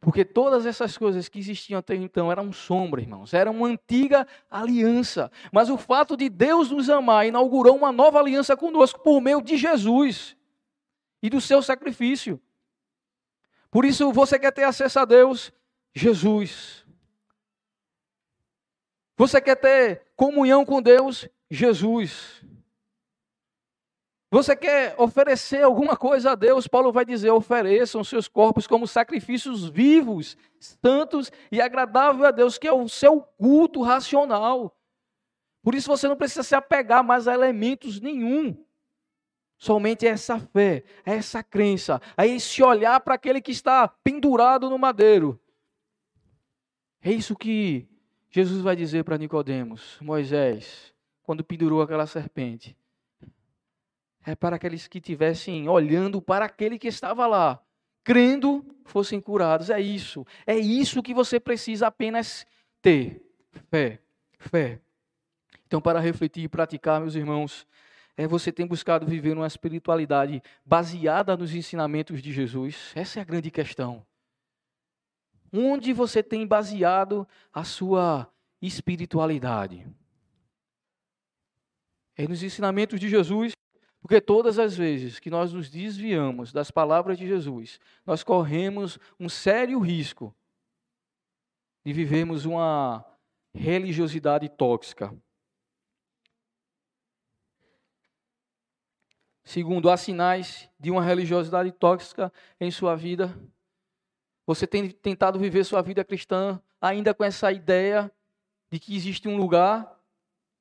Porque 0.00 0.24
todas 0.24 0.64
essas 0.64 0.96
coisas 0.96 1.28
que 1.28 1.38
existiam 1.38 1.78
até 1.78 1.94
então 1.94 2.32
eram 2.32 2.50
sombra, 2.54 3.02
irmãos, 3.02 3.34
era 3.34 3.50
uma 3.50 3.68
antiga 3.68 4.26
aliança. 4.50 5.30
Mas 5.52 5.68
o 5.68 5.76
fato 5.76 6.16
de 6.16 6.30
Deus 6.30 6.70
nos 6.70 6.88
amar 6.88 7.26
inaugurou 7.26 7.76
uma 7.76 7.92
nova 7.92 8.18
aliança 8.18 8.56
conosco 8.56 9.00
por 9.00 9.20
meio 9.20 9.42
de 9.42 9.58
Jesus 9.58 10.34
e 11.22 11.30
do 11.30 11.40
seu 11.40 11.62
sacrifício. 11.62 12.40
Por 13.70 13.84
isso, 13.84 14.12
você 14.12 14.38
quer 14.38 14.52
ter 14.52 14.64
acesso 14.64 14.98
a 14.98 15.04
Deus? 15.04 15.52
Jesus. 15.94 16.84
Você 19.16 19.40
quer 19.40 19.56
ter 19.56 20.02
comunhão 20.16 20.64
com 20.64 20.82
Deus? 20.82 21.28
Jesus. 21.50 22.42
Você 24.32 24.56
quer 24.56 24.94
oferecer 24.98 25.62
alguma 25.62 25.94
coisa 25.94 26.32
a 26.32 26.34
Deus? 26.34 26.66
Paulo 26.66 26.90
vai 26.90 27.04
dizer: 27.04 27.30
ofereçam 27.30 28.02
seus 28.02 28.26
corpos 28.26 28.66
como 28.66 28.88
sacrifícios 28.88 29.68
vivos, 29.68 30.38
santos 30.58 31.30
e 31.50 31.60
agradável 31.60 32.24
a 32.24 32.30
Deus, 32.30 32.56
que 32.56 32.66
é 32.66 32.72
o 32.72 32.88
seu 32.88 33.20
culto 33.20 33.82
racional. 33.82 34.74
Por 35.62 35.74
isso 35.74 35.86
você 35.86 36.08
não 36.08 36.16
precisa 36.16 36.42
se 36.42 36.54
apegar 36.54 37.04
mais 37.04 37.28
a 37.28 37.34
elementos 37.34 38.00
nenhum. 38.00 38.56
Somente 39.62 40.04
essa 40.06 40.40
fé, 40.40 40.82
essa 41.04 41.40
crença, 41.40 42.02
é 42.16 42.26
esse 42.26 42.60
olhar 42.62 42.98
para 43.00 43.14
aquele 43.14 43.40
que 43.40 43.52
está 43.52 43.86
pendurado 43.86 44.68
no 44.68 44.76
madeiro. 44.76 45.40
É 47.00 47.12
isso 47.12 47.36
que 47.36 47.86
Jesus 48.28 48.60
vai 48.60 48.74
dizer 48.74 49.04
para 49.04 49.16
Nicodemos, 49.16 49.98
Moisés, 50.00 50.92
quando 51.22 51.44
pendurou 51.44 51.80
aquela 51.80 52.08
serpente 52.08 52.76
é 54.24 54.34
para 54.34 54.56
aqueles 54.56 54.86
que 54.86 54.98
estivessem 54.98 55.68
olhando 55.68 56.22
para 56.22 56.44
aquele 56.44 56.78
que 56.78 56.88
estava 56.88 57.26
lá, 57.26 57.60
crendo, 58.04 58.64
fossem 58.84 59.20
curados. 59.20 59.70
É 59.70 59.80
isso. 59.80 60.26
É 60.46 60.56
isso 60.56 61.02
que 61.02 61.14
você 61.14 61.40
precisa 61.40 61.88
apenas 61.88 62.46
ter. 62.80 63.22
Fé. 63.70 64.00
Fé. 64.38 64.80
Então, 65.66 65.80
para 65.80 66.00
refletir 66.00 66.44
e 66.44 66.48
praticar, 66.48 67.00
meus 67.00 67.14
irmãos, 67.14 67.66
é 68.16 68.26
você 68.26 68.52
tem 68.52 68.66
buscado 68.66 69.06
viver 69.06 69.36
uma 69.36 69.46
espiritualidade 69.46 70.42
baseada 70.64 71.36
nos 71.36 71.54
ensinamentos 71.54 72.22
de 72.22 72.32
Jesus? 72.32 72.92
Essa 72.94 73.18
é 73.18 73.22
a 73.22 73.24
grande 73.24 73.50
questão. 73.50 74.04
Onde 75.52 75.92
você 75.92 76.22
tem 76.22 76.46
baseado 76.46 77.26
a 77.52 77.64
sua 77.64 78.30
espiritualidade? 78.60 79.86
É 82.16 82.28
nos 82.28 82.42
ensinamentos 82.42 83.00
de 83.00 83.08
Jesus 83.08 83.52
porque 84.02 84.20
todas 84.20 84.58
as 84.58 84.76
vezes 84.76 85.20
que 85.20 85.30
nós 85.30 85.52
nos 85.52 85.70
desviamos 85.70 86.52
das 86.52 86.72
palavras 86.72 87.16
de 87.16 87.26
Jesus, 87.26 87.78
nós 88.04 88.24
corremos 88.24 88.98
um 89.18 89.28
sério 89.28 89.78
risco 89.78 90.34
de 91.86 91.92
vivermos 91.92 92.44
uma 92.44 93.04
religiosidade 93.54 94.48
tóxica. 94.48 95.16
Segundo, 99.44 99.90
há 99.90 99.96
sinais 99.96 100.68
de 100.78 100.90
uma 100.90 101.02
religiosidade 101.02 101.72
tóxica 101.72 102.32
em 102.60 102.70
sua 102.70 102.94
vida. 102.94 103.36
Você 104.46 104.66
tem 104.66 104.88
tentado 104.90 105.38
viver 105.38 105.64
sua 105.64 105.82
vida 105.82 106.04
cristã 106.04 106.60
ainda 106.80 107.12
com 107.14 107.24
essa 107.24 107.50
ideia 107.50 108.10
de 108.70 108.78
que 108.78 108.94
existe 108.94 109.28
um 109.28 109.36
lugar, 109.36 110.00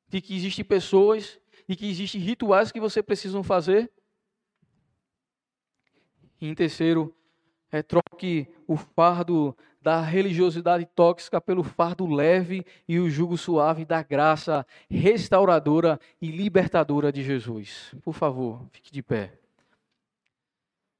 de 0.07 0.19
que 0.19 0.35
existem 0.35 0.65
pessoas 0.65 1.39
e 1.67 1.75
que 1.75 1.89
existem 1.89 2.19
rituais 2.19 2.71
que 2.71 2.79
você 2.79 3.01
precisa 3.01 3.41
fazer. 3.43 3.91
E 6.39 6.47
em 6.47 6.55
terceiro, 6.55 7.15
é, 7.71 7.81
troque 7.81 8.47
o 8.67 8.75
fardo 8.75 9.55
da 9.81 9.99
religiosidade 10.01 10.85
tóxica 10.95 11.41
pelo 11.41 11.63
fardo 11.63 12.05
leve 12.05 12.63
e 12.87 12.99
o 12.99 13.09
jugo 13.09 13.37
suave 13.37 13.83
da 13.83 14.03
graça 14.03 14.65
restauradora 14.89 15.99
e 16.21 16.29
libertadora 16.29 17.11
de 17.11 17.23
Jesus. 17.23 17.95
Por 18.03 18.13
favor, 18.13 18.61
fique 18.71 18.91
de 18.91 19.01
pé. 19.01 19.40